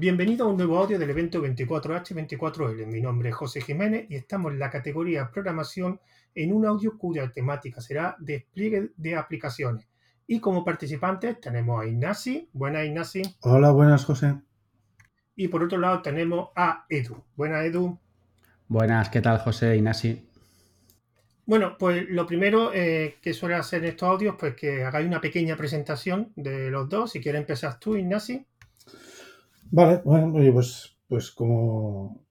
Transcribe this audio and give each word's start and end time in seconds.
Bienvenido 0.00 0.46
a 0.46 0.48
un 0.48 0.56
nuevo 0.56 0.78
audio 0.78 0.96
del 0.96 1.10
evento 1.10 1.42
24H24L. 1.42 2.86
Mi 2.86 3.00
nombre 3.00 3.30
es 3.30 3.34
José 3.34 3.60
Jiménez 3.60 4.06
y 4.08 4.14
estamos 4.14 4.52
en 4.52 4.60
la 4.60 4.70
categoría 4.70 5.28
Programación 5.28 6.00
en 6.36 6.52
un 6.52 6.64
audio 6.66 6.96
cuya 6.96 7.32
temática 7.32 7.80
será 7.80 8.14
Despliegue 8.20 8.92
de 8.96 9.16
aplicaciones. 9.16 9.88
Y 10.24 10.38
como 10.38 10.64
participantes 10.64 11.40
tenemos 11.40 11.82
a 11.82 11.86
Ignasi. 11.88 12.48
Buenas, 12.52 12.86
Ignasi. 12.86 13.22
Hola, 13.40 13.72
buenas, 13.72 14.04
José. 14.04 14.36
Y 15.34 15.48
por 15.48 15.64
otro 15.64 15.78
lado 15.78 16.00
tenemos 16.00 16.50
a 16.54 16.86
Edu. 16.88 17.24
Buenas, 17.34 17.64
Edu. 17.64 17.98
Buenas, 18.68 19.08
¿qué 19.08 19.20
tal, 19.20 19.40
José 19.40 19.76
Ignasi? 19.76 20.30
Bueno, 21.44 21.76
pues 21.76 22.08
lo 22.08 22.24
primero 22.24 22.72
eh, 22.72 23.16
que 23.20 23.34
suele 23.34 23.56
hacer 23.56 23.82
en 23.82 23.90
estos 23.90 24.08
audios, 24.08 24.36
pues 24.38 24.54
que 24.54 24.84
hagáis 24.84 25.08
una 25.08 25.20
pequeña 25.20 25.56
presentación 25.56 26.32
de 26.36 26.70
los 26.70 26.88
dos. 26.88 27.10
Si 27.10 27.20
quieres 27.20 27.40
empezar 27.40 27.80
tú, 27.80 27.96
Ignasi. 27.96 28.46
Vale, 29.70 30.02
bueno, 30.04 30.32
pues, 30.52 30.96
pues 31.08 31.30
como... 31.30 32.24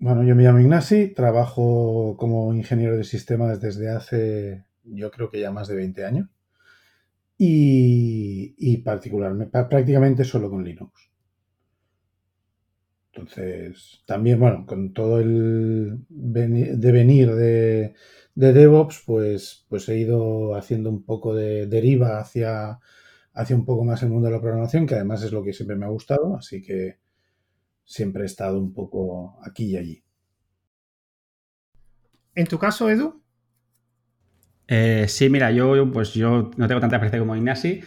Bueno, 0.00 0.24
yo 0.24 0.34
me 0.36 0.44
llamo 0.44 0.60
Ignasi, 0.60 1.08
trabajo 1.14 2.16
como 2.18 2.54
ingeniero 2.54 2.96
de 2.96 3.04
sistemas 3.04 3.60
desde 3.60 3.90
hace, 3.90 4.64
yo 4.84 5.10
creo 5.10 5.30
que 5.30 5.40
ya 5.40 5.50
más 5.52 5.68
de 5.68 5.76
20 5.76 6.04
años. 6.04 6.28
Y, 7.38 8.54
y 8.58 8.76
particularmente, 8.78 9.64
prácticamente 9.64 10.24
solo 10.24 10.50
con 10.50 10.62
Linux. 10.62 11.10
Entonces, 13.12 14.02
también, 14.06 14.38
bueno, 14.38 14.64
con 14.66 14.92
todo 14.92 15.18
el 15.20 16.04
devenir 16.08 17.34
de, 17.34 17.94
de 18.34 18.52
DevOps, 18.52 19.02
pues, 19.06 19.66
pues 19.68 19.88
he 19.88 19.98
ido 19.98 20.54
haciendo 20.54 20.90
un 20.90 21.02
poco 21.04 21.34
de 21.34 21.66
deriva 21.66 22.20
hacia 22.20 22.78
hacia 23.38 23.54
un 23.54 23.64
poco 23.64 23.84
más 23.84 24.02
el 24.02 24.10
mundo 24.10 24.26
de 24.26 24.34
la 24.34 24.40
programación, 24.40 24.84
que 24.84 24.96
además 24.96 25.22
es 25.22 25.30
lo 25.30 25.44
que 25.44 25.52
siempre 25.52 25.76
me 25.76 25.86
ha 25.86 25.88
gustado, 25.88 26.36
así 26.36 26.60
que 26.60 26.98
siempre 27.84 28.24
he 28.24 28.26
estado 28.26 28.58
un 28.58 28.74
poco 28.74 29.38
aquí 29.44 29.66
y 29.66 29.76
allí. 29.76 30.04
¿En 32.34 32.46
tu 32.46 32.58
caso, 32.58 32.90
Edu? 32.90 33.22
Eh, 34.66 35.06
sí, 35.08 35.30
mira, 35.30 35.52
yo 35.52 35.90
pues 35.92 36.14
yo 36.14 36.50
no 36.56 36.66
tengo 36.66 36.80
tanta 36.80 36.96
experiencia 36.96 37.20
como 37.20 37.36
Ignasi. 37.36 37.80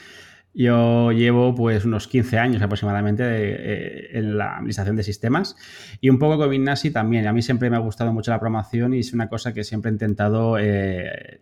Yo 0.54 1.12
llevo 1.12 1.54
pues 1.54 1.84
unos 1.84 2.08
15 2.08 2.38
años 2.38 2.62
aproximadamente 2.62 3.24
eh, 3.26 4.18
en 4.18 4.38
la 4.38 4.56
administración 4.56 4.96
de 4.96 5.04
sistemas 5.04 5.56
y 6.02 6.10
un 6.10 6.18
poco 6.18 6.38
con 6.38 6.54
Ignasi 6.54 6.92
también. 6.92 7.28
A 7.28 7.34
mí 7.34 7.42
siempre 7.42 7.70
me 7.70 7.76
ha 7.76 7.80
gustado 7.80 8.14
mucho 8.14 8.32
la 8.32 8.40
programación 8.40 8.94
y 8.94 9.00
es 9.00 9.14
una 9.14 9.28
cosa 9.28 9.54
que 9.54 9.66
siempre 9.66 9.90
he 9.90 9.94
intentado 9.94 10.58
eh, 10.58 11.42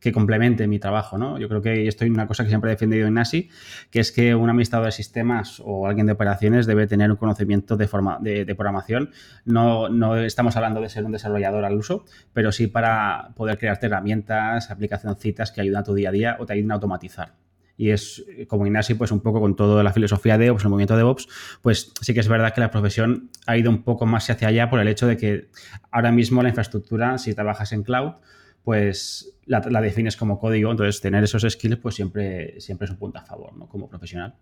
que 0.00 0.12
complemente 0.12 0.66
mi 0.66 0.78
trabajo, 0.78 1.18
¿no? 1.18 1.38
Yo 1.38 1.48
creo 1.48 1.62
que 1.62 1.86
esto 1.86 2.04
es 2.04 2.10
una 2.10 2.26
cosa 2.26 2.42
que 2.42 2.48
siempre 2.48 2.70
he 2.70 2.74
defendido 2.74 3.06
en 3.06 3.14
NASI, 3.14 3.50
que 3.90 4.00
es 4.00 4.12
que 4.12 4.34
un 4.34 4.48
administrador 4.48 4.86
de 4.86 4.92
sistemas 4.92 5.62
o 5.64 5.86
alguien 5.86 6.06
de 6.06 6.12
operaciones 6.12 6.66
debe 6.66 6.86
tener 6.86 7.10
un 7.10 7.16
conocimiento 7.16 7.76
de, 7.76 7.86
forma, 7.86 8.18
de, 8.20 8.46
programación. 8.54 9.10
No, 9.44 9.88
no, 9.88 10.16
estamos 10.16 10.56
hablando 10.56 10.80
de 10.80 10.88
ser 10.88 11.04
un 11.04 11.12
desarrollador 11.12 11.64
al 11.64 11.74
uso, 11.74 12.04
pero 12.32 12.50
sí 12.52 12.66
para 12.66 13.30
poder 13.36 13.58
crearte 13.58 13.86
herramientas, 13.86 14.70
aplicacioncitas 14.70 15.52
que 15.52 15.60
ayuden 15.60 15.78
a 15.78 15.84
tu 15.84 15.94
día 15.94 16.08
a 16.08 16.12
día 16.12 16.36
o 16.40 16.46
te 16.46 16.54
ayuden 16.54 16.72
a 16.72 16.74
automatizar 16.74 17.34
y 17.80 17.92
es 17.92 18.22
como 18.46 18.66
Ignasi, 18.66 18.92
pues 18.92 19.10
un 19.10 19.20
poco 19.20 19.40
con 19.40 19.56
toda 19.56 19.82
la 19.82 19.90
filosofía 19.90 20.36
de 20.36 20.44
DevOps, 20.44 20.64
el 20.64 20.68
movimiento 20.68 20.92
de 20.92 20.98
DevOps, 20.98 21.28
pues 21.62 21.94
sí 22.02 22.12
que 22.12 22.20
es 22.20 22.28
verdad 22.28 22.52
que 22.52 22.60
la 22.60 22.70
profesión 22.70 23.30
ha 23.46 23.56
ido 23.56 23.70
un 23.70 23.84
poco 23.84 24.04
más 24.04 24.28
hacia 24.28 24.48
allá 24.48 24.68
por 24.68 24.80
el 24.80 24.88
hecho 24.88 25.06
de 25.06 25.16
que 25.16 25.48
ahora 25.90 26.12
mismo 26.12 26.42
la 26.42 26.50
infraestructura, 26.50 27.16
si 27.16 27.32
trabajas 27.32 27.72
en 27.72 27.82
cloud, 27.82 28.16
pues 28.64 29.38
la, 29.46 29.60
defines 29.80 30.16
como 30.16 30.38
código. 30.38 30.70
Entonces, 30.70 31.00
tener 31.00 31.24
esos 31.24 31.46
skills, 31.48 31.78
pues 31.78 31.94
siempre, 31.94 32.60
siempre 32.60 32.86
es 32.86 32.90
un 32.90 32.98
punto 32.98 33.18
a 33.18 33.24
favor, 33.24 33.56
¿no? 33.56 33.68
Como 33.68 33.88
profesional. 33.88 34.34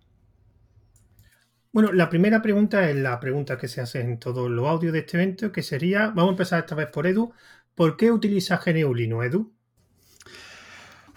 Bueno, 1.73 1.93
la 1.93 2.09
primera 2.09 2.41
pregunta 2.43 2.89
es 2.89 2.97
la 2.97 3.21
pregunta 3.21 3.59
que 3.59 3.69
se 3.69 3.81
hace 3.81 4.01
en 4.01 4.19
todos 4.19 4.51
los 4.51 4.67
audios 4.67 4.93
de 4.93 5.01
este 5.01 5.17
evento, 5.19 5.53
que 5.53 5.63
sería, 5.63 6.09
vamos 6.09 6.29
a 6.29 6.31
empezar 6.31 6.61
esta 6.61 6.75
vez 6.75 6.91
por 6.91 7.07
Edu, 7.07 7.33
¿por 7.75 7.97
qué 7.97 8.11
utilizas 8.11 8.65
GNU 8.65 8.95
Linux, 8.95 9.27
Edu? 9.27 9.53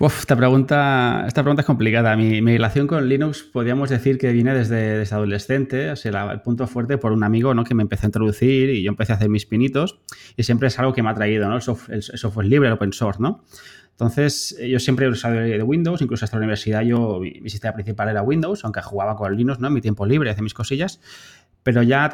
Esta, 0.08 0.36
pregunta, 0.36 1.26
esta 1.28 1.44
pregunta 1.44 1.62
es 1.62 1.66
complicada. 1.66 2.16
Mi, 2.16 2.42
relación 2.42 2.88
con 2.88 3.08
Linux 3.08 3.44
podríamos 3.44 3.90
decir 3.90 4.18
que 4.18 4.32
viene 4.32 4.54
desde, 4.54 5.02
adolescente, 5.14 5.92
o 5.92 5.96
sea, 5.96 6.32
el 6.32 6.42
punto 6.42 6.68
fuerte 6.68 6.98
por 6.98 7.12
un 7.12 7.24
amigo 7.24 7.54
¿no? 7.54 7.64
que 7.64 7.74
me 7.76 7.84
empezó 7.84 8.06
a 8.06 8.08
introducir 8.08 8.70
y 8.70 8.84
yo 8.84 8.90
empecé 8.90 9.12
a 9.14 9.16
hacer 9.16 9.30
mis 9.30 9.46
pinitos 9.46 10.00
y 10.36 10.44
siempre 10.44 10.70
es 10.70 10.80
algo 10.80 10.94
que 10.94 11.04
me 11.04 11.10
ha 11.10 11.14
traído, 11.14 11.48
¿no? 11.50 11.56
el, 11.56 12.02
software 12.02 12.48
libre, 12.48 12.68
el 12.68 12.74
open 12.74 12.94
source, 12.94 13.22
¿no? 13.22 13.44
Entonces, 13.92 14.58
yo 14.68 14.80
siempre 14.80 15.06
he 15.06 15.10
usado 15.10 15.36
de 15.36 15.62
Windows, 15.62 16.02
incluso 16.02 16.26
hasta 16.26 16.38
la 16.38 16.40
universidad 16.40 16.82
yo, 16.82 17.20
mi, 17.20 17.48
sistema 17.50 17.74
principal 17.74 18.10
era 18.10 18.24
Windows, 18.24 18.64
aunque 18.64 18.82
jugaba 18.82 19.16
con 19.16 19.36
Linux, 19.36 19.60
¿no? 19.60 19.68
En 19.68 19.74
mi 19.74 19.82
tiempo 19.82 20.08
libre, 20.08 20.32
hacía 20.32 20.42
mis 20.42 20.56
cosillas. 20.56 21.00
Pero 21.62 21.84
ya 21.84 22.10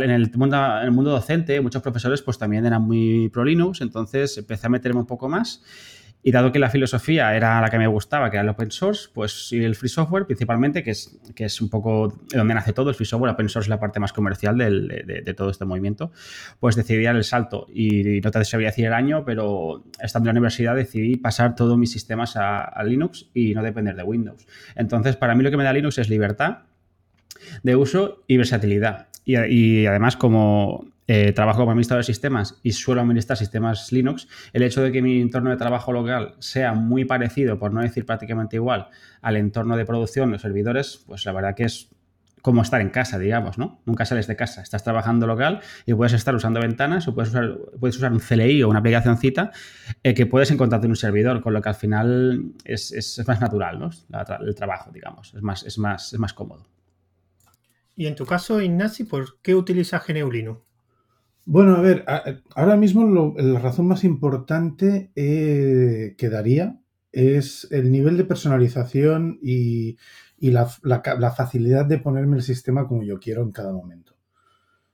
en 0.00 0.10
el, 0.10 0.30
mundo, 0.34 0.56
en 0.78 0.84
el 0.84 0.90
mundo 0.92 1.10
docente, 1.10 1.60
muchos 1.60 1.82
profesores 1.82 2.22
pues 2.22 2.38
también 2.38 2.64
eran 2.64 2.80
muy 2.80 3.28
pro 3.28 3.44
Linux, 3.44 3.82
entonces 3.82 4.38
empecé 4.38 4.68
a 4.68 4.70
meterme 4.70 5.00
un 5.00 5.06
poco 5.06 5.28
más 5.28 5.62
y 6.22 6.32
dado 6.32 6.50
que 6.50 6.58
la 6.58 6.68
filosofía 6.68 7.34
era 7.36 7.60
la 7.60 7.70
que 7.70 7.78
me 7.78 7.86
gustaba, 7.86 8.30
que 8.30 8.36
era 8.36 8.42
el 8.42 8.48
open 8.48 8.70
source, 8.70 9.08
pues 9.14 9.52
y 9.52 9.62
el 9.62 9.76
free 9.76 9.88
software 9.88 10.26
principalmente, 10.26 10.82
que 10.82 10.90
es, 10.90 11.16
que 11.34 11.44
es 11.44 11.60
un 11.60 11.70
poco 11.70 12.18
donde 12.34 12.54
nace 12.54 12.72
todo 12.72 12.90
el 12.90 12.96
free 12.96 13.06
software, 13.06 13.32
open 13.32 13.48
source 13.48 13.66
es 13.66 13.70
la 13.70 13.78
parte 13.78 14.00
más 14.00 14.12
comercial 14.12 14.58
de, 14.58 15.34
todo 15.36 15.50
este 15.50 15.64
movimiento, 15.64 16.10
pues 16.58 16.74
decidí 16.74 17.04
dar 17.04 17.16
el 17.16 17.24
salto. 17.24 17.66
Y, 17.72 18.20
no 18.20 18.30
te 18.30 18.44
sabría 18.44 18.68
decir 18.68 18.86
el 18.86 18.92
año, 18.92 19.24
pero 19.24 19.84
estando 20.00 20.28
en 20.28 20.34
la 20.34 20.40
universidad 20.40 20.74
decidí 20.74 21.16
pasar 21.16 21.54
todos 21.54 21.78
mis 21.78 21.92
sistemas 21.92 22.36
a, 22.36 22.82
Linux 22.84 23.28
y 23.34 23.54
no 23.54 23.62
depender 23.62 23.94
de 23.94 24.02
Windows. 24.02 24.46
Entonces, 24.74 25.16
para 25.16 25.34
mí 25.34 25.42
lo 25.42 25.50
que 25.50 25.56
me 25.56 25.64
da 25.64 25.72
Linux 25.72 25.98
es 25.98 26.08
libertad 26.08 26.58
de 27.62 27.76
uso 27.76 28.24
y 28.26 28.36
versatilidad. 28.36 29.08
y 29.24 29.86
además, 29.86 30.16
como 30.16 30.86
eh, 31.10 31.32
trabajo 31.32 31.60
como 31.60 31.70
administrador 31.70 32.04
de 32.04 32.06
sistemas 32.06 32.60
y 32.62 32.72
suelo 32.72 33.00
administrar 33.00 33.38
sistemas 33.38 33.90
Linux, 33.92 34.28
el 34.52 34.62
hecho 34.62 34.82
de 34.82 34.92
que 34.92 35.00
mi 35.00 35.22
entorno 35.22 35.48
de 35.48 35.56
trabajo 35.56 35.90
local 35.90 36.34
sea 36.38 36.74
muy 36.74 37.06
parecido, 37.06 37.58
por 37.58 37.72
no 37.72 37.80
decir 37.80 38.04
prácticamente 38.04 38.56
igual, 38.56 38.88
al 39.22 39.36
entorno 39.38 39.78
de 39.78 39.86
producción, 39.86 40.30
los 40.30 40.42
servidores, 40.42 41.02
pues 41.06 41.24
la 41.24 41.32
verdad 41.32 41.54
que 41.54 41.64
es 41.64 41.88
como 42.42 42.60
estar 42.60 42.80
en 42.80 42.90
casa, 42.90 43.18
digamos, 43.18 43.56
¿no? 43.56 43.80
Nunca 43.86 44.04
sales 44.04 44.26
de 44.26 44.36
casa, 44.36 44.60
estás 44.60 44.84
trabajando 44.84 45.26
local 45.26 45.60
y 45.86 45.94
puedes 45.94 46.12
estar 46.12 46.34
usando 46.34 46.60
ventanas 46.60 47.08
o 47.08 47.14
puedes 47.14 47.34
usar, 47.34 48.12
un 48.12 48.20
CLI 48.20 48.62
o 48.62 48.68
una 48.68 48.80
aplicacióncita 48.80 49.50
eh, 50.02 50.12
que 50.12 50.26
puedes 50.26 50.50
encontrarte 50.50 50.86
en 50.86 50.92
un 50.92 50.96
servidor, 50.96 51.40
con 51.40 51.54
lo 51.54 51.62
que 51.62 51.70
al 51.70 51.74
final 51.74 52.52
es, 52.64 53.24
más 53.26 53.40
natural, 53.40 53.78
¿no? 53.78 53.90
el 54.40 54.54
trabajo, 54.54 54.90
digamos, 54.92 55.34
es 55.34 55.42
más, 55.42 55.62
es, 55.62 55.78
más, 55.78 56.12
es 56.12 56.18
más 56.18 56.34
cómodo. 56.34 56.66
Y 57.96 58.06
en 58.06 58.14
tu 58.14 58.26
caso, 58.26 58.60
Ignasi, 58.60 59.04
¿por 59.04 59.40
qué 59.40 59.54
utilizas 59.54 60.06
GNU 60.06 60.30
Linux? 60.30 60.67
Bueno, 61.50 61.76
a 61.76 61.80
ver, 61.80 62.04
ahora 62.54 62.76
mismo 62.76 63.34
la 63.38 63.58
razón 63.58 63.86
más 63.88 64.04
importante 64.04 65.10
eh, 65.16 66.14
que 66.18 66.28
daría 66.28 66.78
es 67.10 67.66
el 67.70 67.90
nivel 67.90 68.18
de 68.18 68.26
personalización 68.26 69.38
y, 69.40 69.96
la, 70.40 70.66
facilidad 71.34 71.86
de 71.86 72.00
ponerme 72.00 72.36
el 72.36 72.42
sistema 72.42 72.86
como 72.86 73.02
yo 73.02 73.18
quiero 73.18 73.40
en 73.44 73.52
cada 73.52 73.72
momento. 73.72 74.12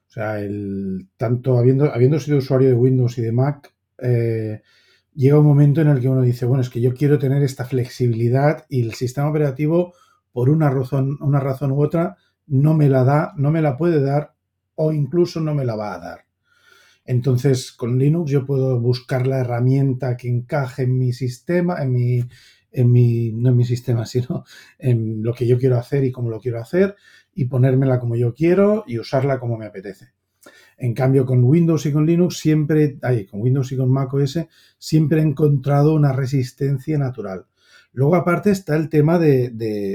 O 0.07 0.11
sea, 0.13 0.39
el, 0.39 1.09
tanto 1.17 1.59
habiendo, 1.59 1.93
habiendo 1.93 2.21
sido 2.21 2.39
usuario 2.39 2.69
de 2.69 2.75
Windows 2.75 3.19
y 3.19 3.23
de 3.23 3.33
Mac, 3.33 3.75
eh, 3.99 4.63
llega 5.13 5.41
un 5.41 5.47
momento 5.47 5.81
en 5.81 5.89
el 5.89 6.01
que 6.01 6.09
uno 6.09 6.23
dice, 6.23 6.47
bueno, 6.47 6.63
es 6.63 6.71
que 6.71 6.81
yo 6.81 6.95
quiero 6.95 7.19
tener 7.19 7.43
esta 7.43 7.65
flexibilidad 7.65 8.65
y 8.69 8.83
el 8.83 8.95
sistema 8.95 9.29
operativo, 9.29 9.95
por 10.31 10.51
una 10.51 10.71
razón, 10.71 11.19
una 11.21 11.41
razón 11.41 11.73
u 11.73 11.83
otra, 11.83 12.17
no 12.47 12.75
me 12.75 12.89
la 12.89 13.03
da, 13.03 13.33
no 13.37 13.51
me 13.51 13.61
la 13.61 13.77
puede 13.77 14.01
dar 14.01 14.37
o 14.77 14.93
incluso 14.93 15.41
no 15.41 15.53
me 15.53 15.65
la 15.65 15.75
va 15.75 15.95
a 15.95 15.99
dar. 15.99 16.24
Entonces, 17.05 17.73
con 17.73 17.99
Linux 17.99 18.31
yo 18.31 18.47
puedo 18.47 18.81
buscar 18.81 19.27
la 19.27 19.41
herramienta 19.41 20.17
que 20.17 20.29
encaje 20.29 20.85
en 20.85 20.97
mi 20.97 21.13
sistema, 21.13 21.83
en 21.83 21.93
mi, 21.93 22.25
en 22.71 22.91
mi, 22.91 23.33
no 23.33 23.51
en 23.51 23.57
mi 23.57 23.65
sistema, 23.65 24.07
sino 24.07 24.45
en 24.79 25.23
lo 25.23 25.35
que 25.35 25.47
yo 25.47 25.59
quiero 25.59 25.79
hacer 25.79 26.05
y 26.05 26.13
cómo 26.13 26.31
lo 26.31 26.41
quiero 26.41 26.61
hacer, 26.61 26.97
y 27.35 27.47
ponérmela 27.47 27.99
como 28.01 28.17
yo 28.17 28.35
quiero 28.35 28.85
y 28.87 28.99
usarla 28.99 29.39
como 29.39 29.59
me 29.59 29.67
apetece. 29.67 30.13
En 30.77 30.93
cambio, 30.93 31.25
con 31.25 31.45
Windows 31.45 31.87
y 31.87 31.93
con 31.93 32.05
Linux 32.05 32.39
siempre, 32.39 32.99
ay, 33.03 33.27
con 33.27 33.41
Windows 33.41 33.71
y 33.73 33.77
con 33.77 33.91
Mac 33.91 34.13
OS, 34.13 34.41
siempre 34.79 35.21
he 35.21 35.23
encontrado 35.23 35.95
una 35.95 36.13
resistencia 36.13 36.99
natural. 36.99 37.47
Luego, 37.93 38.17
aparte, 38.17 38.51
está 38.51 38.75
el 38.77 38.89
tema 38.89 39.19
de, 39.19 39.51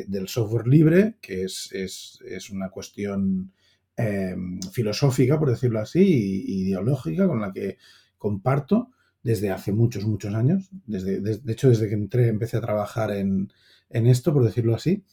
del 0.08 0.28
software 0.30 0.68
libre, 0.68 1.18
que 1.22 1.44
es, 1.44 1.70
es, 1.74 2.20
es 2.26 2.50
una 2.50 2.70
cuestión 2.70 3.52
Em, 4.02 4.62
filosófica, 4.72 5.38
por 5.38 5.50
decirlo 5.50 5.82
así, 5.82 6.00
ideológica, 6.48 7.28
con 7.28 7.42
la 7.42 7.52
que 7.52 7.78
comparto 8.18 8.92
desde 9.22 9.50
hace 9.50 9.74
muchos, 9.74 10.06
muchos 10.06 10.34
años. 10.34 10.70
Desde, 10.86 11.20
de, 11.20 11.52
hecho, 11.52 11.68
desde 11.68 11.90
que 11.90 11.96
entré, 11.96 12.30
empecé 12.30 12.56
a 12.56 12.62
trabajar 12.62 13.12
en, 13.12 13.52
esto, 13.90 14.32
por 14.34 14.46
decirlo 14.46 14.74
así. 14.74 15.04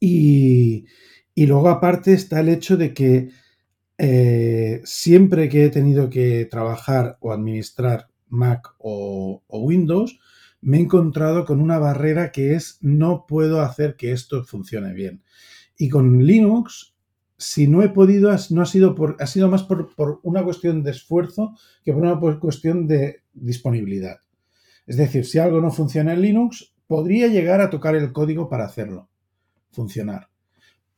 Y, 0.00 0.86
luego, 1.36 1.68
aparte, 1.68 2.14
está 2.14 2.40
el 2.40 2.48
hecho 2.48 2.78
de 2.78 2.94
que 2.94 3.28
eh, 3.98 4.80
siempre 4.84 5.50
que 5.50 5.66
he 5.66 5.68
tenido 5.68 6.08
que 6.08 6.46
trabajar 6.46 7.18
o 7.20 7.32
administrar 7.32 8.08
Mac 8.28 8.76
o, 8.78 9.42
Windows, 9.50 10.18
me 10.62 10.78
he 10.78 10.80
encontrado 10.80 11.44
con 11.44 11.60
una 11.60 11.78
barrera 11.78 12.32
que 12.32 12.54
es 12.54 12.78
no 12.80 13.26
puedo 13.28 13.60
hacer 13.60 13.96
que 13.96 14.12
esto 14.12 14.42
funcione 14.42 14.94
bien. 14.94 15.22
Y 15.76 15.90
con 15.90 16.24
Linux 16.24 16.93
si 17.44 17.68
no 17.68 17.82
he 17.82 17.90
podido, 17.90 18.34
no 18.50 18.62
ha 18.62 18.66
sido, 18.66 18.94
por, 18.94 19.16
ha 19.20 19.26
sido 19.26 19.50
más 19.50 19.62
por, 19.64 19.94
por 19.94 20.20
una 20.22 20.42
cuestión 20.42 20.82
de 20.82 20.92
esfuerzo 20.92 21.54
que 21.84 21.92
por 21.92 22.02
una 22.02 22.18
cuestión 22.38 22.86
de 22.86 23.22
disponibilidad. 23.34 24.18
Es 24.86 24.96
decir, 24.96 25.26
si 25.26 25.38
algo 25.38 25.60
no 25.60 25.70
funciona 25.70 26.14
en 26.14 26.22
Linux, 26.22 26.74
podría 26.86 27.28
llegar 27.28 27.60
a 27.60 27.68
tocar 27.68 27.96
el 27.96 28.12
código 28.12 28.48
para 28.48 28.64
hacerlo 28.64 29.10
funcionar. 29.72 30.30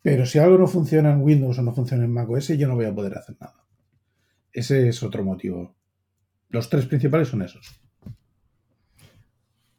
Pero 0.03 0.25
si 0.25 0.39
algo 0.39 0.57
no 0.57 0.69
funciona 0.69 1.13
en 1.13 1.23
Windows 1.23 1.59
o 1.59 1.63
no 1.63 1.75
funciona 1.75 2.05
en 2.05 2.13
macOS, 2.13 2.49
yo 2.49 2.69
no 2.69 2.77
voy 2.77 2.85
a 2.85 2.95
poder 2.95 3.19
hacer 3.19 3.37
nada. 3.41 3.65
Ese 4.53 4.89
es 4.89 5.03
otro 5.03 5.25
motivo. 5.25 5.75
Los 6.51 6.71
tres 6.71 6.87
principales 6.87 7.29
son 7.29 7.43
esos. 7.43 7.81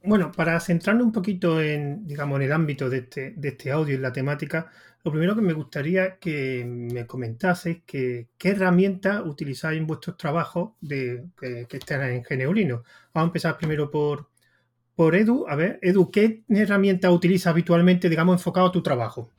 Bueno, 0.03 0.31
para 0.31 0.59
centrarnos 0.59 1.05
un 1.05 1.11
poquito 1.13 1.61
en, 1.61 2.05
digamos, 2.05 2.39
en 2.39 2.45
el 2.45 2.51
ámbito 2.51 2.89
de 2.89 2.97
este, 2.99 3.31
de 3.37 3.47
este 3.49 3.71
audio 3.71 3.95
y 3.95 3.99
la 3.99 4.11
temática, 4.11 4.69
lo 5.03 5.11
primero 5.11 5.35
que 5.35 5.41
me 5.41 5.53
gustaría 5.53 6.17
que 6.17 6.65
me 6.65 7.07
comentases 7.07 7.83
que 7.85 8.27
qué 8.37 8.49
herramientas 8.49 9.21
utilizáis 9.25 9.79
en 9.79 9.87
vuestros 9.87 10.17
trabajos 10.17 10.71
de, 10.81 11.25
que, 11.39 11.77
estén 11.77 12.01
en 12.01 12.23
Geneulino. 12.23 12.83
Vamos 13.13 13.27
a 13.27 13.29
empezar 13.29 13.57
primero 13.57 13.89
por, 13.89 14.29
por 14.95 15.15
Edu. 15.15 15.45
A 15.47 15.55
ver, 15.55 15.79
Edu, 15.81 16.11
¿qué 16.11 16.43
herramienta 16.49 17.11
utilizas 17.11 17.51
habitualmente, 17.51 18.09
digamos, 18.09 18.35
enfocado 18.35 18.67
a 18.67 18.71
tu 18.71 18.83
trabajo? 18.83 19.31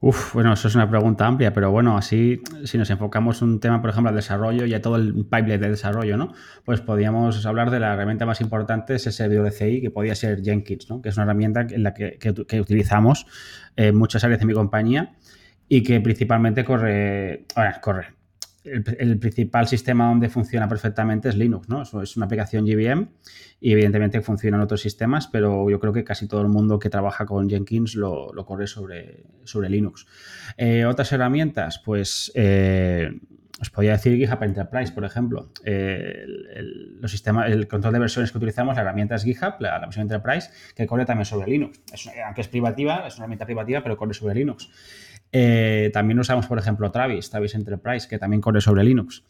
Uf, 0.00 0.32
bueno, 0.32 0.52
eso 0.52 0.68
es 0.68 0.76
una 0.76 0.88
pregunta 0.88 1.26
amplia, 1.26 1.52
pero 1.52 1.72
bueno, 1.72 1.98
así 1.98 2.40
si 2.64 2.78
nos 2.78 2.88
enfocamos 2.88 3.42
un 3.42 3.58
tema, 3.58 3.80
por 3.80 3.90
ejemplo, 3.90 4.10
al 4.10 4.14
desarrollo 4.14 4.64
y 4.64 4.72
a 4.72 4.80
todo 4.80 4.94
el 4.94 5.12
pipeline 5.12 5.60
de 5.60 5.70
desarrollo, 5.70 6.16
¿no? 6.16 6.32
Pues 6.64 6.80
podríamos 6.80 7.44
hablar 7.44 7.72
de 7.72 7.80
la 7.80 7.94
herramienta 7.94 8.24
más 8.24 8.40
importante, 8.40 8.94
ese 8.94 9.10
servidor 9.10 9.46
de 9.46 9.50
CI, 9.50 9.80
que 9.80 9.90
podría 9.90 10.14
ser 10.14 10.40
Jenkins, 10.40 10.88
¿no? 10.88 11.02
Que 11.02 11.08
es 11.08 11.16
una 11.16 11.24
herramienta 11.24 11.62
en 11.62 11.82
la 11.82 11.94
que, 11.94 12.60
utilizamos 12.60 13.26
muchas 13.92 14.22
áreas 14.22 14.38
de 14.38 14.46
mi 14.46 14.54
compañía 14.54 15.16
y 15.68 15.82
que 15.82 16.00
principalmente 16.00 16.64
corre, 16.64 17.44
ahora, 17.56 17.80
corre, 17.80 18.17
el, 18.72 19.18
principal 19.18 19.66
sistema 19.66 20.08
donde 20.08 20.28
funciona 20.28 20.68
perfectamente 20.68 21.28
es 21.28 21.36
Linux, 21.36 21.68
¿no? 21.68 21.82
es 21.82 22.16
una 22.16 22.26
aplicación 22.26 22.66
JVM 22.66 23.08
y 23.60 23.72
evidentemente 23.72 24.20
funciona 24.20 24.56
en 24.56 24.62
otros 24.62 24.80
sistemas, 24.80 25.26
pero 25.26 25.68
yo 25.70 25.80
creo 25.80 25.92
que 25.92 26.04
casi 26.04 26.28
todo 26.28 26.42
el 26.42 26.48
mundo 26.48 26.78
que 26.78 26.90
trabaja 26.90 27.26
con 27.26 27.48
Jenkins 27.48 27.94
lo, 27.94 28.32
corre 28.46 28.66
sobre, 28.66 29.24
sobre 29.44 29.68
Linux. 29.68 30.06
Eh, 30.56 30.84
otras 30.84 31.12
herramientas, 31.12 31.80
pues 31.84 32.30
eh, 32.34 33.10
os 33.60 33.70
podría 33.70 33.92
decir 33.92 34.16
GitHub 34.16 34.42
Enterprise, 34.42 34.92
por 34.92 35.04
ejemplo. 35.04 35.50
Eh, 35.64 36.24
el 37.46 37.68
control 37.68 37.92
de 37.92 37.98
versiones 37.98 38.30
que 38.30 38.38
utilizamos, 38.38 38.76
la 38.76 38.82
herramienta 38.82 39.16
es 39.16 39.24
GitHub, 39.24 39.54
la, 39.58 39.80
versión 39.80 40.02
Enterprise, 40.02 40.50
que 40.76 40.86
corre 40.86 41.04
también 41.04 41.24
sobre 41.24 41.50
Linux. 41.50 41.80
aunque 42.24 42.42
es 42.42 42.48
privativa, 42.48 43.06
es 43.06 43.14
una 43.16 43.24
herramienta 43.24 43.46
privativa, 43.46 43.82
pero 43.82 43.96
corre 43.96 44.14
sobre 44.14 44.36
Linux. 44.36 44.70
Eh, 45.32 45.90
también 45.92 46.18
usamos, 46.18 46.46
por 46.46 46.58
ejemplo, 46.58 46.90
Travis, 46.90 47.30
Travis 47.30 47.54
Enterprise, 47.54 48.08
que 48.08 48.18
también 48.18 48.40
corre 48.40 48.60
sobre 48.60 48.84
Linux. 48.84 49.24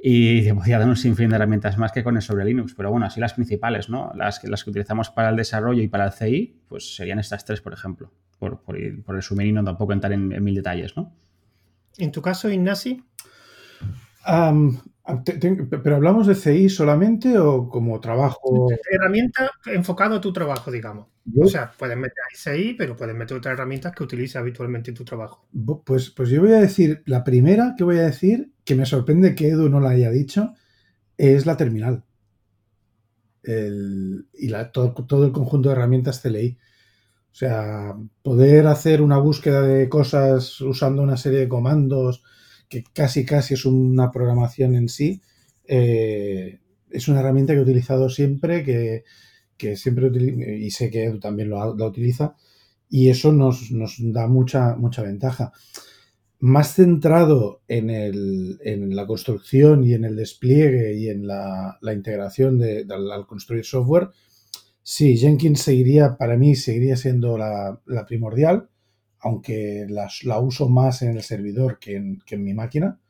Y 0.00 0.42
te 0.44 0.54
podría 0.54 0.78
dar 0.78 0.88
un 0.88 0.96
sinfín 0.96 1.30
de 1.30 1.36
herramientas 1.36 1.78
más 1.78 1.92
que 1.92 2.04
corren 2.04 2.22
sobre 2.22 2.44
Linux, 2.44 2.74
pero 2.74 2.90
bueno, 2.90 3.06
así 3.06 3.20
las 3.20 3.34
principales, 3.34 3.88
¿no? 3.88 4.12
Las, 4.14 4.42
las 4.44 4.64
que 4.64 4.70
utilizamos 4.70 5.10
para 5.10 5.30
el 5.30 5.36
desarrollo 5.36 5.82
y 5.82 5.88
para 5.88 6.06
el 6.06 6.12
CI, 6.12 6.62
pues 6.68 6.94
serían 6.96 7.18
estas 7.18 7.44
tres, 7.44 7.60
por 7.60 7.72
ejemplo, 7.72 8.12
por, 8.38 8.60
por, 8.62 8.76
por 9.02 9.20
tampoco 9.64 9.92
entrar 9.92 10.12
en, 10.12 10.32
en, 10.32 10.44
mil 10.44 10.54
detalles, 10.54 10.96
¿no? 10.96 11.12
En 11.96 12.12
tu 12.12 12.20
caso, 12.20 12.50
Ignasi. 12.50 13.02
¿Pero 15.04 15.96
hablamos 15.96 16.26
de 16.26 16.34
CI 16.34 16.70
solamente 16.70 17.38
o 17.38 17.68
como 17.68 18.00
trabajo? 18.00 18.68
Herramienta 18.90 19.50
enfocado 19.66 20.16
a 20.16 20.20
tu 20.20 20.32
trabajo, 20.32 20.70
digamos. 20.70 21.08
O 21.36 21.46
sea, 21.46 21.72
puedes 21.78 21.96
meter 21.96 22.14
CI, 22.34 22.74
pero 22.74 22.96
puedes 22.96 23.14
meter 23.14 23.36
otras 23.36 23.52
herramientas 23.52 23.92
que 23.94 24.02
utilizas 24.02 24.40
habitualmente 24.40 24.90
en 24.90 24.96
tu 24.96 25.04
trabajo. 25.04 25.46
Pues, 25.84 26.10
pues 26.10 26.30
yo 26.30 26.40
voy 26.40 26.52
a 26.52 26.60
decir, 26.60 27.02
la 27.04 27.22
primera 27.22 27.74
que 27.76 27.84
voy 27.84 27.98
a 27.98 28.02
decir, 28.02 28.52
que 28.64 28.74
me 28.74 28.86
sorprende 28.86 29.34
que 29.34 29.48
Edu 29.48 29.68
no 29.68 29.78
la 29.78 29.90
haya 29.90 30.10
dicho, 30.10 30.54
es 31.18 31.44
la 31.44 31.56
terminal. 31.58 32.04
y 33.44 34.48
la, 34.48 34.72
todo, 34.72 34.94
todo 34.94 35.26
el 35.26 35.32
conjunto 35.32 35.68
de 35.68 35.74
herramientas 35.74 36.20
CLI. 36.20 36.56
O 37.30 37.36
sea, 37.36 37.94
poder 38.22 38.66
hacer 38.68 39.02
una 39.02 39.18
búsqueda 39.18 39.60
de 39.60 39.88
cosas 39.90 40.60
usando 40.62 41.02
una 41.02 41.18
serie 41.18 41.40
de 41.40 41.48
comandos 41.48 42.22
que 42.68 42.84
casi 42.92 43.24
casi 43.24 43.54
es 43.54 43.64
una 43.64 44.10
programación 44.10 44.74
en 44.74 44.88
sí, 44.88 45.20
eh, 45.66 46.60
es 46.90 47.08
una 47.08 47.20
herramienta 47.20 47.52
que 47.52 47.60
he 47.60 47.62
utilizado 47.62 48.08
siempre, 48.08 48.64
que, 48.64 49.04
siempre 49.76 50.10
y 50.58 50.70
sé 50.70 50.90
que 50.90 51.10
también 51.20 51.50
lo, 51.50 51.76
la 51.76 51.86
utiliza, 51.86 52.36
y 52.88 53.08
eso 53.08 53.32
nos, 53.32 53.68
da 54.00 54.26
mucha, 54.28 54.76
mucha 54.76 55.02
ventaja. 55.02 55.52
Más 56.40 56.74
centrado 56.74 57.62
en, 57.68 58.94
la 58.94 59.06
construcción 59.06 59.84
y 59.84 59.94
en 59.94 60.04
el 60.04 60.16
despliegue 60.16 60.94
y 60.94 61.08
en 61.08 61.26
la, 61.26 61.78
integración 61.92 62.58
de, 62.58 62.86
al, 62.90 63.26
construir 63.26 63.64
software, 63.64 64.10
sí, 64.82 65.16
Jenkins 65.16 65.62
seguiría, 65.62 66.16
para 66.16 66.36
mí, 66.36 66.54
seguiría 66.54 66.96
siendo 66.96 67.38
la 67.38 68.06
primordial 68.06 68.68
aunque 69.24 69.86
la 69.88 70.38
uso 70.38 70.68
más 70.68 71.00
en 71.00 71.16
el 71.16 71.22
servidor 71.22 71.78
que 71.78 71.96
en, 71.96 72.44
mi 72.44 72.52
máquina. 72.52 73.00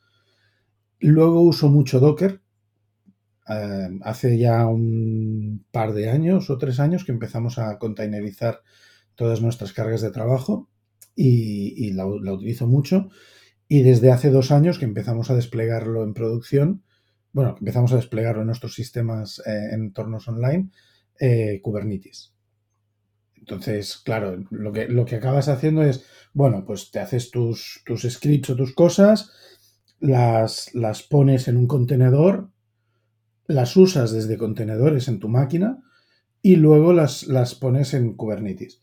Luego 1.00 1.42
uso 1.42 1.68
mucho 1.68 1.98
Docker. 1.98 2.40
Eh, 3.48 3.98
hace 4.02 4.38
ya 4.38 4.66
un 4.66 5.66
par 5.72 5.92
de 5.92 6.08
años 6.08 6.48
o 6.48 6.56
tres 6.56 6.78
años 6.78 7.04
que 7.04 7.12
empezamos 7.12 7.58
a 7.58 7.78
containerizar 7.78 8.62
todas 9.16 9.42
nuestras 9.42 9.72
cargas 9.72 10.00
de 10.02 10.12
trabajo 10.12 10.70
y, 11.16 11.92
la, 11.92 12.06
utilizo 12.06 12.68
mucho. 12.68 13.08
Y 13.66 13.82
desde 13.82 14.12
hace 14.12 14.30
dos 14.30 14.52
años 14.52 14.78
que 14.78 14.84
empezamos 14.84 15.30
a 15.30 15.34
desplegarlo 15.34 16.04
en 16.04 16.14
producción, 16.14 16.84
bueno, 17.32 17.56
empezamos 17.58 17.92
a 17.92 17.96
desplegarlo 17.96 18.42
en 18.42 18.46
nuestros 18.46 18.74
sistemas 18.74 19.42
eh, 19.44 19.70
en 19.72 19.86
entornos 19.86 20.28
online, 20.28 20.70
eh, 21.18 21.60
Kubernetes. 21.60 22.33
Entonces, 23.46 23.98
claro, 23.98 24.42
lo 24.50 24.72
que, 24.72 24.88
lo 24.88 25.04
que 25.04 25.16
acabas 25.16 25.48
haciendo 25.48 25.82
es, 25.82 26.06
bueno, 26.32 26.64
pues 26.64 26.90
te 26.90 26.98
haces 26.98 27.30
tus, 27.30 27.82
tus 27.84 28.04
scripts 28.10 28.48
o 28.48 28.56
tus 28.56 28.74
cosas, 28.74 29.32
las, 30.00 30.74
las 30.74 31.02
pones 31.02 31.46
en 31.46 31.58
un 31.58 31.66
contenedor, 31.66 32.48
las 33.46 33.76
usas 33.76 34.12
desde 34.12 34.38
contenedores 34.38 35.08
en 35.08 35.18
tu 35.18 35.28
máquina 35.28 35.82
y 36.40 36.56
luego 36.56 36.94
las, 36.94 37.26
las 37.26 37.54
pones 37.54 37.92
en 37.92 38.14
Kubernetes. 38.14 38.80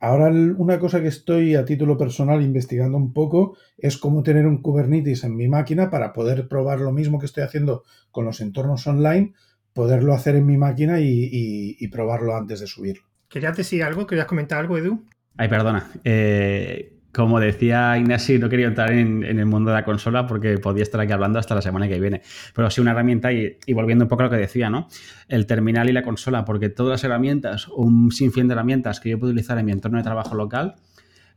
Ahora 0.00 0.28
una 0.28 0.80
cosa 0.80 1.00
que 1.00 1.08
estoy 1.08 1.54
a 1.54 1.64
título 1.64 1.96
personal 1.96 2.42
investigando 2.42 2.98
un 2.98 3.12
poco 3.12 3.56
es 3.78 3.96
cómo 3.96 4.24
tener 4.24 4.44
un 4.44 4.60
Kubernetes 4.60 5.22
en 5.22 5.36
mi 5.36 5.46
máquina 5.46 5.88
para 5.88 6.12
poder 6.12 6.48
probar 6.48 6.80
lo 6.80 6.90
mismo 6.90 7.20
que 7.20 7.26
estoy 7.26 7.44
haciendo 7.44 7.84
con 8.10 8.24
los 8.24 8.40
entornos 8.40 8.88
online, 8.88 9.34
poderlo 9.72 10.14
hacer 10.14 10.34
en 10.34 10.46
mi 10.46 10.56
máquina 10.56 10.96
y 10.98 11.86
probarlo 11.92 12.34
antes 12.34 12.58
de 12.58 12.66
subirlo. 12.66 13.09
¿Querías 13.30 13.56
decir 13.56 13.84
algo? 13.84 14.08
¿Querías 14.08 14.26
comentar 14.26 14.58
algo, 14.58 14.76
Edu? 14.76 15.04
Ay, 15.36 15.48
perdona. 15.48 15.88
Eh, 16.02 16.98
como 17.12 17.38
decía 17.38 17.96
Ignacio, 17.96 18.36
no 18.40 18.48
quería 18.48 18.66
entrar 18.66 18.90
en, 18.92 19.22
el 19.22 19.46
mundo 19.46 19.70
de 19.70 19.76
la 19.76 19.84
consola 19.84 20.26
porque 20.26 20.58
podía 20.58 20.82
estar 20.82 21.00
aquí 21.00 21.12
hablando 21.12 21.38
hasta 21.38 21.54
la 21.54 21.62
semana 21.62 21.86
que 21.86 22.00
viene. 22.00 22.22
Pero 22.56 22.68
sí 22.70 22.80
una 22.80 22.90
herramienta 22.90 23.32
y, 23.32 23.56
volviendo 23.72 24.04
un 24.04 24.08
poco 24.08 24.22
a 24.22 24.24
lo 24.24 24.30
que 24.30 24.36
decía, 24.36 24.68
¿no? 24.68 24.88
El 25.28 25.46
terminal 25.46 25.88
y 25.88 25.92
la 25.92 26.02
consola, 26.02 26.44
porque 26.44 26.70
todas 26.70 26.90
las 26.90 27.04
herramientas, 27.04 27.68
un 27.68 28.10
sinfín 28.10 28.48
de 28.48 28.54
herramientas 28.54 28.98
que 28.98 29.10
yo 29.10 29.18
puedo 29.20 29.30
utilizar 29.30 29.56
en 29.58 29.66
mi 29.66 29.72
entorno 29.72 29.98
de 29.98 30.04
trabajo 30.04 30.34
local, 30.34 30.74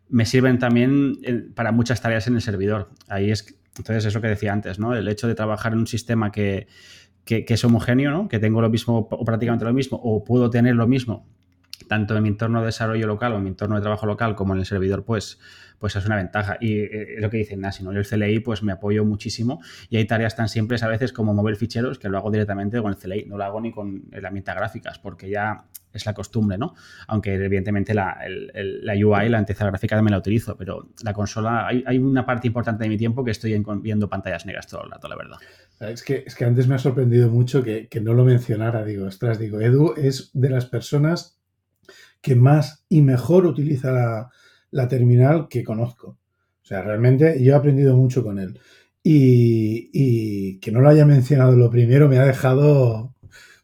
me 0.10 0.26
sirven 0.26 0.58
también 0.58 1.20
eh, 1.22 1.46
para 1.54 1.72
muchas 1.72 2.02
tareas 2.02 2.26
en 2.26 2.34
el 2.34 2.42
servidor. 2.42 2.90
Ahí 3.08 3.30
es, 3.30 3.56
entonces 3.78 4.06
es 4.06 4.16
lo 4.16 4.22
que 4.22 4.30
decía 4.30 4.52
antes, 4.52 4.80
¿no? 4.80 4.96
El 4.96 5.08
hecho 5.08 5.28
de 5.28 5.36
trabajar 5.36 5.74
en 5.74 5.80
un 5.80 5.88
sistema 5.88 6.32
que, 6.32 6.66
que 7.24 7.46
es 7.48 7.64
homogéneo, 7.64 8.10
¿no? 8.10 8.28
Que 8.28 8.40
tengo 8.40 8.62
lo 8.62 8.72
mismo 8.72 8.98
o 8.98 9.26
prácticamente 9.26 9.64
lo 9.64 9.74
mismo, 9.74 10.00
o 10.04 10.24
puedo 10.24 10.50
tener 10.50 10.74
lo 10.74 10.88
mismo 10.88 11.28
tanto 11.94 12.18
en 12.18 12.24
mi 12.24 12.30
entorno 12.30 12.62
de 12.62 12.66
desarrollo 12.66 13.06
local 13.06 13.34
o 13.34 13.38
en 13.38 13.44
mi 13.44 13.50
entorno 13.50 13.76
de 13.76 13.82
trabajo 13.82 14.08
local 14.08 14.34
como 14.34 14.56
en 14.56 14.62
el 14.62 14.66
servidor, 14.66 15.06
pues, 15.06 15.40
pues 15.78 15.96
es 15.96 16.04
una 16.08 16.16
ventaja. 16.16 16.58
Y 16.60 16.80
eh, 16.80 17.18
lo 17.20 17.30
que 17.30 17.38
dice 17.38 17.56
Nasi, 17.56 17.84
¿no? 17.84 17.94
Yo 17.94 18.00
el 18.00 18.08
CLI 18.08 18.40
pues 18.40 18.64
me 18.64 18.72
apoyo 18.72 19.06
muchísimo 19.06 19.62
y 19.92 19.98
hay 19.98 20.06
tareas 20.06 20.36
tan 20.36 20.50
simples 20.50 20.82
a 20.82 20.88
veces 20.88 21.14
como 21.14 21.36
mover 21.36 21.56
ficheros 21.56 22.00
que 22.00 22.10
lo 22.10 22.18
hago 22.18 22.32
directamente 22.32 22.82
con 22.82 22.94
el 22.94 22.98
CLI, 22.98 23.26
no 23.28 23.38
lo 23.38 23.44
hago 23.44 23.62
ni 23.62 23.72
con 23.72 24.06
herramientas 24.12 24.56
gráficas 24.56 24.98
porque 24.98 25.30
ya 25.30 25.66
es 25.94 26.04
la 26.08 26.16
costumbre, 26.16 26.58
¿no? 26.58 26.74
Aunque 27.06 27.36
evidentemente 27.36 27.94
la, 27.94 28.18
la 28.26 28.94
UI, 28.94 29.30
la 29.30 29.38
entidad 29.38 29.68
gráfica 29.68 29.96
también 29.96 30.14
la 30.14 30.18
utilizo, 30.18 30.58
pero 30.58 30.90
la 31.04 31.14
consola, 31.14 31.68
hay, 31.68 31.84
hay, 31.86 32.00
una 32.00 32.26
parte 32.26 32.48
importante 32.48 32.86
de 32.86 32.90
mi 32.90 32.98
tiempo 32.98 33.24
que 33.24 33.30
estoy 33.30 33.64
viendo 33.82 34.10
pantallas 34.10 34.48
negras 34.48 34.66
todo 34.66 34.84
el 34.86 34.90
rato, 34.90 35.08
la 35.08 35.16
verdad. 35.16 35.38
Es 35.80 36.02
que, 36.02 36.24
es 36.26 36.34
que 36.34 36.46
antes 36.46 36.68
me 36.68 36.74
ha 36.74 36.80
sorprendido 36.80 37.30
mucho 37.30 37.62
que, 37.62 37.88
que 37.88 38.02
no 38.02 38.16
lo 38.16 38.26
mencionara, 38.26 38.84
digo, 38.84 39.06
ostras, 39.06 39.38
digo, 39.38 39.62
Edu 39.62 39.94
es 39.96 40.32
de 40.34 40.50
las 40.50 40.66
personas 40.66 41.43
que 42.24 42.36
más 42.36 42.86
y 42.88 43.02
mejor 43.02 43.46
utiliza 43.46 44.32
la, 44.72 44.88
terminal 44.88 45.48
que 45.50 45.64
conozco. 45.64 46.18
O 46.64 46.66
sea, 46.66 46.82
realmente 46.82 47.44
yo 47.44 47.54
he 47.54 47.56
aprendido 47.56 47.96
mucho 47.98 48.24
con 48.24 48.40
él. 48.40 48.60
Y, 49.04 50.58
que 50.62 50.72
no 50.72 50.80
lo 50.80 50.88
haya 50.88 51.06
mencionado 51.06 51.58
lo 51.58 51.70
primero 51.70 52.08
me 52.08 52.18
ha 52.18 52.26
dejado 52.26 53.14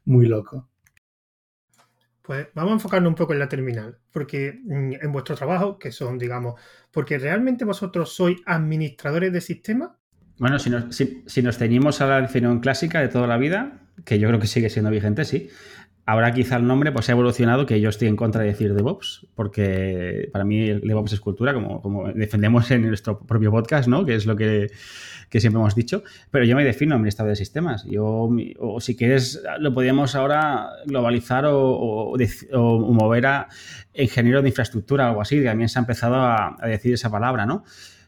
muy 0.03 0.25
loco. 0.25 0.67
Pues 2.21 2.47
vamos 2.53 2.71
a 2.71 2.73
enfocarnos 2.73 3.09
un 3.09 3.15
poco 3.15 3.31
en 3.31 3.39
la 3.39 3.47
terminal, 3.47 3.97
porque 4.11 4.59
mm, 4.61 4.93
en 5.01 5.11
vuestro 5.13 5.35
trabajo, 5.35 5.79
que 5.79 5.93
son, 5.93 6.17
digamos, 6.19 6.59
porque 6.91 7.17
realmente 7.17 7.63
vosotros 7.63 8.13
sois 8.13 8.41
administradores 8.45 9.31
de 9.31 9.39
sistemas. 9.39 9.91
Bueno, 10.37 10.59
si 10.59 10.69
nos, 10.69 10.93
si, 10.93 11.41
nos 11.41 11.57
ceñimos 11.57 12.01
a 12.01 12.07
la 12.07 12.21
definición 12.21 12.59
clásica 12.59 12.99
de 12.99 13.07
toda 13.07 13.25
la 13.25 13.37
vida, 13.37 13.79
que 14.03 14.19
yo 14.19 14.27
creo 14.27 14.39
que 14.39 14.47
sigue 14.47 14.69
siendo 14.69 14.91
vigente, 14.91 15.23
sí. 15.23 15.49
Ahora 16.09 16.33
quizá 16.33 16.55
el 16.55 16.65
nombre 16.65 16.91
pues, 16.91 17.07
ha 17.09 17.11
evolucionado, 17.11 17.67
que 17.67 17.79
yo 17.79 17.87
estoy 17.87 18.07
en 18.07 18.15
contra 18.15 18.41
de 18.41 18.47
decir 18.47 18.73
DevOps, 18.73 19.27
porque 19.35 20.27
para 20.33 20.43
mí 20.43 20.65
DevOps 20.65 21.13
es 21.13 21.19
cultura, 21.19 21.53
como, 21.53 22.11
defendemos 22.15 22.71
en 22.71 22.87
nuestro 22.87 23.19
propio 23.19 23.51
podcast, 23.51 23.87
¿no? 23.87 24.03
que 24.07 24.15
es 24.15 24.25
lo 24.25 24.35
que, 24.35 24.71
siempre 25.29 25.59
hemos 25.59 25.75
dicho. 25.75 26.01
Pero 26.31 26.45
yo 26.45 26.55
me 26.55 26.63
defino 26.63 26.95
administrador 26.95 27.29
de 27.29 27.35
sistemas. 27.35 27.83
Yo, 27.83 28.27
o 28.57 28.81
si 28.81 28.95
quieres, 28.95 29.39
lo 29.59 29.71
podríamos 29.71 30.15
ahora 30.15 30.71
globalizar 30.87 31.45
o, 31.47 32.15
mover 32.55 33.27
a 33.27 33.47
ingeniero 33.93 34.41
de 34.41 34.49
infraestructura 34.49 35.05
o 35.05 35.09
algo 35.09 35.21
así. 35.21 35.43
También 35.43 35.69
se 35.69 35.77
ha 35.77 35.81
empezado 35.81 36.15
a, 36.15 36.57
a 36.59 36.67
decir 36.67 36.95
esa 36.95 37.11
palabra, 37.11 37.45
¿no? 37.45 37.63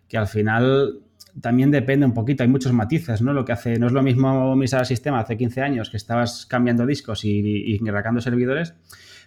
Que 0.08 0.18
al 0.18 0.26
final 0.26 1.02
también 1.40 1.72
depende 1.72 2.06
un 2.06 2.14
poquito, 2.14 2.44
hay 2.44 2.50
muchos 2.50 2.74
matices, 2.74 3.22
¿no? 3.22 3.34
Lo 3.34 3.46
que 3.46 3.52
hace, 3.52 3.78
no 3.80 3.88
es 3.88 3.94
lo 3.94 4.02
mismo 4.02 4.52
administrar 4.52 4.86
sistema 4.86 5.20
hace 5.20 5.38
15 5.38 5.62
años 5.62 5.90
que 5.90 5.98
estabas 5.98 6.46
cambiando 6.46 6.86
discos 6.86 7.24
y, 7.26 7.40
y, 7.40 7.80
servidores, 8.20 8.76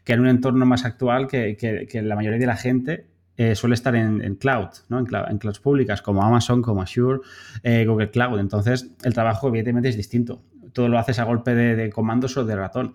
que 0.05 0.13
en 0.13 0.21
un 0.21 0.29
entorno 0.29 0.67
más 0.67 0.85
actual 0.85 1.27
que, 1.27 1.89
la 2.03 2.17
mayoría 2.17 2.39
de 2.39 2.47
la 2.47 2.57
gente 2.57 3.07
eh, 3.37 3.55
suele 3.55 3.75
estar 3.75 3.97
en, 3.97 4.37
cloud, 4.37 4.69
¿no? 4.89 4.99
En, 4.99 5.07
clouds 5.39 5.59
públicas 5.61 6.03
como 6.03 6.23
Amazon, 6.23 6.63
como 6.63 6.83
Azure, 6.83 7.21
eh, 7.63 7.85
Google 7.87 8.11
Cloud. 8.11 8.39
Entonces, 8.39 8.95
el 9.03 9.15
trabajo 9.15 9.49
evidentemente 9.49 9.89
es 9.89 9.97
distinto. 9.97 10.43
Todo 10.73 10.89
lo 10.89 10.99
haces 10.99 11.19
a 11.19 11.25
golpe 11.25 11.55
de, 11.55 11.77
de 11.77 11.91
comandos 11.91 12.37
o 12.37 12.45
de 12.45 12.57
ratón 12.57 12.95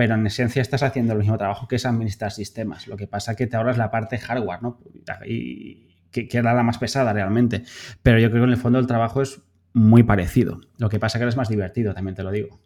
pero 0.00 0.14
en 0.14 0.26
esencia 0.26 0.62
estás 0.62 0.82
haciendo 0.82 1.12
el 1.12 1.18
mismo 1.18 1.36
trabajo 1.36 1.68
que 1.68 1.76
es 1.76 1.84
administrar 1.84 2.32
sistemas. 2.32 2.86
Lo 2.86 2.96
que 2.96 3.06
pasa 3.06 3.32
es 3.32 3.36
que 3.36 3.46
te 3.46 3.58
ahorras 3.58 3.76
la 3.76 3.90
parte 3.90 4.16
hardware, 4.16 4.62
¿no? 4.62 4.78
Y, 5.26 5.89
que, 6.10 6.28
era 6.32 6.54
la 6.54 6.62
más 6.62 6.78
pesada 6.78 7.12
realmente. 7.12 7.64
Pero 8.02 8.18
yo 8.18 8.30
creo 8.30 8.42
que 8.42 8.46
en 8.46 8.52
el 8.52 8.56
fondo 8.56 8.78
el 8.78 8.86
trabajo 8.86 9.22
es 9.22 9.40
muy 9.72 10.02
parecido. 10.02 10.60
Lo 10.78 10.88
que 10.88 10.98
pasa 10.98 11.18
es 11.18 11.22
que 11.22 11.28
es 11.28 11.36
más 11.36 11.48
divertido, 11.48 11.94
también 11.94 12.14
te 12.14 12.22
lo 12.22 12.30
digo. 12.30 12.60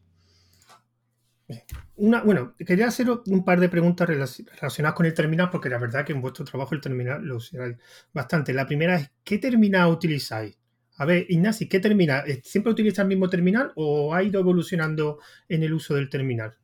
Una, 1.96 2.22
bueno, 2.22 2.54
quería 2.56 2.88
hacer 2.88 3.06
un 3.10 3.44
par 3.44 3.60
de 3.60 3.68
preguntas 3.68 4.08
relacionadas 4.08 4.96
con 4.96 5.06
el 5.06 5.14
terminal, 5.14 5.50
porque 5.50 5.68
la 5.68 5.78
verdad 5.78 6.04
que 6.04 6.12
en 6.12 6.20
vuestro 6.20 6.44
trabajo 6.44 6.74
el 6.74 6.80
terminal 6.80 7.22
lo 7.22 7.36
usáis 7.36 7.76
bastante. 8.12 8.52
La 8.52 8.66
primera 8.66 8.96
es, 8.96 9.12
¿qué 9.22 9.38
terminal 9.38 9.90
utilizáis? 9.90 10.58
A 10.96 11.04
ver, 11.04 11.26
Ignacio, 11.28 11.66
¿qué 11.68 11.80
terminal? 11.80 12.24
¿Siempre 12.44 12.72
utilizas 12.72 13.00
el 13.00 13.08
mismo 13.08 13.28
terminal 13.28 13.72
o 13.74 14.14
ha 14.14 14.22
ido 14.22 14.40
evolucionando 14.40 15.18
en 15.48 15.62
el 15.64 15.74
uso 15.74 15.94
del 15.94 16.08
terminal? 16.08 16.54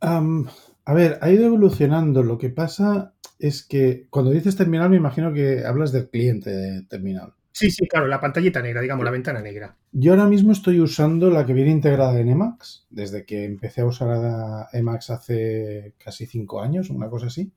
A 0.91 0.93
ver, 0.93 1.19
ha 1.21 1.31
ido 1.31 1.47
evolucionando. 1.47 2.25
Lo 2.25 2.37
que 2.37 2.51
pasa 2.51 3.15
es 3.39 3.63
que 3.63 4.09
cuando 4.11 4.33
dices 4.33 4.57
terminal 4.57 4.91
me 4.91 4.97
imagino 4.97 5.33
que 5.33 5.65
hablas 5.65 5.93
del 5.93 6.11
cliente 6.11 6.51
de 6.51 6.83
terminal. 6.83 7.33
Sí, 7.53 7.71
sí, 7.71 7.87
claro, 7.87 8.09
la 8.09 8.21
pantallita 8.21 8.61
negra, 8.61 8.81
digamos, 8.81 9.05
la 9.05 9.13
ventana 9.13 9.41
negra. 9.41 9.77
Yo 9.93 10.11
ahora 10.11 10.27
mismo 10.27 10.51
estoy 10.51 10.81
usando 10.81 11.31
la 11.31 11.47
que 11.47 11.53
viene 11.53 11.71
integrada 11.71 12.19
en 12.19 12.31
Emacs, 12.31 12.89
desde 12.91 13.25
que 13.25 13.45
empecé 13.45 13.83
a 13.83 13.87
usar 13.87 14.67
Emacs 14.73 15.11
hace 15.11 15.95
casi 15.97 16.27
cinco 16.27 16.61
años, 16.61 16.91
una 16.91 17.09
cosa 17.09 17.27
así. 17.27 17.53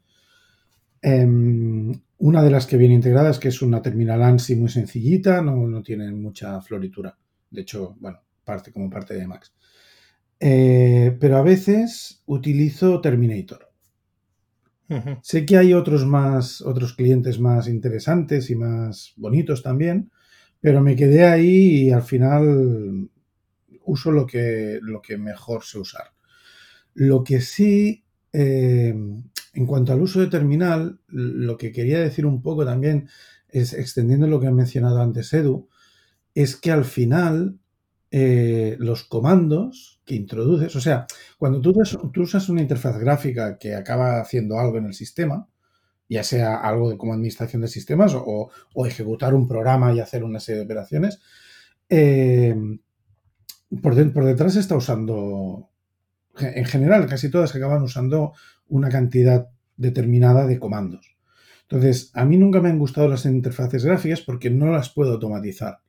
Em, 1.01 1.91
una 2.19 2.43
de 2.43 2.51
las 2.51 2.67
que 2.67 2.77
viene 2.77 2.93
integrada 2.93 3.31
es 3.31 3.39
que 3.39 3.47
es 3.47 3.63
una 3.63 3.81
terminal 3.81 4.21
ANSI 4.21 4.55
muy 4.57 4.69
sencillita, 4.69 5.41
no, 5.41 5.55
no 5.67 5.81
tiene 5.81 6.11
mucha 6.11 6.61
floritura. 6.61 7.17
De 7.49 7.61
hecho, 7.61 7.95
bueno, 7.99 8.19
parte 8.43 8.71
como 8.71 8.91
parte 8.91 9.15
de 9.15 9.23
Emacs. 9.23 9.55
Eh, 10.45 11.15
pero 11.21 11.37
a 11.37 11.41
veces 11.41 12.21
utilizo 12.25 12.99
Terminator. 12.99 13.71
Sé 15.21 15.45
que 15.45 15.57
hay 15.57 15.73
otros 15.73 16.05
más, 16.05 16.61
otros 16.61 16.93
clientes 16.93 17.39
más 17.39 17.69
interesantes 17.69 18.49
y 18.49 18.55
más 18.55 19.13
bonitos 19.15 19.63
también, 19.63 20.11
pero 20.59 20.81
me 20.81 20.97
quedé 20.97 21.25
ahí 21.25 21.85
y 21.85 21.91
al 21.91 22.03
final 22.03 23.09
uso 23.85 24.11
lo 24.11 24.27
que, 24.27 24.79
lo 24.81 25.01
que 25.01 25.17
mejor 25.17 25.63
sé 25.63 25.79
usar. 25.79 26.07
Lo 26.93 27.23
que 27.23 27.39
sí, 27.39 28.03
eh, 28.33 28.93
en 29.53 29.65
cuanto 29.65 29.93
al 29.93 30.01
uso 30.01 30.19
de 30.19 30.27
terminal, 30.27 30.99
lo 31.07 31.57
que 31.57 31.71
quería 31.71 32.01
decir 32.01 32.25
un 32.25 32.41
poco 32.41 32.65
también 32.65 33.07
es, 33.47 33.71
extendiendo 33.73 34.27
lo 34.27 34.41
que 34.41 34.47
ha 34.47 34.51
mencionado 34.51 35.01
antes 35.01 35.33
Edu, 35.33 35.69
es 36.35 36.57
que 36.57 36.69
al 36.69 36.83
final 36.83 37.59
eh, 38.15 38.75
los 38.77 39.05
comandos 39.05 39.99
que 40.05 40.13
introduces, 40.13 40.75
o 40.75 40.79
sea, 40.79 41.07
cuando 41.39 41.59
tú, 41.59 41.73
usas 42.21 42.47
una 42.47 42.61
interfaz 42.61 42.99
gráfica 42.99 43.57
que 43.57 43.73
acaba 43.73 44.21
haciendo 44.21 44.59
algo 44.59 44.77
en 44.77 44.85
el 44.85 44.93
sistema, 44.93 45.47
ya 46.07 46.23
sea 46.23 46.57
algo 46.57 46.91
de 46.91 46.97
como 46.97 47.13
administración 47.13 47.63
de 47.63 47.67
sistemas 47.67 48.13
o, 48.15 48.51
ejecutar 48.85 49.33
un 49.33 49.47
programa 49.47 49.91
y 49.93 49.99
hacer 49.99 50.23
una 50.23 50.39
serie 50.39 50.59
de 50.59 50.65
operaciones, 50.65 51.21
eh, 51.89 52.55
por, 53.81 54.13
por, 54.13 54.25
detrás 54.25 54.57
está 54.57 54.75
usando, 54.75 55.71
en 56.37 56.65
general, 56.65 57.07
casi 57.07 57.31
todas 57.31 57.55
acaban 57.55 57.81
usando 57.81 58.33
una 58.67 58.89
cantidad 58.89 59.49
determinada 59.75 60.45
de 60.45 60.59
comandos. 60.59 61.17
Entonces, 61.63 62.11
a 62.13 62.25
mí 62.25 62.37
nunca 62.37 62.61
me 62.61 62.69
han 62.69 62.77
gustado 62.77 63.07
las 63.07 63.25
interfaces 63.25 63.83
gráficas 63.83 64.21
porque 64.21 64.51
no 64.51 64.71
las 64.71 64.89
puedo 64.89 65.13
automatizar 65.13 65.79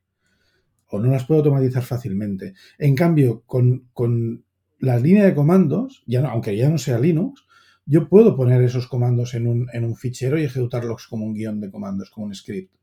no 0.99 1.11
las 1.11 1.25
puedo 1.25 1.39
automatizar 1.39 1.83
fácilmente. 1.83 2.53
En 2.77 2.95
cambio, 2.95 3.43
con, 3.45 4.43
la 4.79 4.99
línea 4.99 5.25
de 5.25 5.33
comandos, 5.33 6.03
ya 6.05 6.27
aunque 6.27 6.55
ya 6.55 6.69
no 6.69 6.77
sea 6.77 6.99
Linux, 6.99 7.45
yo 7.85 8.09
puedo 8.09 8.35
poner 8.35 8.61
esos 8.61 8.87
comandos 8.87 9.33
en 9.33 9.47
un, 9.47 9.95
fichero 9.95 10.39
y 10.39 10.43
ejecutarlos 10.43 11.07
como 11.07 11.25
un 11.25 11.33
guion 11.33 11.61
de 11.61 11.71
comandos, 11.71 12.09
como 12.09 12.25
un 12.27 12.35
script. 12.35 12.73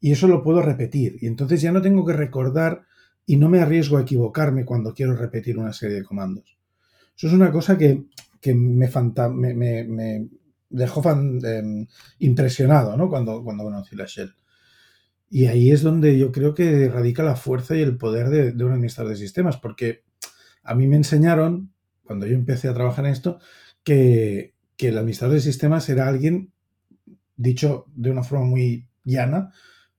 Y 0.00 0.12
eso 0.12 0.26
lo 0.26 0.42
puedo 0.42 0.62
repetir. 0.62 1.16
Y 1.20 1.26
entonces 1.26 1.60
ya 1.60 1.70
no 1.70 1.82
tengo 1.82 2.04
que 2.04 2.14
recordar 2.14 2.86
y 3.24 3.36
no 3.36 3.48
me 3.48 3.60
arriesgo 3.60 3.98
a 3.98 4.02
equivocarme 4.02 4.64
cuando 4.64 4.94
quiero 4.94 5.14
repetir 5.14 5.58
una 5.58 5.72
serie 5.72 5.96
de 5.96 6.04
comandos. 6.04 6.58
Eso 7.16 7.28
es 7.28 7.32
una 7.34 7.52
cosa 7.52 7.78
que, 7.78 8.04
me, 8.54 9.54
me, 9.54 10.28
dejó 10.70 11.10
em, 11.10 11.86
impresionado 12.18 12.96
¿no? 12.96 13.08
cuando, 13.08 13.44
cuando 13.44 13.64
conocí 13.64 13.94
la 13.94 14.06
Shell. 14.06 14.34
Y 15.34 15.46
ahí 15.46 15.70
es 15.70 15.80
donde 15.80 16.18
yo 16.18 16.30
creo 16.30 16.52
que 16.54 16.90
radica 16.90 17.22
la 17.22 17.36
fuerza 17.36 17.74
y 17.74 17.80
el 17.80 17.96
poder 17.96 18.28
de, 18.28 18.64
un 18.66 18.72
administrador 18.72 19.12
de 19.12 19.18
sistemas, 19.18 19.56
porque 19.56 20.04
a 20.62 20.74
mí 20.74 20.86
me 20.86 20.96
enseñaron, 20.96 21.72
cuando 22.04 22.26
yo 22.26 22.34
empecé 22.34 22.68
a 22.68 22.74
trabajar 22.74 23.06
en 23.06 23.12
esto, 23.12 23.38
que, 23.82 24.52
el 24.76 24.98
administrador 24.98 25.36
de 25.36 25.40
sistemas 25.40 25.88
era 25.88 26.06
alguien, 26.06 26.52
dicho 27.34 27.86
de 27.94 28.10
una 28.10 28.24
forma 28.24 28.44
muy 28.44 28.88
llana, 29.04 29.54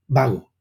vago. 0.05 0.51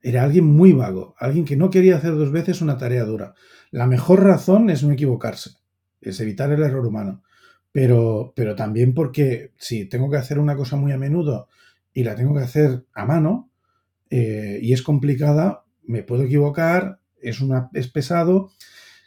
Era 0.00 0.22
alguien 0.22 0.46
muy 0.46 0.72
vago, 0.72 1.14
alguien 1.18 1.44
que 1.44 1.56
no 1.56 1.68
quería 1.68 1.96
hacer 1.96 2.14
dos 2.14 2.32
veces 2.32 2.62
una 2.62 2.78
tarea 2.78 3.04
dura. 3.04 3.34
La 3.70 3.86
mejor 3.86 4.22
razón 4.22 4.70
es 4.70 4.82
no 4.82 4.92
equivocarse, 4.92 5.50
es 6.00 6.20
evitar 6.20 6.50
el 6.52 6.62
error 6.62 6.86
humano. 6.86 7.22
Pero, 7.70 8.32
pero 8.34 8.56
también 8.56 8.94
porque 8.94 9.52
si 9.58 9.84
tengo 9.84 10.08
que 10.08 10.16
hacer 10.16 10.38
una 10.38 10.56
cosa 10.56 10.76
muy 10.76 10.92
a 10.92 10.96
menudo 10.96 11.48
y 11.92 12.02
la 12.02 12.14
tengo 12.14 12.32
que 12.32 12.44
hacer 12.44 12.86
a 12.94 13.04
mano, 13.04 13.50
eh, 14.10 14.58
y 14.62 14.72
es 14.72 14.82
complicada, 14.82 15.64
me 15.82 16.02
puedo 16.02 16.24
equivocar, 16.24 17.00
es, 17.20 17.40
una, 17.40 17.70
es 17.74 17.88
pesado. 17.88 18.50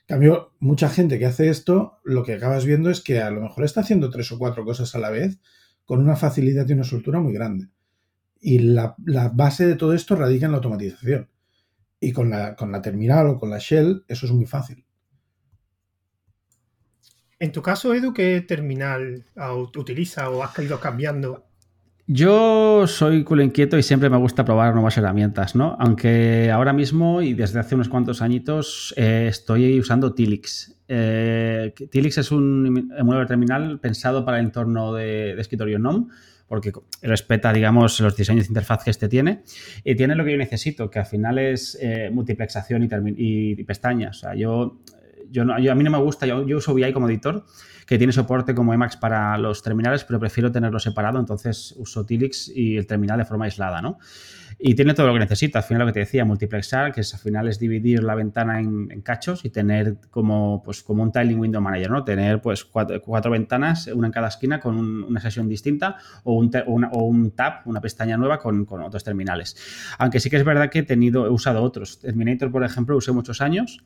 En 0.01 0.15
cambio, 0.15 0.53
mucha 0.59 0.89
gente 0.89 1.19
que 1.19 1.25
hace 1.25 1.49
esto, 1.49 1.99
lo 2.03 2.23
que 2.23 2.33
acabas 2.33 2.65
viendo 2.65 2.89
es 2.89 3.01
que 3.01 3.19
a 3.19 3.29
lo 3.29 3.41
mejor 3.41 3.63
está 3.63 3.81
haciendo 3.81 4.09
tres 4.09 4.31
o 4.31 4.39
cuatro 4.39 4.65
cosas 4.65 4.95
a 4.95 4.99
la 4.99 5.09
vez 5.09 5.39
con 5.85 5.99
una 5.99 6.15
facilidad 6.15 6.67
y 6.67 6.73
una 6.73 6.83
soltura 6.83 7.19
muy 7.19 7.33
grande. 7.33 7.69
Y 8.41 8.59
la, 8.59 8.95
base 9.33 9.65
de 9.65 9.75
todo 9.75 9.93
esto 9.93 10.15
radica 10.15 10.45
en 10.45 10.51
la 10.51 10.57
automatización. 10.57 11.29
Y 11.99 12.13
con 12.13 12.29
la, 12.29 12.55
con 12.55 12.71
la 12.71 12.81
terminal 12.81 13.27
o 13.27 13.39
con 13.39 13.49
la 13.49 13.57
shell, 13.59 14.05
eso 14.07 14.25
es 14.25 14.31
muy 14.31 14.45
fácil. 14.45 14.85
En 17.39 17.51
tu 17.51 17.61
caso, 17.61 17.93
Edu, 17.93 18.13
¿qué 18.13 18.41
terminal 18.41 19.25
utiliza 19.75 20.29
o 20.29 20.43
has 20.43 20.57
ido 20.59 20.79
cambiando? 20.79 21.48
Yo 22.11 22.87
soy 22.87 23.23
culo 23.23 23.43
inquieto 23.43 23.77
y 23.77 23.83
siempre 23.83 24.09
me 24.09 24.17
gusta 24.17 24.43
probar 24.43 24.73
nuevas 24.73 24.97
herramientas, 24.97 25.55
¿no? 25.55 25.77
Aunque 25.79 26.49
ahora 26.49 26.73
mismo 26.73 27.21
y 27.21 27.35
desde 27.35 27.59
hace 27.59 27.75
unos 27.75 27.87
cuantos 27.87 28.23
añitos 28.23 28.95
eh, 28.97 29.27
estoy 29.29 29.79
usando 29.79 30.15
Tilix. 30.15 30.75
Eh, 30.87 31.71
Tilix 31.91 32.17
es 32.17 32.31
un 32.31 32.89
emulador 32.97 33.27
terminal 33.27 33.79
pensado 33.79 34.25
para 34.25 34.39
el 34.39 34.45
entorno 34.45 34.91
de, 34.95 35.39
escritorio 35.39 35.77
NOM 35.77 36.09
porque 36.47 36.73
respeta, 37.03 37.53
digamos, 37.53 37.99
los 37.99 38.17
diseños 38.17 38.45
de 38.45 38.53
interfaz 38.53 38.83
que 38.85 38.89
este 38.89 39.07
tiene 39.07 39.43
y 39.83 39.93
tiene 39.93 40.15
lo 40.15 40.25
que 40.25 40.31
yo 40.31 40.37
necesito, 40.39 40.89
que 40.89 40.97
al 40.97 41.05
final 41.05 41.37
es 41.37 41.77
eh, 41.79 42.09
multiplexación 42.11 42.81
y, 42.81 42.89
y, 43.17 43.63
pestañas. 43.65 44.17
O 44.17 44.19
sea, 44.21 44.33
yo 44.33 44.79
yo, 45.29 45.45
no, 45.45 45.53
a 45.53 45.75
mí 45.75 45.83
no 45.83 45.91
me 45.91 45.97
gusta, 45.97 46.25
yo, 46.25 46.45
yo, 46.45 46.57
uso 46.57 46.73
VI 46.73 46.93
como 46.93 47.07
editor, 47.07 47.45
que 47.85 47.97
tiene 47.97 48.13
soporte 48.13 48.53
como 48.53 48.73
Emacs 48.73 48.97
para 48.97 49.37
los 49.37 49.63
terminales, 49.63 50.03
pero 50.03 50.19
prefiero 50.19 50.51
tenerlo 50.51 50.79
separado, 50.79 51.19
entonces 51.19 51.73
uso 51.77 52.05
Tilix 52.05 52.51
y 52.53 52.77
el 52.77 52.85
terminal 52.85 53.17
de 53.17 53.25
forma 53.25 53.45
aislada, 53.45 53.81
¿no? 53.81 53.97
Y 54.61 54.75
tiene 54.75 54.93
todo 54.93 55.07
lo 55.07 55.13
que 55.13 55.19
necesita. 55.19 55.59
Al 55.59 55.63
final, 55.63 55.79
lo 55.79 55.85
que 55.87 55.93
te 55.93 55.99
decía, 56.01 56.25
multiplexar, 56.25 56.91
que 56.91 56.99
es, 56.99 57.13
al 57.13 57.19
final 57.21 57.47
es 57.47 57.59
dividir 57.59 58.03
la 58.03 58.13
ventana 58.13 58.59
en, 58.59 59.01
cachos 59.01 59.45
y 59.45 59.49
tener 59.49 59.95
como, 60.11 60.61
pues, 60.63 60.83
como 60.83 61.01
un 61.01 61.13
tiling 61.13 61.39
window 61.39 61.61
manager, 61.61 61.89
¿no? 61.89 62.03
Tener 62.03 62.41
pues 62.41 62.65
cuatro, 62.65 63.31
ventanas, 63.31 63.87
una 63.87 64.07
en 64.07 64.13
cada 64.13 64.27
esquina 64.27 64.59
con 64.59 64.77
una 64.77 65.21
sesión 65.21 65.47
distinta 65.47 65.95
o 66.25 66.33
un, 66.33 66.51
o 66.91 67.03
un 67.05 67.31
tab, 67.31 67.61
una 67.65 67.79
pestaña 67.79 68.17
nueva 68.17 68.37
con, 68.37 68.65
con, 68.65 68.81
otros 68.81 69.03
terminales. 69.03 69.55
Aunque 69.97 70.19
sí 70.19 70.29
que 70.29 70.35
es 70.35 70.43
verdad 70.43 70.69
que 70.69 70.79
he 70.79 70.83
tenido, 70.83 71.25
he 71.25 71.29
usado 71.29 71.63
otros. 71.63 71.99
Terminator, 71.99 72.51
por 72.51 72.65
ejemplo, 72.65 72.97
usé 72.97 73.13
muchos 73.13 73.39
años. 73.39 73.81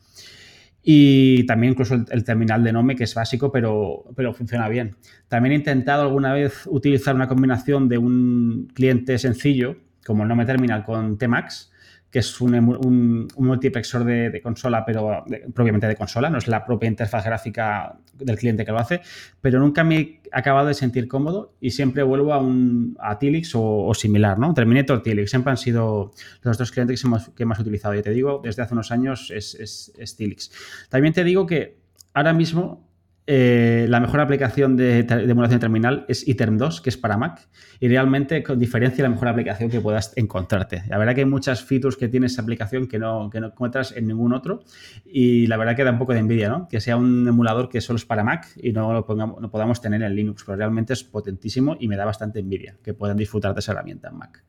Y 0.84 1.46
también 1.46 1.72
incluso 1.72 1.96
el, 1.96 2.24
terminal 2.26 2.64
de 2.64 2.74
Nome, 2.74 2.96
que 2.96 3.06
es 3.06 3.16
básico, 3.16 3.52
pero, 3.52 4.04
pero 4.16 4.34
funciona 4.34 4.68
bien. 4.68 4.98
También 5.30 5.54
he 5.54 5.56
intentado 5.56 6.04
alguna 6.04 6.34
vez 6.34 6.68
utilizar 6.68 7.16
una 7.16 7.28
combinación 7.28 7.88
de 7.88 7.98
un 7.98 8.70
cliente 8.74 9.18
sencillo 9.18 9.78
como 10.06 10.24
el 10.24 10.30
Nome 10.30 10.46
Terminal 10.46 10.84
con 10.84 11.18
Tmax, 11.18 11.72
que 12.14 12.20
es 12.20 12.42
un, 12.42 13.28
multiplexor 13.38 14.04
de, 14.04 14.40
consola, 14.44 14.86
pero 14.86 15.26
propiamente 15.52 15.88
de 15.88 15.96
consola, 15.96 16.30
no 16.30 16.38
es 16.38 16.48
la 16.48 16.64
propia 16.64 16.88
interfaz 16.88 17.26
gráfica 17.26 17.98
del 18.14 18.38
cliente 18.38 18.64
que 18.64 18.72
lo 18.72 18.78
hace, 18.78 19.02
pero 19.42 19.60
nunca 19.60 19.84
me 19.84 19.96
he 19.96 20.22
acabado 20.32 20.68
de 20.68 20.76
sentir 20.76 21.08
cómodo 21.08 21.56
y 21.60 21.72
siempre 21.72 22.04
vuelvo 22.04 22.32
a, 22.32 22.38
un, 22.38 22.96
a 23.00 23.18
Tilix 23.18 23.54
o, 23.56 23.92
similar, 23.96 24.38
¿no? 24.38 24.54
Terminator, 24.54 25.02
Tilix, 25.02 25.32
siempre 25.32 25.50
han 25.50 25.58
sido 25.58 26.12
los 26.44 26.56
dos 26.56 26.72
clientes 26.72 27.02
que 27.02 27.08
hemos, 27.08 27.30
que 27.30 27.42
hemos 27.42 27.58
utilizado. 27.58 27.96
Y 27.96 28.04
te 28.04 28.12
digo, 28.12 28.42
desde 28.44 28.62
hace 28.62 28.76
unos 28.76 28.92
años 28.92 29.32
es, 29.32 29.56
es, 29.56 29.92
es 29.98 30.16
Tilix. 30.16 30.52
También 30.90 31.16
te 31.16 31.24
digo 31.24 31.48
que 31.48 31.80
ahora 32.14 32.34
mismo 32.34 32.93
eh, 33.26 33.86
la 33.88 34.02
mejor 34.02 34.20
aplicación 34.20 34.76
de, 34.76 35.00
emulación 35.00 35.60
terminal 35.60 36.06
es 36.10 36.28
iTerm 36.28 36.58
2, 36.58 36.82
que 36.82 36.90
es 36.90 36.98
para 36.98 37.16
Mac, 37.16 37.48
y 37.80 37.88
realmente 37.88 38.44
con 38.44 38.60
diferencia 38.60 39.02
la 39.04 39.10
mejor 39.10 39.30
aplicación 39.30 39.70
que 39.70 39.80
puedas 39.80 40.12
encontrarte. 40.18 40.84
La 40.90 40.98
verdad 40.98 41.16
que 41.16 41.22
hay 41.22 41.26
muchas 41.26 41.64
features 41.64 41.96
que 41.96 42.10
tiene 42.10 42.26
esa 42.26 42.42
aplicación 42.42 42.88
que 42.88 43.00
no, 43.00 43.30
que 43.30 43.40
no 43.40 43.48
encuentras 43.48 43.94
en 43.96 44.08
ningún 44.08 44.34
otro, 44.34 44.64
y 45.06 45.48
la 45.48 45.56
verdad 45.56 45.76
que 45.76 45.84
da 45.86 45.92
un 45.92 46.00
poco 46.00 46.14
de 46.14 46.20
envidia, 46.20 46.50
¿no? 46.50 46.68
Que 46.68 46.82
sea 46.82 46.98
un 46.98 47.26
emulador 47.28 47.70
que 47.70 47.80
solo 47.80 47.98
es 47.98 48.06
para 48.06 48.24
Mac 48.24 48.48
y 48.58 48.74
no 48.74 48.92
lo 48.92 49.06
no 49.40 49.52
podamos 49.52 49.80
tener 49.80 50.02
en 50.04 50.16
Linux, 50.16 50.44
pero 50.46 50.58
realmente 50.58 50.94
es 50.94 51.04
potentísimo 51.04 51.78
y 51.80 51.88
me 51.88 51.96
da 51.96 52.04
bastante 52.04 52.40
envidia 52.40 52.76
que 52.84 52.94
puedan 52.94 53.16
disfrutar 53.16 53.54
de 53.54 53.60
esa 53.60 53.72
herramienta 53.72 54.10
en 54.10 54.18
Mac. 54.18 54.44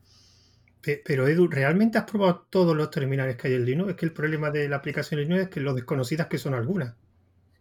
Pero 1.05 1.27
Edu, 1.29 1.49
¿realmente 1.49 1.97
has 1.97 2.05
probado 2.05 2.47
todos 2.51 2.77
los 2.77 2.91
terminales 2.91 3.37
que 3.37 3.49
hay 3.49 3.55
en 3.55 3.65
Linux? 3.65 3.91
Es 3.91 3.97
que 3.97 4.07
el 4.07 4.13
problema 4.13 4.51
de 4.51 4.69
la 4.69 4.77
aplicación 4.77 5.21
Linux 5.21 5.43
es 5.45 5.49
que 5.49 5.61
lo 5.61 5.73
desconocidas 5.75 6.27
que 6.27 6.39
son 6.39 6.55
algunas. 6.55 6.95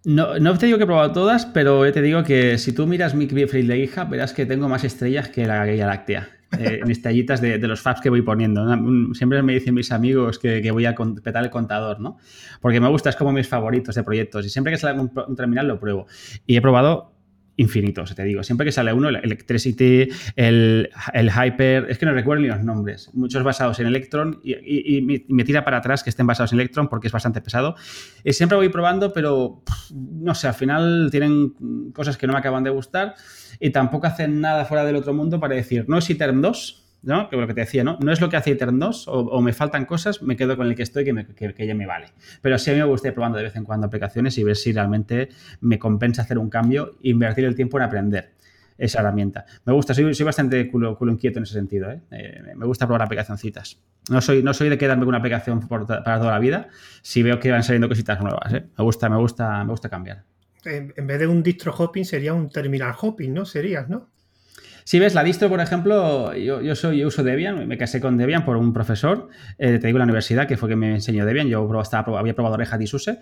No, 0.06 0.38
no 0.38 0.58
te 0.58 0.66
digo 0.66 0.78
que 0.78 0.84
he 0.84 0.88
probado 0.88 1.14
todas, 1.14 1.46
pero 1.46 1.90
te 1.92 2.02
digo 2.02 2.24
que 2.24 2.58
si 2.58 2.74
tú 2.74 2.86
miras 2.88 3.16
mi 3.16 3.28
Free 3.28 3.64
de 3.64 3.78
hija, 3.78 4.04
verás 4.04 4.34
que 4.34 4.46
tengo 4.46 4.68
más 4.68 4.84
estrellas 4.84 5.30
que 5.30 5.46
la 5.46 5.66
Guía 5.66 5.88
Láctea. 5.88 6.30
Eh, 6.60 6.82
en 6.84 6.92
estrellitas 6.92 7.42
de, 7.42 7.58
los 7.60 7.82
faps 7.82 8.02
que 8.02 8.10
voy 8.10 8.22
poniendo. 8.22 8.64
Siempre 9.14 9.42
me 9.42 9.54
dicen 9.54 9.74
mis 9.74 9.92
amigos 9.92 10.38
que, 10.38 10.70
voy 10.72 10.86
a 10.86 10.96
petar 11.24 11.44
el 11.44 11.50
contador, 11.50 12.00
¿no? 12.00 12.18
Porque 12.62 12.80
me 12.80 12.90
gusta, 12.90 13.10
es 13.10 13.16
como 13.16 13.32
mis 13.32 13.48
favoritos 13.48 13.96
de 13.96 14.04
proyectos. 14.04 14.46
Y 14.46 14.50
siempre 14.50 14.72
que 14.72 14.78
sale 14.78 15.00
un 15.00 15.36
terminal 15.36 15.68
lo 15.68 15.80
pruebo. 15.80 16.06
Y 16.46 16.58
he 16.58 16.62
probado 16.62 17.13
infinitos, 17.58 18.16
te 18.16 18.24
digo. 18.24 18.44
Siempre 18.44 18.66
que 18.66 18.72
sale 18.72 18.94
uno, 18.94 19.10
el 19.10 19.18
Electricity, 19.18 20.10
el, 20.36 20.90
Hyper, 21.14 21.88
es 21.90 21.98
que 21.98 22.06
no 22.06 22.14
recuerdo 22.14 22.42
ni 22.42 22.48
los 22.48 22.64
nombres. 22.64 23.10
Muchos 23.14 23.44
basados 23.44 23.80
en 23.80 23.88
Electron 23.88 24.40
y, 24.44 25.02
me 25.30 25.44
tira 25.44 25.64
para 25.64 25.78
atrás 25.78 26.04
que 26.04 26.10
estén 26.10 26.28
basados 26.28 26.54
en 26.54 26.60
Electron 26.60 26.88
porque 26.88 27.08
es 27.08 27.14
bastante 27.14 27.42
pesado. 27.42 27.76
Y 28.24 28.34
siempre 28.34 28.58
voy 28.58 28.70
probando, 28.70 29.14
pero 29.14 29.64
no 29.92 30.36
sé, 30.36 30.48
al 30.48 30.54
final 30.54 31.10
tienen 31.12 31.92
cosas 31.94 32.18
que 32.18 32.28
no 32.28 32.34
me 32.34 32.40
acaban 32.40 32.64
de 32.64 32.70
gustar 32.70 33.16
y 33.60 33.70
tampoco 33.70 34.08
hacen 34.08 34.42
nada 34.42 34.66
fuera 34.66 34.84
del 34.86 34.96
otro 34.96 35.14
mundo 35.14 35.40
para 35.40 35.56
decir, 35.56 35.86
no 35.88 35.98
es 35.98 36.10
ITERM 36.10 36.42
2, 36.42 36.83
¿no? 37.04 37.30
Que 37.30 37.38
lo 37.38 37.46
que 37.46 37.54
te 37.54 37.62
decía, 37.62 37.84
¿no? 37.84 37.98
No 38.02 38.12
es 38.12 38.22
lo 38.22 38.30
que 38.30 38.38
hace 38.38 38.52
Etern 38.52 38.80
2 38.80 39.08
o, 39.08 39.42
me 39.42 39.54
faltan 39.54 39.86
cosas, 39.86 40.22
me 40.22 40.36
quedo 40.36 40.58
con 40.58 40.68
el 40.68 40.76
que 40.76 40.84
estoy 40.84 41.04
que, 41.04 41.54
que, 41.54 41.68
ya 41.68 41.76
me 41.76 41.86
vale. 41.86 42.08
Pero 42.42 42.58
sí 42.58 42.72
a 42.72 42.74
mí 42.74 42.80
me 42.80 42.86
gusta 42.86 43.10
ir 43.10 43.14
probando 43.14 43.38
de 43.38 43.44
vez 43.44 43.56
en 43.56 43.66
cuando 43.66 43.88
aplicaciones 43.88 44.38
y 44.38 44.44
ver 44.44 44.56
si 44.56 44.72
realmente 44.72 45.30
me 45.62 45.78
compensa 45.78 46.24
hacer 46.24 46.38
un 46.38 46.50
cambio 46.50 46.96
e 47.04 47.10
invertir 47.10 47.46
el 47.46 47.56
tiempo 47.56 47.78
en 47.78 47.84
aprender 47.84 48.32
esa 48.78 49.02
herramienta. 49.02 49.46
Me 49.66 49.74
gusta, 49.74 49.94
soy, 49.94 50.14
soy 50.16 50.26
bastante 50.26 50.70
culo, 50.70 50.98
culo, 50.98 51.12
inquieto 51.12 51.40
en 51.40 51.44
ese 51.44 51.54
sentido. 51.54 51.92
¿eh? 51.92 52.02
Eh, 52.12 52.42
me 52.56 52.66
gusta 52.66 52.88
probar 52.88 53.04
aplicacioncitas. 53.04 53.80
No 54.10 54.22
soy, 54.22 54.42
no 54.42 54.54
soy 54.54 54.70
de 54.70 54.78
quedarme 54.78 55.02
con 55.02 55.10
una 55.10 55.20
aplicación 55.20 55.68
para 55.68 55.86
toda 55.86 56.32
la 56.32 56.40
vida 56.40 56.70
si 57.02 57.22
veo 57.22 57.40
que 57.40 57.52
van 57.52 57.64
saliendo 57.64 57.88
cositas 57.88 58.20
nuevas. 58.22 58.54
¿eh? 58.54 58.66
Me 58.78 58.84
gusta, 58.84 59.10
me 59.10 59.18
gusta, 59.18 59.64
me 59.64 59.72
gusta 59.72 59.90
cambiar. 59.90 60.24
En, 60.66 60.94
en, 60.96 61.08
vez 61.08 61.20
de 61.20 61.28
un 61.28 61.44
distro 61.44 61.74
hopping 61.78 62.06
sería 62.06 62.34
un 62.34 62.50
terminal 62.50 62.96
hopping, 63.00 63.34
¿no? 63.34 63.46
Serías, 63.46 63.90
¿no? 63.90 64.10
Si 64.86 65.00
ves 65.00 65.16
la 65.16 65.24
distro, 65.24 65.50
por 65.50 65.60
ejemplo, 65.60 66.36
yo, 66.36 66.62
yo 66.62 66.76
soy, 66.76 67.00
yo 67.00 67.08
uso 67.08 67.24
Debian, 67.24 67.68
me 67.68 67.78
casé 67.78 68.02
con 68.02 68.18
Debian 68.18 68.46
por 68.46 68.58
un 68.58 68.74
profesor, 68.74 69.30
eh, 69.58 69.80
te 69.80 69.88
digo 69.88 69.98
la 69.98 70.04
universidad, 70.06 70.48
que 70.48 70.58
fue 70.58 70.70
que 70.70 70.76
me 70.76 70.96
enseñó 70.96 71.26
Debian, 71.26 71.48
yo 71.48 71.68
había 72.18 72.34
probado 72.36 72.58
Red 72.58 72.68
Hat 72.72 72.82
y 72.82 72.88
SUSE, 72.88 73.20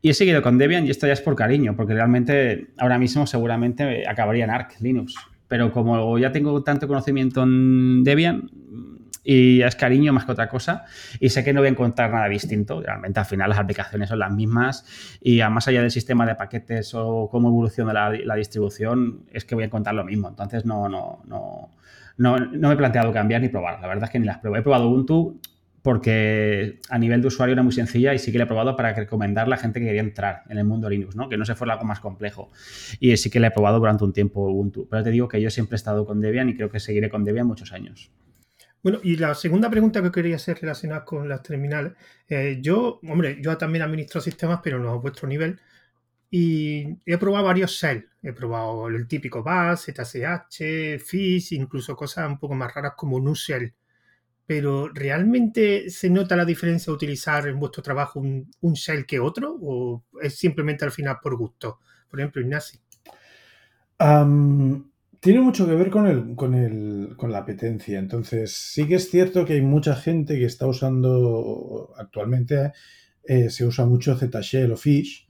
y 0.00 0.10
he 0.10 0.14
seguido 0.14 0.42
con 0.42 0.58
Debian 0.58 0.86
y 0.86 0.90
esto 0.90 1.06
ya 1.06 1.14
es 1.14 1.20
por 1.20 1.34
cariño, 1.34 1.76
porque 1.76 1.94
realmente 1.94 2.68
ahora 2.78 2.98
mismo 2.98 3.26
seguramente 3.26 4.06
acabaría 4.06 4.44
en 4.44 4.50
Arc 4.50 4.80
Linux. 4.80 5.14
Pero 5.48 5.72
como 5.72 6.18
ya 6.18 6.32
tengo 6.32 6.62
tanto 6.62 6.86
conocimiento 6.88 7.42
en 7.42 8.04
Debian, 8.04 8.50
y 9.24 9.62
es 9.62 9.74
cariño 9.74 10.12
más 10.12 10.26
que 10.26 10.32
otra 10.32 10.48
cosa 10.48 10.84
y 11.18 11.30
sé 11.30 11.42
que 11.42 11.52
no 11.52 11.60
voy 11.60 11.68
a 11.68 11.70
encontrar 11.70 12.12
nada 12.12 12.28
distinto. 12.28 12.82
Realmente 12.82 13.18
al 13.18 13.26
final 13.26 13.48
las 13.48 13.58
aplicaciones 13.58 14.10
son 14.10 14.18
las 14.18 14.30
mismas 14.30 14.84
y 15.20 15.40
más 15.50 15.66
allá 15.66 15.80
del 15.80 15.90
sistema 15.90 16.26
de 16.26 16.34
paquetes 16.34 16.94
o 16.94 17.28
cómo 17.30 17.48
evoluciona 17.48 17.92
la, 17.92 18.34
distribución 18.36 19.24
es 19.32 19.44
que 19.44 19.54
voy 19.54 19.64
a 19.64 19.66
encontrar 19.66 19.94
lo 19.94 20.04
mismo. 20.04 20.28
Entonces 20.28 20.66
no, 20.66 20.88
no, 20.88 21.22
no, 21.26 21.70
no, 22.18 22.38
no 22.38 22.68
me 22.68 22.74
he 22.74 22.76
planteado 22.76 23.12
cambiar 23.12 23.40
ni 23.40 23.48
probar. 23.48 23.80
La 23.80 23.88
verdad 23.88 24.04
es 24.04 24.10
que 24.10 24.18
ni 24.18 24.26
las 24.26 24.38
pruebo. 24.38 24.56
He 24.56 24.62
probado 24.62 24.88
Ubuntu 24.88 25.40
porque 25.80 26.80
a 26.88 26.98
nivel 26.98 27.20
de 27.20 27.28
usuario 27.28 27.52
era 27.52 27.62
muy 27.62 27.72
sencilla 27.72 28.14
y 28.14 28.18
sí 28.18 28.32
que 28.32 28.38
la 28.38 28.44
he 28.44 28.46
probado 28.46 28.74
para 28.74 28.94
recomendarle 28.94 29.52
a 29.52 29.56
la 29.56 29.60
gente 29.60 29.80
que 29.80 29.86
quería 29.86 30.00
entrar 30.00 30.42
en 30.48 30.56
el 30.56 30.64
mundo 30.64 30.88
Linux, 30.88 31.14
¿no? 31.14 31.28
que 31.28 31.36
no 31.36 31.44
se 31.44 31.54
fuera 31.54 31.74
algo 31.74 31.84
más 31.84 32.00
complejo. 32.00 32.50
Y 33.00 33.14
sí 33.18 33.28
que 33.28 33.38
la 33.38 33.48
he 33.48 33.50
probado 33.50 33.78
durante 33.78 34.02
un 34.02 34.12
tiempo 34.14 34.48
Ubuntu. 34.48 34.88
Pero 34.88 35.02
te 35.02 35.10
digo 35.10 35.28
que 35.28 35.42
yo 35.42 35.50
siempre 35.50 35.74
he 35.74 35.76
estado 35.76 36.06
con 36.06 36.22
Debian 36.22 36.48
y 36.48 36.54
creo 36.54 36.70
que 36.70 36.80
seguiré 36.80 37.10
con 37.10 37.24
Debian 37.24 37.46
muchos 37.46 37.72
años. 37.72 38.10
Bueno, 38.84 39.00
y 39.02 39.16
la 39.16 39.34
segunda 39.34 39.70
pregunta 39.70 40.02
que 40.02 40.12
quería 40.12 40.36
hacer 40.36 40.60
relacionada 40.60 41.06
con 41.06 41.26
las 41.26 41.42
terminales. 41.42 41.94
Eh, 42.28 42.58
yo, 42.60 43.00
hombre, 43.08 43.38
yo 43.40 43.56
también 43.56 43.82
administro 43.82 44.20
sistemas, 44.20 44.60
pero 44.62 44.78
no 44.78 44.90
a 44.90 44.96
vuestro 44.96 45.26
nivel. 45.26 45.58
Y 46.30 46.98
he 47.06 47.16
probado 47.16 47.46
varios 47.46 47.70
shells. 47.70 48.04
He 48.22 48.34
probado 48.34 48.88
el 48.88 49.08
típico 49.08 49.42
BAS, 49.42 49.86
ZSH, 49.86 50.98
FIS, 50.98 51.52
incluso 51.52 51.96
cosas 51.96 52.28
un 52.28 52.38
poco 52.38 52.54
más 52.54 52.74
raras 52.74 52.92
como 52.94 53.18
NuShell. 53.18 53.74
Pero 54.46 54.88
¿realmente 54.88 55.88
se 55.88 56.10
nota 56.10 56.36
la 56.36 56.44
diferencia 56.44 56.90
de 56.90 56.96
utilizar 56.96 57.48
en 57.48 57.58
vuestro 57.58 57.82
trabajo 57.82 58.20
un, 58.20 58.74
shell 58.74 59.06
que 59.06 59.18
otro? 59.18 59.56
¿O 59.62 60.04
es 60.20 60.36
simplemente 60.36 60.84
al 60.84 60.92
final 60.92 61.18
por 61.22 61.36
gusto? 61.38 61.80
Por 62.10 62.20
ejemplo, 62.20 62.42
Ignacio. 62.42 62.80
Tiene 65.24 65.40
mucho 65.40 65.66
que 65.66 65.74
ver 65.74 65.88
con, 65.88 66.06
el, 66.06 66.36
con, 66.36 66.52
el, 66.52 67.14
con 67.16 67.32
la 67.32 67.38
apetencia. 67.38 67.98
Entonces, 67.98 68.52
sí 68.52 68.86
que 68.86 68.96
es 68.96 69.10
cierto 69.10 69.46
que 69.46 69.54
hay 69.54 69.62
mucha 69.62 69.96
gente 69.96 70.38
que 70.38 70.44
está 70.44 70.66
usando 70.66 71.94
actualmente, 71.96 72.72
eh, 73.22 73.48
se 73.48 73.64
usa 73.64 73.86
mucho 73.86 74.18
ZShell 74.18 74.72
o 74.72 74.76
Fish, 74.76 75.26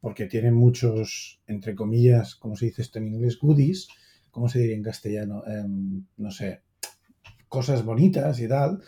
porque 0.00 0.24
tienen 0.24 0.54
muchos, 0.54 1.42
entre 1.46 1.74
comillas, 1.74 2.36
como 2.36 2.56
se 2.56 2.64
dice 2.64 2.80
esto 2.80 2.98
en 2.98 3.08
inglés, 3.08 3.38
goodies, 3.38 3.88
¿cómo 4.30 4.48
se 4.48 4.60
diría 4.60 4.76
en 4.76 4.82
castellano? 4.82 5.42
Em, 5.46 6.06
no 6.16 6.30
sé, 6.30 6.62
cosas 7.46 7.84
bonitas 7.84 8.40
y 8.40 8.48
tal, 8.48 8.80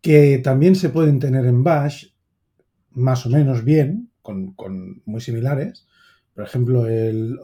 que 0.00 0.38
también 0.38 0.74
se 0.74 0.88
pueden 0.88 1.20
tener 1.20 1.46
en 1.46 1.62
Bash, 1.62 2.06
más 2.90 3.24
o 3.24 3.30
menos 3.30 3.62
bien, 3.62 4.10
con, 4.20 4.52
con 4.54 5.04
muy 5.04 5.20
similares, 5.20 5.86
por 6.36 6.44
ejemplo, 6.44 6.86
el, 6.86 7.40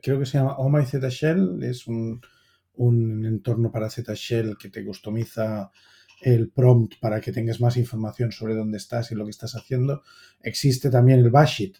creo 0.00 0.20
que 0.20 0.24
se 0.24 0.38
llama 0.38 0.54
Oh 0.58 0.70
My 0.70 0.84
Shell, 0.84 1.60
es 1.64 1.88
un, 1.88 2.20
entorno 3.26 3.72
para 3.72 3.90
Z 3.90 4.14
Shell 4.14 4.56
que 4.56 4.68
te 4.68 4.84
customiza 4.84 5.72
el 6.22 6.48
prompt 6.48 7.00
para 7.00 7.20
que 7.20 7.32
tengas 7.32 7.60
más 7.60 7.76
información 7.76 8.30
sobre 8.30 8.54
dónde 8.54 8.78
estás 8.78 9.10
y 9.10 9.16
lo 9.16 9.24
que 9.24 9.32
estás 9.32 9.56
haciendo. 9.56 10.02
Existe 10.40 10.88
también 10.88 11.18
el 11.18 11.30
Bashit, 11.30 11.78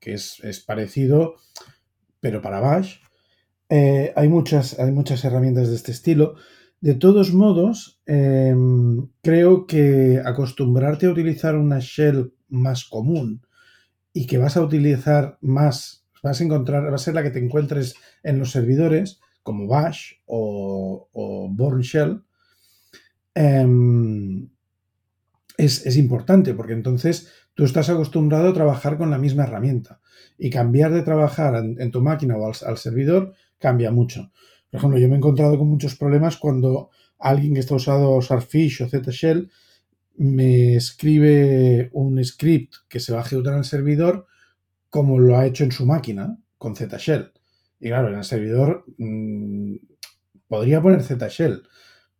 que 0.00 0.14
es, 0.14 0.64
parecido, 0.66 1.34
pero 2.20 2.40
para 2.40 2.60
Bash. 2.60 3.00
Eh, 3.68 4.14
hay, 4.16 4.28
muchas, 4.28 4.78
hay 4.78 4.90
muchas 4.90 5.22
herramientas 5.26 5.68
de 5.68 5.74
este 5.74 5.92
estilo. 5.92 6.36
De 6.80 6.94
todos 6.94 7.34
modos, 7.34 8.00
em, 8.06 9.10
creo 9.20 9.66
que 9.66 10.22
acostumbrarte 10.24 11.04
a 11.04 11.10
utilizar 11.10 11.54
una 11.54 11.80
shell 11.80 12.32
más 12.48 12.86
común 12.86 13.42
y 14.18 14.26
que 14.26 14.36
vas 14.36 14.56
a 14.56 14.62
utilizar 14.62 15.38
más, 15.42 16.04
vas 16.24 16.40
a 16.40 16.44
encontrar, 16.44 16.90
va 16.90 16.96
a 16.96 16.98
ser 16.98 17.14
la 17.14 17.22
que 17.22 17.30
te 17.30 17.38
encuentres 17.38 17.94
en 18.24 18.40
los 18.40 18.50
servidores 18.50 19.20
como 19.44 19.68
Bash 19.68 20.14
o, 20.26 21.08
o 21.12 21.78
Shell, 21.80 22.24
em, 23.32 24.48
es, 25.56 25.96
importante 25.96 26.52
porque 26.52 26.72
entonces 26.72 27.32
tú 27.54 27.62
estás 27.62 27.90
acostumbrado 27.90 28.48
a 28.48 28.52
trabajar 28.52 28.98
con 28.98 29.08
la 29.12 29.18
misma 29.18 29.44
herramienta 29.44 30.00
y 30.36 30.50
cambiar 30.50 30.92
de 30.92 31.02
trabajar 31.02 31.54
en, 31.54 31.90
tu 31.92 32.02
máquina 32.02 32.36
o 32.36 32.44
al, 32.44 32.76
servidor 32.76 33.34
cambia 33.60 33.92
mucho. 33.92 34.32
Por 34.68 34.78
ejemplo, 34.78 34.98
yo 34.98 35.06
me 35.06 35.14
he 35.14 35.18
encontrado 35.18 35.56
con 35.56 35.68
muchos 35.68 35.94
problemas 35.94 36.38
cuando 36.38 36.90
alguien 37.20 37.54
que 37.54 37.60
está 37.60 37.76
usando 37.76 38.20
Fish 38.20 38.82
o 38.82 38.88
ZShell 38.88 39.48
me 40.18 40.74
escribe 40.74 41.90
un 41.92 42.22
script 42.24 42.74
que 42.88 43.00
se 43.00 43.12
va 43.12 43.20
a 43.20 43.22
ejecutar 43.22 43.52
en 43.54 43.60
el 43.60 43.64
servidor 43.64 44.26
como 44.90 45.18
lo 45.18 45.38
ha 45.38 45.46
hecho 45.46 45.64
en 45.64 45.72
su 45.72 45.86
máquina 45.86 46.36
con 46.56 46.74
ZShell. 46.74 47.32
Y 47.80 47.88
claro, 47.88 48.08
en 48.08 48.18
el 48.18 48.24
servidor 48.24 48.84
mm, 48.98 49.76
podría 50.48 50.82
poner 50.82 51.02
ZShell, 51.02 51.62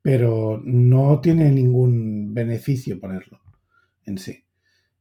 pero 0.00 0.60
no 0.64 1.20
tiene 1.20 1.50
ningún 1.50 2.32
beneficio 2.32 3.00
ponerlo 3.00 3.40
en 4.04 4.18
sí. 4.18 4.44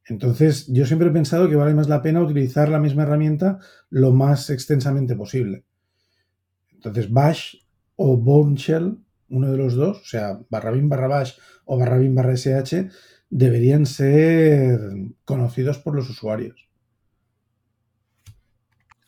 Entonces, 0.05 0.67
yo 0.67 0.85
siempre 0.85 1.09
he 1.09 1.11
pensado 1.11 1.49
que 1.49 1.55
vale 1.55 1.73
más 1.73 1.89
la 1.89 2.01
pena 2.01 2.21
utilizar 2.21 2.69
la 2.69 2.79
misma 2.79 3.03
herramienta 3.03 3.59
lo 3.89 4.11
más 4.11 4.49
extensamente 4.49 5.15
posible. 5.15 5.65
Entonces, 6.71 7.11
Bash 7.11 7.57
o 7.95 8.17
Bourne 8.17 8.57
uno 9.29 9.51
de 9.51 9.57
los 9.57 9.75
dos, 9.75 9.99
o 9.99 10.05
sea, 10.05 10.39
barra 10.49 10.71
bin 10.71 10.89
barra 10.89 11.07
bash 11.07 11.33
o 11.65 11.77
barra 11.77 11.97
bin 11.97 12.15
barra 12.15 12.35
sh, 12.35 12.89
deberían 13.29 13.85
ser 13.85 14.79
conocidos 15.25 15.79
por 15.79 15.95
los 15.95 16.09
usuarios. 16.09 16.67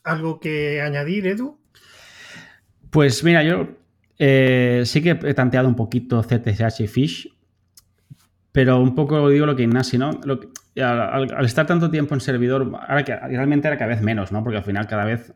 ¿Algo 0.04 0.40
que 0.40 0.82
añadir, 0.82 1.28
Edu? 1.28 1.60
Pues 2.90 3.24
mira, 3.24 3.44
yo 3.44 3.68
eh, 4.18 4.84
sí 4.86 5.02
que 5.02 5.12
he 5.12 5.34
tanteado 5.34 5.68
un 5.68 5.76
poquito 5.76 6.22
CTSH 6.22 6.82
y 6.82 6.88
Fish, 6.88 7.34
pero 8.52 8.80
un 8.82 8.96
poco 8.96 9.30
digo 9.30 9.46
lo 9.46 9.56
que 9.56 9.64
Ignasi, 9.64 9.98
¿no? 9.98 10.20
al, 10.76 11.46
estar 11.46 11.66
tanto 11.68 11.92
tiempo 11.92 12.14
en 12.14 12.22
servidor, 12.22 12.72
ahora 12.88 13.04
que 13.04 13.16
realmente 13.16 13.68
era 13.68 13.78
cada 13.78 13.90
vez 13.90 14.02
menos, 14.02 14.32
¿no? 14.32 14.44
Porque 14.44 14.58
al 14.58 14.64
final 14.64 14.88
cada 14.88 15.06
vez 15.06 15.34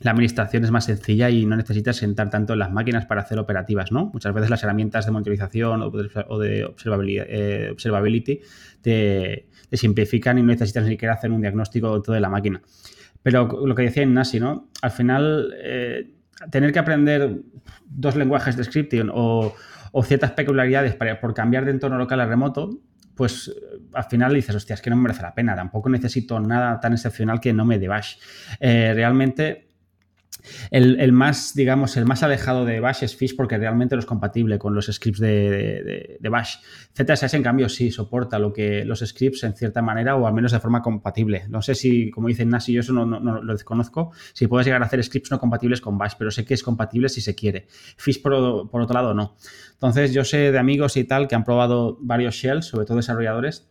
la 0.00 0.12
administración 0.12 0.64
es 0.64 0.70
más 0.70 0.84
sencilla 0.84 1.28
y 1.28 1.44
no 1.44 1.56
necesitas 1.56 1.96
sentar 1.96 2.30
tanto 2.30 2.52
en 2.52 2.60
las 2.60 2.70
máquinas 2.70 3.06
para 3.06 3.22
hacer 3.22 3.38
operativas, 3.38 3.90
¿no? 3.90 4.06
Muchas 4.12 4.32
veces 4.32 4.48
las 4.48 4.62
herramientas 4.62 5.06
de 5.06 5.12
monitorización 5.12 5.82
o 5.82 6.38
de, 6.38 6.60
eh, 6.60 7.70
observability, 7.70 8.40
te, 8.80 9.48
simplifican 9.72 10.38
y 10.38 10.42
no 10.42 10.48
necesitas 10.48 10.84
ni 10.84 10.90
siquiera 10.90 11.14
hacer 11.14 11.30
un 11.32 11.40
diagnóstico 11.40 12.00
de 12.00 12.20
la 12.20 12.28
máquina. 12.28 12.62
Pero 13.22 13.66
lo 13.66 13.74
que 13.74 13.82
decía 13.82 14.04
Ignasi, 14.04 14.38
¿no? 14.38 14.70
Al 14.80 14.90
final, 14.92 15.54
eh, 15.58 16.10
tener 16.50 16.72
que 16.72 16.78
aprender 16.78 17.42
dos 17.84 18.14
lenguajes 18.16 18.56
de 18.56 18.64
scripting 18.64 19.10
o, 19.12 19.54
ciertas 20.04 20.30
peculiaridades 20.30 20.94
por 20.94 21.34
cambiar 21.34 21.64
de 21.64 21.72
entorno 21.72 21.98
local 21.98 22.20
a 22.20 22.26
remoto, 22.26 22.70
pues 23.16 23.52
al 23.94 24.04
final 24.04 24.32
dices, 24.32 24.54
hostia, 24.54 24.74
es 24.74 24.80
que 24.80 24.90
no 24.90 24.96
me 24.96 25.02
merece 25.02 25.22
la 25.22 25.34
pena, 25.34 25.56
tampoco 25.56 25.88
necesito 25.88 26.38
nada 26.38 26.78
tan 26.78 26.92
excepcional 26.92 27.40
que 27.40 27.52
no 27.52 27.64
me 27.64 27.80
dé 27.80 27.88
bash. 27.88 28.14
Eh, 28.60 28.92
realmente 28.94 29.67
el, 30.70 31.12
más, 31.12 31.54
digamos, 31.54 31.96
el 31.96 32.04
más 32.04 32.22
alejado 32.22 32.64
de 32.64 32.80
Bash 32.80 33.04
es 33.04 33.16
Fish 33.16 33.36
porque 33.36 33.58
realmente 33.58 33.94
no 33.94 34.00
es 34.00 34.06
compatible 34.06 34.58
con 34.58 34.74
los 34.74 34.86
scripts 34.86 35.20
de, 35.20 36.18
Bash. 36.30 36.56
ZSS, 36.96 37.34
en 37.34 37.42
cambio, 37.42 37.68
sí 37.68 37.90
soporta 37.90 38.38
lo 38.38 38.52
que 38.52 38.84
los 38.84 39.00
scripts 39.00 39.44
en 39.44 39.54
cierta 39.54 39.82
manera 39.82 40.16
o 40.16 40.26
al 40.26 40.34
menos 40.34 40.52
de 40.52 40.60
forma 40.60 40.82
compatible. 40.82 41.44
No 41.48 41.62
sé 41.62 41.74
si, 41.74 42.10
como 42.10 42.28
dicen 42.28 42.48
Nasi, 42.48 42.72
yo 42.72 42.80
eso 42.80 42.92
no, 42.92 43.06
lo 43.06 43.52
desconozco, 43.52 44.12
si 44.32 44.46
puedes 44.46 44.66
llegar 44.66 44.82
a 44.82 44.86
hacer 44.86 45.02
scripts 45.02 45.30
no 45.30 45.38
compatibles 45.38 45.80
con 45.80 45.98
Bash, 45.98 46.14
pero 46.18 46.30
sé 46.30 46.44
que 46.44 46.54
es 46.54 46.62
compatible 46.62 47.08
si 47.08 47.20
se 47.20 47.34
quiere. 47.34 47.66
Fish, 47.96 48.20
por 48.22 48.32
otro 48.32 48.94
lado, 48.94 49.14
no. 49.14 49.36
Entonces, 49.78 50.12
yo 50.12 50.24
sé 50.24 50.50
de 50.50 50.58
amigos 50.58 50.96
y 50.96 51.04
tal 51.04 51.28
que 51.28 51.36
han 51.36 51.44
probado 51.44 51.98
varios 52.00 52.34
shells, 52.34 52.66
sobre 52.66 52.84
todo 52.84 52.96
desarrolladores, 52.96 53.68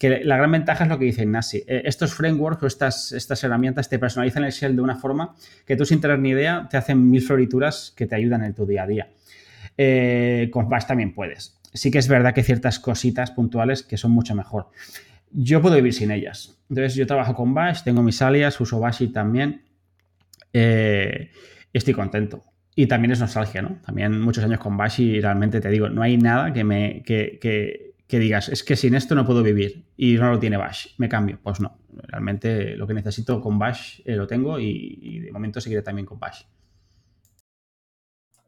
que 0.00 0.24
la 0.24 0.38
gran 0.38 0.50
ventaja 0.50 0.84
es 0.84 0.90
lo 0.90 0.98
que 0.98 1.04
dice 1.04 1.24
Ignasi. 1.24 1.58
Eh, 1.66 1.82
estos 1.84 2.14
frameworks 2.14 2.62
o 2.62 2.66
estas, 2.66 3.12
estas 3.12 3.44
herramientas 3.44 3.90
te 3.90 3.98
personalizan 3.98 4.44
el 4.44 4.50
shell 4.50 4.74
de 4.74 4.80
una 4.80 4.96
forma 4.96 5.36
que 5.66 5.76
tú 5.76 5.84
sin 5.84 6.00
tener 6.00 6.18
ni 6.18 6.30
idea 6.30 6.66
te 6.70 6.78
hacen 6.78 7.10
mil 7.10 7.20
florituras 7.20 7.92
que 7.94 8.06
te 8.06 8.14
ayudan 8.14 8.42
en 8.42 8.54
tu 8.54 8.64
día 8.64 8.84
a 8.84 8.86
día. 8.86 9.08
Eh, 9.76 10.48
con 10.50 10.70
Bash 10.70 10.86
también 10.86 11.12
puedes. 11.12 11.60
Sí 11.74 11.90
que 11.90 11.98
es 11.98 12.08
verdad 12.08 12.32
que 12.32 12.42
ciertas 12.42 12.78
cositas 12.78 13.30
puntuales 13.30 13.82
que 13.82 13.98
son 13.98 14.12
mucho 14.12 14.34
mejor. 14.34 14.70
Yo 15.32 15.60
puedo 15.60 15.76
vivir 15.76 15.92
sin 15.92 16.10
ellas. 16.10 16.58
Entonces 16.70 16.94
yo 16.94 17.06
trabajo 17.06 17.34
con 17.34 17.52
Bash, 17.52 17.82
tengo 17.82 18.02
mis 18.02 18.22
alias, 18.22 18.58
uso 18.58 18.80
Bash 18.80 19.02
y 19.02 19.08
también. 19.08 19.64
Eh, 20.54 21.30
estoy 21.74 21.92
contento. 21.92 22.42
Y 22.74 22.86
también 22.86 23.12
es 23.12 23.20
nostalgia, 23.20 23.60
¿no? 23.60 23.76
También 23.84 24.18
muchos 24.18 24.42
años 24.44 24.60
con 24.60 24.78
Bash 24.78 25.02
y 25.02 25.20
realmente 25.20 25.60
te 25.60 25.68
digo, 25.68 25.90
no 25.90 26.00
hay 26.00 26.16
nada 26.16 26.54
que 26.54 26.64
me, 26.64 27.02
que, 27.02 27.38
que 27.38 27.89
digas, 28.18 28.48
es 28.48 28.64
que 28.64 28.76
sin 28.76 28.94
esto 28.94 29.14
no 29.14 29.24
puedo 29.24 29.42
vivir 29.42 29.84
y 29.96 30.16
no 30.16 30.30
lo 30.30 30.38
tiene 30.38 30.56
Bash, 30.56 30.94
me 30.98 31.08
cambio. 31.08 31.38
Pues 31.42 31.60
no, 31.60 31.78
realmente 31.92 32.76
lo 32.76 32.86
que 32.86 32.94
necesito 32.94 33.40
con 33.40 33.58
Bash 33.58 34.00
eh, 34.04 34.16
lo 34.16 34.26
tengo 34.26 34.58
y, 34.58 35.20
de 35.20 35.32
momento 35.32 35.60
seguiré 35.60 35.82
también 35.82 36.06
con 36.06 36.18
Bash. 36.18 36.42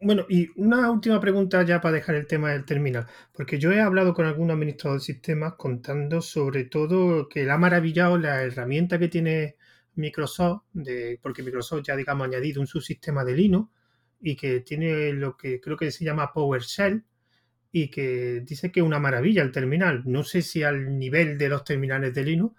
Bueno, 0.01 0.27
y 0.29 0.49
una 0.57 0.91
última 0.91 1.21
pregunta 1.21 1.63
ya 1.63 1.81
para 1.81 1.95
dejar 1.95 2.17
el 2.17 2.27
tema 2.27 2.51
del 2.51 2.65
terminal, 2.65 3.07
porque 3.33 3.59
yo 3.59 3.71
he 3.71 3.81
hablado 3.81 4.15
con 4.15 4.27
algún 4.27 4.51
administrador 4.51 4.99
de 4.99 5.05
sistemas 5.05 5.55
contando 5.55 6.21
sobre 6.21 6.65
todo 6.65 7.29
que 7.29 7.45
le 7.45 7.51
ha 7.53 7.59
maravillado 7.59 8.19
la 8.19 8.43
herramienta 8.43 8.99
que 8.99 9.07
tiene 9.07 9.57
Microsoft, 9.95 10.65
de, 10.73 11.21
porque 11.23 11.45
Microsoft 11.45 11.85
ya 11.85 11.95
digamos 11.95 12.25
ha 12.25 12.31
añadido 12.31 12.61
un 12.61 12.67
subsistema 12.67 13.25
de 13.25 13.35
Linux 13.37 13.71
y 14.21 14.35
que 14.35 14.61
tiene 14.61 15.13
lo 15.13 15.37
que 15.37 15.61
creo 15.61 15.77
que 15.77 15.93
se 15.93 16.05
llama 16.05 16.33
PowerShell, 16.33 17.05
y 17.73 17.89
que 17.89 18.43
dice 18.47 18.71
que 18.71 18.81
es 18.81 18.87
una 18.87 18.99
maravilla 18.99 19.43
el 19.43 19.51
terminal. 19.51 20.03
No 20.05 20.23
sé 20.23 20.43
si 20.43 20.63
al 20.63 20.99
nivel 20.99 21.39
de 21.39 21.49
los 21.49 21.65
terminales 21.65 22.15
de 22.15 22.23
Linux, 22.23 22.55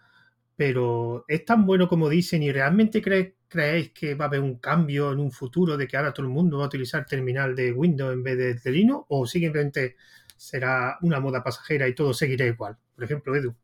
pero 0.56 1.24
es 1.28 1.46
tan 1.46 1.66
bueno 1.66 1.88
como 1.88 2.10
dicen 2.10 2.42
y 2.42 2.52
realmente 2.52 3.02
creéis 3.02 3.92
que 3.92 4.16
va 4.16 4.26
a 4.26 4.28
haber 4.28 4.42
un 4.42 4.58
cambio 4.58 5.12
en 5.12 5.20
un 5.20 5.32
futuro 5.32 5.78
de 5.78 5.88
que 5.88 5.98
ahora 5.98 6.14
todo 6.14 6.26
el 6.26 6.32
mundo 6.32 6.58
va 6.58 6.64
a 6.64 6.68
utilizar 6.68 7.06
terminal 7.06 7.56
de 7.56 7.72
Windows 7.72 8.14
en 8.14 8.24
vez 8.24 8.64
de, 8.64 8.72
Linux 8.72 9.06
o 9.10 9.26
simplemente 9.28 9.96
será 10.36 10.98
una 11.02 11.20
moda 11.20 11.44
pasajera 11.44 11.88
y 11.88 11.94
todo 11.94 12.14
seguirá 12.14 12.46
igual. 12.46 12.76
Por 12.96 13.04
ejemplo, 13.04 13.36
Edu. 13.36 13.56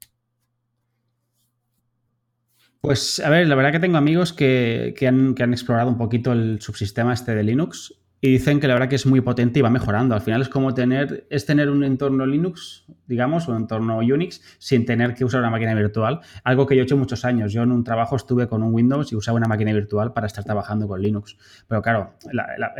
Pues 2.81 3.19
a 3.19 3.29
ver, 3.29 3.47
la 3.47 3.55
verdad 3.55 3.73
que 3.73 3.79
tengo 3.79 3.97
amigos 3.97 4.31
que, 4.31 4.95
han, 5.05 5.35
explorado 5.51 5.89
un 5.89 5.97
poquito 5.97 6.31
el 6.31 6.61
subsistema 6.61 7.13
este 7.13 7.35
de 7.35 7.43
Linux 7.43 7.93
y 8.21 8.31
dicen 8.31 8.59
que 8.59 8.67
la 8.67 8.73
verdad 8.73 8.89
que 8.89 8.95
es 8.95 9.05
muy 9.05 9.21
potente 9.21 9.59
y 9.59 9.61
va 9.61 9.69
mejorando. 9.69 10.13
Al 10.13 10.21
final 10.21 10.41
es 10.41 10.49
como 10.49 10.73
tener, 10.73 11.25
es 11.29 11.45
tener 11.45 11.69
un 11.69 11.83
entorno 11.83 12.25
Linux, 12.25 12.85
digamos, 13.07 13.47
un 13.47 13.55
entorno 13.55 13.99
Unix, 13.99 14.41
sin 14.57 14.85
tener 14.85 15.13
que 15.13 15.23
usar 15.23 15.39
una 15.39 15.49
máquina 15.49 15.73
virtual. 15.73 16.19
Algo 16.43 16.65
que 16.65 16.75
yo 16.75 16.81
he 16.81 16.83
hecho 16.83 16.97
muchos 16.97 17.23
años. 17.23 17.53
Yo 17.53 17.63
en 17.63 17.71
un 17.71 17.83
trabajo 17.83 18.17
estuve 18.17 18.47
con 18.47 18.61
un 18.61 18.73
Windows 18.73 19.11
y 19.13 19.15
usaba 19.15 19.37
una 19.37 19.47
máquina 19.47 19.71
virtual 19.71 20.11
para 20.11 20.27
estar 20.27 20.43
trabajando 20.43 20.87
con 20.87 21.01
Linux. 21.01 21.37
Pero 21.67 21.81
claro, 21.81 22.15
la, 22.33 22.73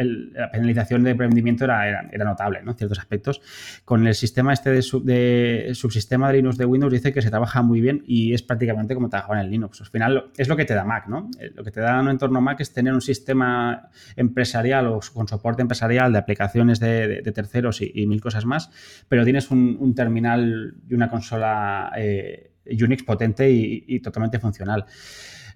penalización 0.52 1.04
de 1.04 1.14
rendimiento 1.14 1.64
era, 1.64 2.10
era, 2.12 2.26
notable, 2.26 2.62
¿no? 2.62 2.72
En 2.72 2.78
ciertos 2.78 3.00
aspectos. 3.00 3.42
Con 3.86 4.06
el 4.08 4.16
sistema 4.16 4.52
este 4.52 4.72
de, 4.72 4.84
de, 5.04 5.72
subsistema 5.74 6.28
de 6.28 6.38
Linux 6.38 6.58
de 6.58 6.66
Windows 6.66 6.92
dice 6.92 7.14
que 7.14 7.22
se 7.22 7.30
trabaja 7.30 7.62
muy 7.62 7.80
bien 7.80 8.04
y 8.06 8.34
es 8.34 8.44
prácticamente 8.44 8.94
como 8.94 9.10
trabajaba 9.10 9.40
en 9.40 9.46
el 9.46 9.52
Linux. 9.52 9.80
Al 9.80 9.88
final 9.88 10.32
es 10.38 10.50
lo 10.50 10.58
que 10.58 10.66
te 10.66 10.74
da 10.74 10.84
Mac, 10.84 11.08
¿no? 11.08 11.30
Eh, 11.40 11.52
lo 11.56 11.64
que 11.64 11.72
te 11.72 11.80
da 11.80 12.02
un 12.02 12.10
entorno 12.10 12.42
Mac 12.42 12.60
es 12.60 12.74
tener 12.74 12.94
un 12.94 13.02
sistema 13.02 13.90
empresarial 14.18 14.88
o 14.88 15.00
con 15.14 15.29
soporte 15.30 15.62
empresarial 15.62 16.12
de 16.12 16.20
aplicaciones 16.20 16.80
de, 16.80 17.22
terceros 17.34 17.82
y, 17.82 18.06
mil 18.08 18.22
cosas 18.22 18.46
más, 18.46 18.70
pero 19.08 19.24
tienes 19.24 19.52
un, 19.52 19.94
terminal 19.96 20.76
y 20.90 20.94
una 20.94 21.10
consola 21.10 21.92
eh, 21.98 22.52
Unix 22.66 23.04
potente 23.04 23.50
y, 23.50 24.00
totalmente 24.02 24.40
funcional. 24.40 24.86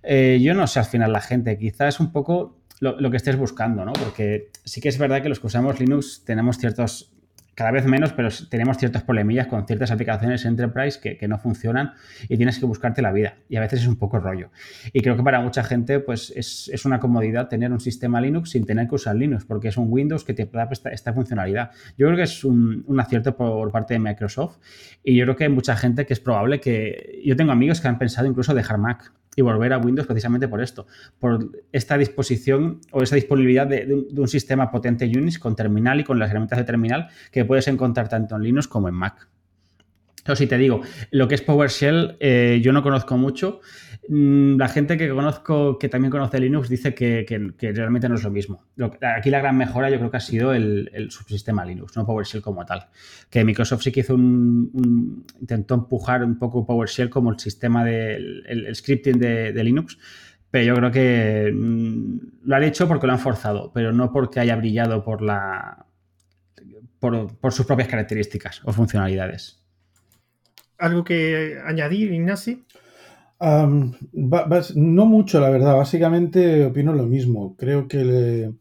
Eh, 0.01 0.39
yo 0.41 0.53
no 0.53 0.67
sé 0.67 0.79
al 0.79 0.86
final 0.86 1.12
la 1.12 1.21
gente, 1.21 1.57
quizás 1.57 1.95
es 1.95 1.99
un 1.99 2.12
poco 2.12 2.59
lo, 2.79 2.99
lo, 2.99 3.09
que 3.12 3.17
estés 3.17 3.38
buscando, 3.38 3.86
¿no? 3.86 3.93
Porque 3.93 4.49
sí 4.63 4.81
que 4.81 4.89
es 4.89 4.97
verdad 4.97 5.21
que 5.21 5.29
los 5.29 5.39
que 5.39 5.47
usamos 5.47 5.79
Linux 5.79 6.23
tenemos 6.25 6.57
ciertos 6.57 7.13
cada 7.55 7.71
vez 7.71 7.85
menos, 7.85 8.13
pero 8.13 8.29
tenemos 8.49 8.77
ciertos 8.77 9.03
problemillas 9.03 9.47
con 9.47 9.65
ciertas 9.67 9.91
aplicaciones 9.91 10.45
Enterprise 10.45 10.99
que, 10.99 11.27
no 11.27 11.37
funcionan 11.37 11.93
y 12.27 12.37
tienes 12.37 12.59
que 12.59 12.65
buscarte 12.65 13.01
la 13.01 13.11
vida. 13.11 13.35
Y 13.47 13.55
a 13.55 13.61
veces 13.61 13.81
es 13.81 13.87
un 13.87 13.95
poco 13.95 14.19
rollo. 14.19 14.49
Y 14.91 15.01
creo 15.01 15.15
que 15.15 15.23
para 15.23 15.39
mucha 15.39 15.63
gente 15.63 15.99
pues 15.99 16.33
es, 16.35 16.85
una 16.85 16.99
comodidad 16.99 17.47
tener 17.47 17.71
un 17.71 17.79
sistema 17.79 18.19
Linux 18.19 18.51
sin 18.51 18.65
tener 18.65 18.87
que 18.87 18.95
usar 18.95 19.15
Linux, 19.15 19.45
porque 19.45 19.69
es 19.69 19.77
un 19.77 19.87
Windows 19.89 20.23
que 20.23 20.33
te 20.33 20.45
da 20.45 20.69
esta, 20.91 21.13
funcionalidad. 21.13 21.71
Yo 21.97 22.07
creo 22.07 22.17
que 22.17 22.23
es 22.23 22.43
un, 22.43 22.83
un, 22.87 22.99
acierto 22.99 23.37
por 23.37 23.71
parte 23.71 23.93
de 23.93 23.99
Microsoft 23.99 24.57
y 25.03 25.15
yo 25.15 25.25
creo 25.25 25.35
que 25.35 25.43
hay 25.45 25.49
mucha 25.49 25.75
gente 25.75 26.05
que 26.05 26.13
es 26.13 26.19
probable 26.19 26.59
que... 26.59 27.21
Yo 27.23 27.35
tengo 27.35 27.51
amigos 27.51 27.79
que 27.79 27.87
han 27.87 27.97
pensado 27.97 28.27
incluso 28.27 28.53
dejar 28.53 28.77
Mac 28.77 29.13
y 29.35 29.41
volver 29.41 29.73
a 29.73 29.77
Windows 29.77 30.07
precisamente 30.07 30.47
por 30.47 30.61
esto, 30.61 30.87
por 31.19 31.49
esta 31.71 31.97
disposición 31.97 32.79
o 32.91 33.01
esa 33.01 33.15
disponibilidad 33.15 33.67
de, 33.67 34.05
un, 34.15 34.27
sistema 34.27 34.71
potente 34.71 35.05
Unix 35.05 35.39
con 35.39 35.55
terminal 35.55 35.99
y 35.99 36.03
con 36.03 36.19
las 36.19 36.29
herramientas 36.29 36.59
de 36.59 36.65
terminal 36.65 37.09
que 37.31 37.45
puedes 37.45 37.67
encontrar 37.67 38.09
tanto 38.09 38.35
en 38.35 38.43
Linux 38.43 38.67
como 38.67 38.87
en 38.87 38.95
Mac. 38.95 39.27
Eso 40.23 40.36
sí, 40.36 40.47
te 40.47 40.57
digo, 40.57 40.81
lo 41.12 41.27
que 41.27 41.36
es 41.36 41.41
PowerShell 41.41 42.15
eh, 42.19 42.62
yo 42.63 42.71
no 42.71 42.81
conozco 42.81 43.17
mucho. 43.17 43.59
Mm, 44.07 44.57
la 44.57 44.69
gente 44.69 44.97
que 44.97 45.09
conozco, 45.09 45.77
que 45.77 45.89
también 45.89 46.12
conoce 46.12 46.39
Linux, 46.39 46.69
dice 46.69 46.93
que, 46.93 47.25
realmente 47.59 48.07
no 48.07 48.15
es 48.15 48.23
lo 48.23 48.31
mismo. 48.31 48.65
aquí 49.17 49.29
la 49.29 49.39
gran 49.39 49.57
mejora 49.57 49.89
yo 49.89 49.97
creo 49.97 50.12
que 50.12 50.17
ha 50.17 50.21
sido 50.21 50.53
el, 50.53 51.07
subsistema 51.09 51.65
Linux, 51.65 51.95
no 51.97 52.05
PowerShell 52.05 52.41
como 52.41 52.65
tal. 52.65 52.88
Que 53.29 53.43
Microsoft 53.43 53.83
sí 53.83 53.91
que 53.91 54.01
hizo 54.01 54.15
un, 54.15 55.25
intentó 55.41 55.75
empujar 55.75 56.23
un 56.23 56.38
poco 56.38 56.65
PowerShell 56.65 57.09
como 57.09 57.31
el 57.31 57.39
sistema 57.39 57.83
del 57.83 58.43
el, 58.47 58.75
scripting 58.75 59.19
de, 59.19 59.63
Linux, 59.63 59.97
pero 60.51 60.65
yo 60.65 60.75
creo 60.75 60.91
que 60.91 61.51
mm, 61.53 62.17
lo 62.45 62.55
han 62.55 62.63
hecho 62.63 62.88
porque 62.88 63.07
lo 63.07 63.13
han 63.13 63.19
forzado, 63.19 63.71
pero 63.73 63.91
no 63.91 64.12
porque 64.12 64.39
haya 64.39 64.55
brillado 64.55 65.03
por 65.03 65.21
la 65.21 65.86
por 66.99 67.51
sus 67.51 67.65
propias 67.65 67.89
características 67.89 68.62
o 68.63 68.71
funcionalidades. 68.71 69.62
¿Algo 70.77 71.03
que 71.03 71.59
añadir, 71.65 72.12
Ignasi? 72.12 72.63
no 73.39 75.05
mucho, 75.05 75.39
la 75.39 75.49
verdad. 75.49 75.75
Básicamente 75.75 76.65
opino 76.65 76.93
lo 76.93 77.05
mismo. 77.05 77.55
Creo 77.57 77.88
que, 77.88 78.53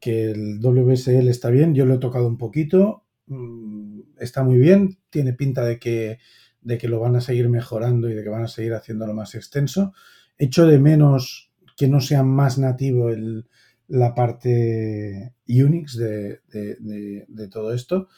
que 0.00 0.30
el 0.30 0.60
WSL 0.60 1.28
está 1.28 1.50
bien. 1.50 1.74
Yo 1.74 1.84
lo 1.86 1.94
he 1.94 1.98
tocado 1.98 2.26
un 2.26 2.38
poquito. 2.38 3.04
Mm, 3.26 4.00
está 4.18 4.42
muy 4.42 4.58
bien. 4.58 4.98
Tiene 5.10 5.32
pinta 5.34 5.64
de 5.64 5.78
que, 5.78 6.18
de 6.62 6.78
que 6.78 6.88
lo 6.88 7.00
van 7.00 7.16
a 7.16 7.20
seguir 7.20 7.48
mejorando 7.48 8.08
y 8.08 8.14
de 8.14 8.22
que 8.22 8.30
van 8.30 8.44
a 8.44 8.48
seguir 8.48 8.74
haciéndolo 8.74 9.14
más 9.14 9.34
extenso. 9.34 9.92
Echo 10.38 10.66
de 10.66 10.78
menos 10.78 11.52
que 11.76 11.88
no 11.88 12.00
sea 12.00 12.22
más 12.22 12.58
nativo 12.58 13.10
el, 13.10 13.46
la 13.88 14.14
parte 14.14 15.34
Unix 15.46 15.96
de, 15.96 16.40
de 16.48 17.48
todo 17.48 17.74
esto. 17.74 18.08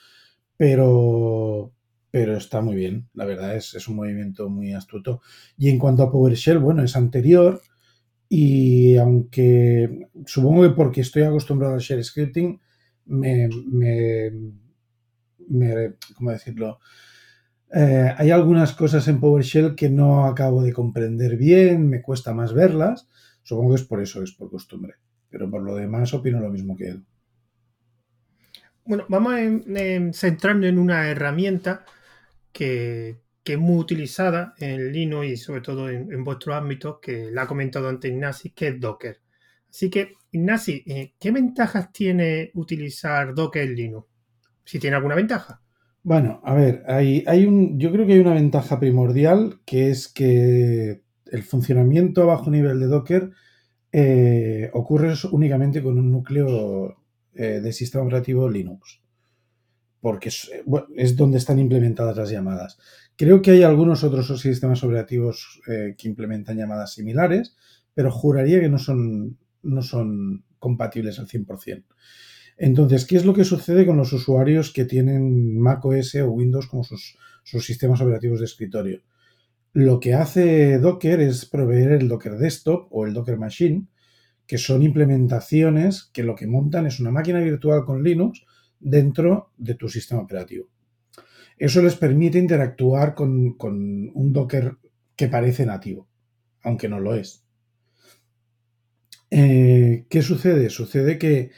Pero, 0.57 1.72
pero 2.16 2.35
está 2.35 2.62
muy 2.62 2.74
bien, 2.76 3.11
la 3.12 3.26
verdad 3.26 3.55
es, 3.57 3.74
es 3.74 3.88
un 3.88 3.96
movimiento 3.96 4.48
muy 4.48 4.72
astuto. 4.72 5.20
Y 5.59 5.68
en 5.68 5.79
cuanto 5.79 6.02
a 6.02 6.11
PowerShell, 6.11 6.59
bueno, 6.59 6.83
es 6.83 6.96
anterior 6.96 7.61
y 8.26 8.96
aunque 8.96 10.09
supongo 10.24 10.62
que 10.62 10.70
porque 10.70 11.02
estoy 11.02 11.24
acostumbrado 11.24 11.74
al 11.74 11.81
shell 11.81 12.02
scripting, 12.02 12.59
me, 13.05 13.50
me, 15.46 15.92
¿cómo 16.16 16.31
decirlo? 16.31 16.79
Eh, 17.74 18.11
hay 18.16 18.31
algunas 18.31 18.72
cosas 18.72 19.07
en 19.09 19.20
PowerShell 19.20 19.74
que 19.74 19.90
no 19.90 20.24
acabo 20.24 20.62
de 20.62 20.72
comprender 20.72 21.37
bien, 21.37 21.87
me 21.87 22.00
cuesta 22.00 22.33
más 22.33 22.55
verlas. 22.55 23.11
Supongo 23.42 23.74
que 23.74 23.83
es 23.83 23.87
por 23.87 24.00
eso, 24.00 24.22
es 24.22 24.33
por 24.33 24.50
costumbre. 24.50 24.94
Pero 25.29 25.50
por 25.50 25.61
lo 25.61 25.74
demás 25.74 26.14
opino 26.14 26.40
lo 26.40 26.48
mismo 26.48 26.79
que 26.79 26.88
él. 26.88 27.05
Bueno, 28.87 29.05
vamos 29.09 29.35
a 29.35 29.42
en 29.42 30.79
una 30.79 31.11
herramienta 31.11 31.85
que, 32.57 33.16
es 33.45 33.59
muy 33.59 33.79
utilizada 33.79 34.55
en 34.59 34.92
Linux 34.92 35.27
y 35.27 35.37
sobre 35.37 35.61
todo 35.61 35.88
en, 35.88 36.25
vuestro 36.25 36.55
ámbito, 36.55 36.99
que 37.01 37.31
la 37.31 37.42
ha 37.42 37.47
comentado 37.47 37.88
antes 37.88 38.11
Ignasi, 38.11 38.51
que 38.51 38.69
es 38.69 38.81
Docker. 38.81 39.21
Así 39.71 39.90
que, 39.90 40.14
Ignasi, 40.33 40.83
eh, 40.87 41.14
¿qué 41.21 41.31
ventajas 41.31 41.92
tiene 41.92 42.51
utilizar 42.55 43.35
Docker 43.35 43.62
en 43.62 43.77
Linux? 43.77 44.09
Si 44.64 44.79
tiene 44.79 44.97
alguna 44.97 45.14
ventaja. 45.14 45.61
Bueno, 46.03 46.40
a 46.45 46.55
ver, 46.55 46.83
hay, 46.88 47.23
hay 47.27 47.47
un, 47.47 47.79
yo 47.79 47.92
creo 47.92 48.07
que 48.07 48.14
hay 48.14 48.21
una 48.21 48.35
ventaja 48.35 48.81
primordial 48.81 49.61
que 49.64 49.90
es 49.90 50.09
que 50.09 51.03
el 51.27 51.42
funcionamiento 51.42 52.23
a 52.23 52.27
bajo 52.27 52.51
nivel 52.51 52.81
de 52.81 52.87
Docker 52.87 53.31
eh, 53.92 54.71
ocurre 54.73 55.14
únicamente 55.31 55.83
con 55.83 55.99
un 55.99 56.11
núcleo 56.11 56.97
eh, 57.35 57.61
de 57.61 57.73
sistema 57.73 58.05
operativo 58.05 58.49
Linux 58.49 59.06
porque 60.07 60.29
eh, 60.29 60.62
es, 60.95 61.16
donde 61.16 61.38
están 61.38 61.59
implementadas 61.59 62.16
las 62.16 62.31
llamadas. 62.31 62.79
Creo 63.16 63.42
que 63.42 63.51
hay 63.51 63.64
algunos 63.64 64.05
otros 64.05 64.40
sistemas 64.40 64.85
operativos 64.85 65.61
eh, 65.66 65.97
que 65.99 66.07
implementan 66.07 66.57
llamadas 66.57 66.92
similares, 66.92 67.57
pero 67.92 68.12
juraría 68.12 68.61
que 68.61 68.69
no 68.69 68.79
son, 68.79 69.37
no 69.64 69.83
son 69.83 70.45
compatibles 70.61 71.19
al 71.19 71.27
100%. 71.27 71.87
Entonces, 72.57 73.05
¿qué 73.05 73.16
es 73.16 73.25
lo 73.25 73.35
que 73.35 73.42
sucede 73.42 73.85
con 73.85 73.97
los 73.97 74.12
usuarios 74.12 74.73
que 74.73 74.85
tienen 74.85 75.59
Mac 75.59 75.85
OS 75.85 76.14
o 76.14 76.31
Windows 76.31 76.69
como 76.69 76.85
sus, 76.85 77.19
sus 77.42 77.66
sistemas 77.66 78.01
operativos 78.01 78.38
de 78.38 78.45
escritorio? 78.45 79.03
Lo 79.73 79.99
que 79.99 80.14
hace 80.14 80.79
Docker 80.79 81.19
es 81.19 81.47
proveer 81.47 81.90
el 81.90 82.07
Docker 82.07 82.38
Desktop 82.38 82.87
o 82.92 83.07
el 83.07 83.12
Docker 83.12 83.38
Machine, 83.38 83.88
que 84.47 84.57
son 84.57 84.85
implementaciones 84.85 86.09
que 86.12 86.23
lo 86.23 86.37
que 86.37 86.47
montan 86.47 86.87
es 86.87 87.01
una 87.01 87.11
máquina 87.11 87.40
virtual 87.40 87.85
con 87.85 88.05
Linux 88.05 88.45
dentro 88.81 89.53
de 89.57 89.75
tu 89.75 89.89
sistema 89.89 90.23
operativo. 90.23 90.69
Eso 91.59 91.83
les 91.83 91.97
permite 91.97 92.39
interactuar 92.39 93.15
con, 93.15 93.57
un 94.15 94.33
Docker 94.33 94.77
que 95.17 95.29
parece 95.29 95.65
nativo, 95.65 96.09
aunque 96.62 96.89
no 96.89 97.01
lo 97.01 97.15
es. 97.15 97.45
Eh, 99.31 100.07
¿Qué 100.11 100.23
sucede? 100.23 100.69
Sucede 100.69 101.19
que, 101.19 101.51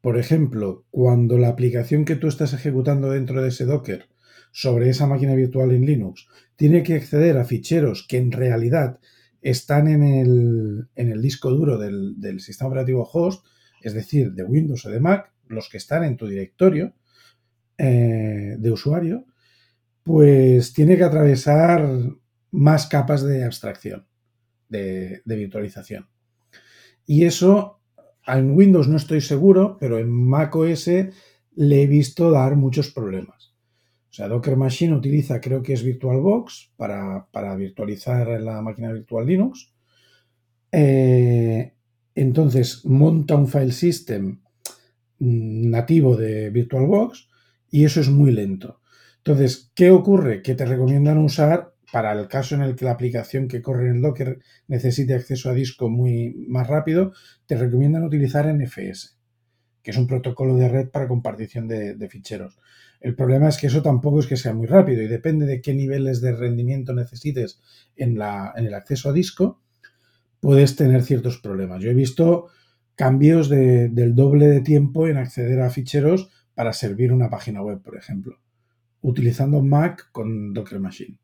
por 0.00 0.18
ejemplo, 0.18 0.84
cuando 0.90 1.38
la 1.38 1.48
aplicación 1.48 2.04
que 2.04 2.16
tú 2.16 2.26
estás 2.26 2.52
ejecutando 2.52 3.10
dentro 3.10 3.40
de 3.40 3.48
ese 3.48 3.64
Docker 3.64 4.08
sobre 4.50 4.90
esa 4.90 5.06
máquina 5.06 5.34
virtual 5.34 5.70
en 5.70 5.86
Linux 5.86 6.26
tiene 6.56 6.82
que 6.82 6.94
acceder 6.94 7.38
a 7.38 7.44
ficheros 7.44 8.06
que 8.08 8.16
en 8.16 8.32
realidad 8.32 8.98
están 9.42 9.86
en 9.86 10.02
el, 10.02 11.22
disco 11.22 11.50
duro 11.50 11.78
del 11.78 12.40
sistema 12.40 12.68
operativo 12.68 13.08
host, 13.12 13.46
es 13.80 13.94
decir, 13.94 14.32
de 14.32 14.42
Windows 14.42 14.84
o 14.86 14.90
de 14.90 14.98
Mac, 14.98 15.32
los 15.48 15.68
que 15.68 15.78
están 15.78 16.04
en 16.04 16.16
tu 16.16 16.26
directorio 16.26 16.94
eh, 17.78 18.56
de 18.58 18.72
usuario, 18.72 19.26
pues 20.02 20.72
tiene 20.72 20.96
que 20.96 21.04
atravesar 21.04 21.88
más 22.52 22.86
capas 22.86 23.22
de 23.22 23.44
abstracción, 23.44 24.06
de, 24.68 25.22
virtualización. 25.26 26.08
Y 27.04 27.24
eso 27.24 27.80
en 28.26 28.52
Windows 28.52 28.88
no 28.88 28.96
estoy 28.96 29.20
seguro, 29.20 29.76
pero 29.78 29.98
en 29.98 30.10
macOS 30.10 30.86
le 30.86 31.82
he 31.82 31.86
visto 31.86 32.30
dar 32.30 32.56
muchos 32.56 32.92
problemas. 32.92 33.54
O 34.10 34.14
sea, 34.16 34.28
Docker 34.28 34.56
Machine 34.56 34.94
utiliza, 34.94 35.40
creo 35.40 35.62
que 35.62 35.74
es 35.74 35.82
VirtualBox 35.82 36.72
para, 36.76 37.56
virtualizar 37.56 38.40
la 38.40 38.62
máquina 38.62 38.92
virtual 38.92 39.26
Linux. 39.26 39.74
Eh, 40.72 41.74
entonces 42.14 42.84
monta 42.86 43.36
un 43.36 43.48
file 43.48 43.72
system 43.72 44.40
nativo 45.18 46.16
de 46.16 46.50
VirtualBox 46.50 47.28
y 47.70 47.84
eso 47.84 48.00
es 48.00 48.08
muy 48.08 48.32
lento. 48.32 48.80
Entonces, 49.18 49.72
¿qué 49.74 49.90
ocurre? 49.90 50.42
Que 50.42 50.54
te 50.54 50.64
recomiendan 50.64 51.18
usar, 51.18 51.74
para 51.92 52.12
el 52.12 52.28
caso 52.28 52.54
en 52.54 52.62
el 52.62 52.76
que 52.76 52.84
la 52.84 52.92
aplicación 52.92 53.48
que 53.48 53.62
corre 53.62 53.88
en 53.88 54.00
Docker 54.00 54.38
necesite 54.68 55.14
acceso 55.14 55.50
a 55.50 55.54
disco 55.54 55.88
muy 55.88 56.34
más 56.48 56.68
rápido, 56.68 57.12
te 57.46 57.56
recomiendan 57.56 58.04
utilizar 58.04 58.46
NFS, 58.52 59.18
que 59.82 59.90
es 59.90 59.96
un 59.96 60.06
protocolo 60.06 60.56
de 60.56 60.68
red 60.68 60.88
para 60.90 61.08
compartición 61.08 61.66
de, 61.68 62.08
ficheros. 62.08 62.58
El 63.00 63.14
problema 63.14 63.48
es 63.48 63.56
que 63.56 63.66
eso 63.66 63.82
tampoco 63.82 64.20
es 64.20 64.26
que 64.26 64.36
sea 64.36 64.54
muy 64.54 64.66
rápido 64.66 65.02
y 65.02 65.08
depende 65.08 65.46
de 65.46 65.60
qué 65.60 65.74
niveles 65.74 66.20
de 66.20 66.32
rendimiento 66.32 66.92
necesites 66.92 67.60
en, 67.96 68.18
la, 68.18 68.52
en 68.56 68.66
el 68.66 68.74
acceso 68.74 69.10
a 69.10 69.12
disco, 69.12 69.60
puedes 70.40 70.76
tener 70.76 71.02
ciertos 71.02 71.38
problemas. 71.38 71.82
Yo 71.82 71.90
he 71.90 71.94
visto 71.94 72.48
cambios 72.96 73.48
del 73.48 74.14
doble 74.14 74.48
de 74.48 74.62
tiempo 74.62 75.06
en 75.06 75.18
acceder 75.18 75.60
a 75.60 75.70
ficheros 75.70 76.30
para 76.54 76.72
servir 76.72 77.12
una 77.12 77.30
página 77.30 77.62
web, 77.62 77.82
por 77.82 77.96
ejemplo, 77.96 78.40
utilizando 79.02 79.62
Mac 79.62 80.08
con 80.10 80.54
Docker 80.54 80.80
Machine. 80.80 81.18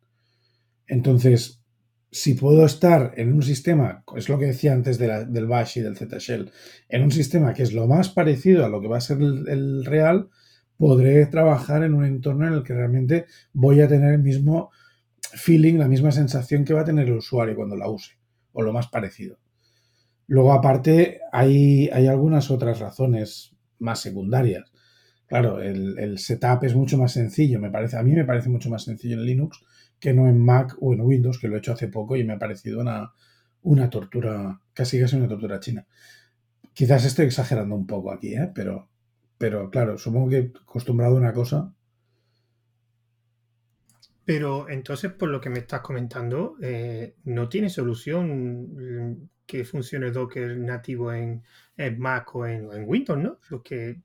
Entonces, 0.87 1.63
si 2.11 2.35
puedo 2.35 2.67
estar 2.67 3.15
en 3.17 3.33
un 3.33 3.43
sistema, 3.43 4.05
es 4.15 4.29
lo 4.29 4.39
que 4.39 4.47
decía 4.47 4.75
antes 4.75 4.99
del 4.99 5.47
Bash 5.47 5.79
y 5.79 5.81
del 5.81 5.97
ZShell, 5.97 6.53
en 6.91 7.03
un 7.03 7.11
sistema 7.11 7.55
que 7.55 7.63
es 7.63 7.73
lo 7.73 7.87
más 7.87 8.11
parecido 8.11 8.67
a 8.67 8.69
lo 8.69 8.83
que 8.83 8.89
va 8.89 8.99
a 8.99 9.01
ser 9.01 9.19
el, 9.19 9.87
real, 9.87 10.29
podré 10.77 11.25
trabajar 11.27 11.83
en 11.83 11.95
un 11.95 12.05
entorno 12.05 12.47
en 12.47 12.53
el 12.53 12.63
que 12.63 12.75
realmente 12.75 13.25
voy 13.55 13.81
a 13.81 13.89
tener 13.89 14.13
el 14.13 14.23
mismo 14.23 14.71
feeling, 15.23 15.79
la 15.79 15.89
misma 15.89 16.13
sensación 16.13 16.67
que 16.67 16.75
va 16.75 16.83
a 16.83 16.85
tener 16.85 17.09
el 17.09 17.15
usuario 17.15 17.57
cuando 17.57 17.77
la 17.77 17.89
use, 17.89 18.19
o 18.53 18.61
lo 18.61 18.75
más 18.75 18.89
parecido. 18.89 19.39
Luego, 20.27 20.53
aparte, 20.53 21.21
hay, 21.33 21.89
hay 21.93 22.07
algunas 22.07 22.51
otras 22.51 22.81
razones 22.81 23.55
más 23.79 24.01
secundarias. 24.01 24.73
Claro, 25.27 25.61
el, 25.63 26.19
setup 26.19 26.65
es 26.65 26.75
mucho 26.75 26.99
más 26.99 27.13
sencillo, 27.13 27.59
me 27.59 27.71
parece, 27.71 27.97
a 27.97 28.03
mí 28.03 28.13
me 28.13 28.25
parece 28.25 28.51
mucho 28.51 28.69
más 28.69 28.85
sencillo 28.85 29.15
en 29.15 29.25
Linux 29.25 29.65
que 29.99 30.13
no 30.13 30.29
en 30.29 30.39
Mac 30.39 30.77
o 30.81 30.93
en 30.93 31.01
Windows, 31.01 31.39
que 31.39 31.49
lo 31.49 31.55
he 31.55 31.59
hecho 31.59 31.73
hace 31.73 31.89
poco 31.89 32.17
y 32.17 32.25
me 32.25 32.35
ha 32.35 32.39
parecido 32.39 32.81
una, 32.81 33.13
una 33.63 33.89
tortura, 33.89 34.61
casi 34.75 35.01
casi 35.01 35.17
una 35.17 35.29
tortura 35.29 35.61
china. 35.61 35.87
Quizás 36.75 37.05
estoy 37.05 37.27
exagerando 37.27 37.75
un 37.75 37.87
poco 37.87 38.13
aquí, 38.13 38.35
¿eh? 38.35 38.51
pero, 38.55 38.89
pero 39.39 39.71
claro, 39.71 39.97
supongo 39.97 40.29
que 40.29 40.53
acostumbrado 40.61 41.15
a 41.15 41.19
una 41.19 41.33
cosa. 41.33 41.73
Pero 44.25 44.69
entonces, 44.69 45.13
por 45.13 45.29
lo 45.29 45.41
que 45.41 45.51
me 45.51 45.61
estás 45.61 45.81
comentando, 45.81 46.57
eh, 46.61 47.15
no 47.25 47.49
tiene 47.49 47.71
solución 47.71 49.31
que 49.53 49.67
funcione 49.67 50.11
Docker 50.11 50.57
nativo 50.57 51.12
en, 51.12 51.43
Mac 51.99 52.35
o 52.35 52.47
en, 52.47 52.88
Windows, 52.88 53.19
¿no? 53.19 53.38
Lo 53.51 53.62
que, 53.62 54.01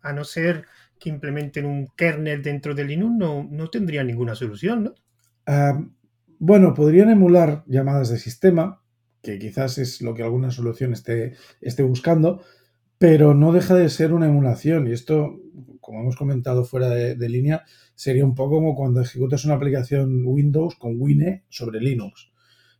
a 0.00 0.12
no 0.14 0.24
ser 0.24 0.64
que 0.98 1.10
implementen 1.10 1.66
un 1.66 1.86
kernel 1.88 2.42
dentro 2.42 2.74
de 2.74 2.84
Linux 2.84 3.14
no, 3.18 3.46
no 3.50 3.68
tendría 3.68 4.02
ninguna 4.02 4.34
solución, 4.34 4.84
¿no? 4.84 4.94
Bueno, 6.38 6.72
podrían 6.72 7.10
emular 7.10 7.62
llamadas 7.66 8.08
de 8.08 8.16
sistema, 8.16 8.82
que 9.20 9.38
quizás 9.38 9.76
es 9.76 10.00
lo 10.00 10.14
que 10.14 10.22
alguna 10.22 10.50
solución 10.50 10.94
esté, 10.94 11.34
esté 11.60 11.82
buscando, 11.82 12.42
pero 12.96 13.34
no 13.34 13.52
deja 13.52 13.74
de 13.74 13.90
ser 13.90 14.14
una 14.14 14.28
emulación. 14.28 14.86
Y 14.86 14.92
esto, 14.92 15.38
como 15.82 16.00
hemos 16.00 16.16
comentado 16.16 16.64
fuera 16.64 16.88
de, 16.88 17.16
de, 17.16 17.28
línea, 17.28 17.64
sería 17.94 18.24
un 18.24 18.34
poco 18.34 18.54
como 18.54 18.74
cuando 18.74 19.02
ejecutas 19.02 19.44
una 19.44 19.56
aplicación 19.56 20.22
Windows 20.24 20.76
con 20.76 20.94
Wine 20.96 21.44
sobre 21.50 21.80
Linux. 21.80 22.29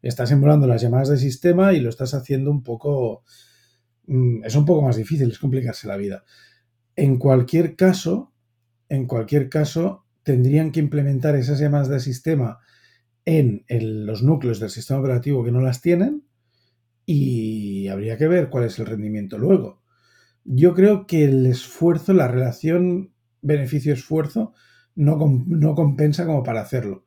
Estás 0.03 0.31
emulando 0.33 0.67
las 0.67 0.83
llamadas 0.83 1.09
de 1.11 1.19
sistema 1.19 1.73
y 1.73 1.81
lo 1.81 1.91
estás 1.91 2.15
haciendo 2.15 2.51
un 2.51 2.63
poco... 2.63 3.25
mm, 4.07 4.45
Es 4.45 4.57
un 4.57 4.65
poco 4.65 4.83
más 4.83 4.97
difícil, 4.97 5.31
es 5.31 5.39
complicarse 5.39 5.89
la 5.89 5.97
vida. 5.97 6.25
En 6.97 7.19
cualquier 7.19 7.77
caso, 7.77 8.33
en 8.89 9.07
cualquier 9.07 9.49
caso, 9.49 10.07
tendrían 10.23 10.73
que 10.73 10.81
implementar 10.81 11.37
esas 11.37 11.59
llamadas 11.61 11.89
de 11.89 12.01
sistema 12.01 12.59
en 13.25 13.65
el, 13.69 14.07
los 14.07 14.23
núcleos 14.23 14.61
del 14.61 14.71
sistema 14.71 15.01
operativo 15.01 15.45
que 15.45 15.53
no 15.53 15.61
las 15.61 15.81
tienen 15.81 16.25
y 17.07 17.89
habría 17.89 18.17
que 18.17 18.29
ver 18.29 18.51
cuál 18.51 18.65
es 18.65 18.79
el 18.79 18.87
rendimiento 18.87 19.39
luego. 19.39 19.83
Yo 20.45 20.75
creo 20.75 21.07
que 21.07 21.25
el 21.25 21.47
esfuerzo, 21.47 22.13
la 22.15 22.29
relación 22.29 23.13
beneficio-esfuerzo 23.43 24.55
no, 24.95 25.19
no 25.47 25.75
compensa 25.75 26.27
como 26.27 26.43
para 26.43 26.63
hacerlo. 26.63 27.05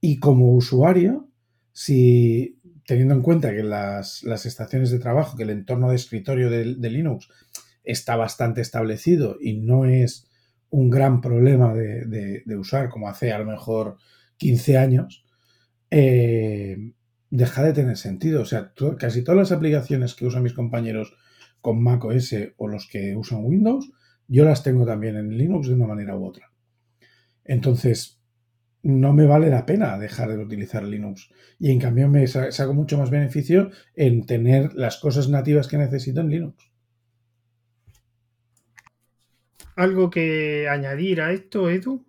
Y 0.00 0.18
como 0.20 0.54
usuario, 0.54 1.30
si 1.72 2.58
teniendo 2.86 3.14
en 3.14 3.22
cuenta 3.22 3.52
que 3.52 3.62
las, 3.62 4.22
las 4.24 4.46
estaciones 4.46 4.90
de 4.90 4.98
trabajo, 4.98 5.36
que 5.36 5.44
el 5.44 5.50
entorno 5.50 5.90
de 5.90 5.96
escritorio 5.96 6.50
de, 6.50 6.64
Linux 6.90 7.28
está 7.84 8.16
bastante 8.16 8.60
establecido 8.60 9.36
y 9.40 9.54
no 9.58 9.84
es 9.84 10.28
un 10.70 10.90
gran 10.90 11.20
problema 11.20 11.74
de, 11.74 12.04
de- 12.44 12.56
usar 12.56 12.88
como 12.88 13.08
hace 13.08 13.32
a 13.32 13.38
lo 13.38 13.44
mejor 13.44 13.96
15 14.36 14.78
años, 14.78 15.24
eh, 15.90 16.92
deja 17.30 17.62
de 17.62 17.72
tener 17.72 17.96
sentido. 17.96 18.42
O 18.42 18.44
sea, 18.46 18.72
casi 18.98 19.22
todas 19.22 19.38
las 19.38 19.52
aplicaciones 19.52 20.14
que 20.14 20.26
usan 20.26 20.42
mis 20.42 20.54
compañeros 20.54 21.14
con 21.60 21.82
Mac 21.82 22.04
OS 22.04 22.34
o 22.56 22.68
los 22.68 22.88
que 22.88 23.16
usan 23.16 23.44
Windows, 23.44 23.90
yo 24.28 24.44
las 24.44 24.62
tengo 24.62 24.86
también 24.86 25.16
en 25.16 25.36
Linux 25.36 25.68
de 25.68 25.74
una 25.74 25.86
manera 25.86 26.16
u 26.16 26.26
otra. 26.26 26.50
Entonces, 27.44 28.21
no 28.82 29.12
me 29.12 29.26
vale 29.26 29.48
la 29.50 29.64
pena 29.66 29.98
dejar 29.98 30.30
de 30.30 30.38
utilizar 30.38 30.82
Linux. 30.84 31.30
Y 31.58 31.70
en 31.70 31.78
cambio 31.80 32.08
me 32.08 32.26
sa- 32.26 32.50
saco 32.52 32.74
mucho 32.74 32.98
más 32.98 33.10
beneficio 33.10 33.70
en 33.94 34.26
tener 34.26 34.74
las 34.74 34.98
cosas 34.98 35.28
nativas 35.28 35.68
que 35.68 35.78
necesito 35.78 36.20
en 36.20 36.28
Linux. 36.30 36.72
¿Algo 39.76 40.08
que 40.10 40.68
añadir 40.68 41.20
a 41.20 41.32
esto, 41.32 41.68
Edu? 41.68 42.04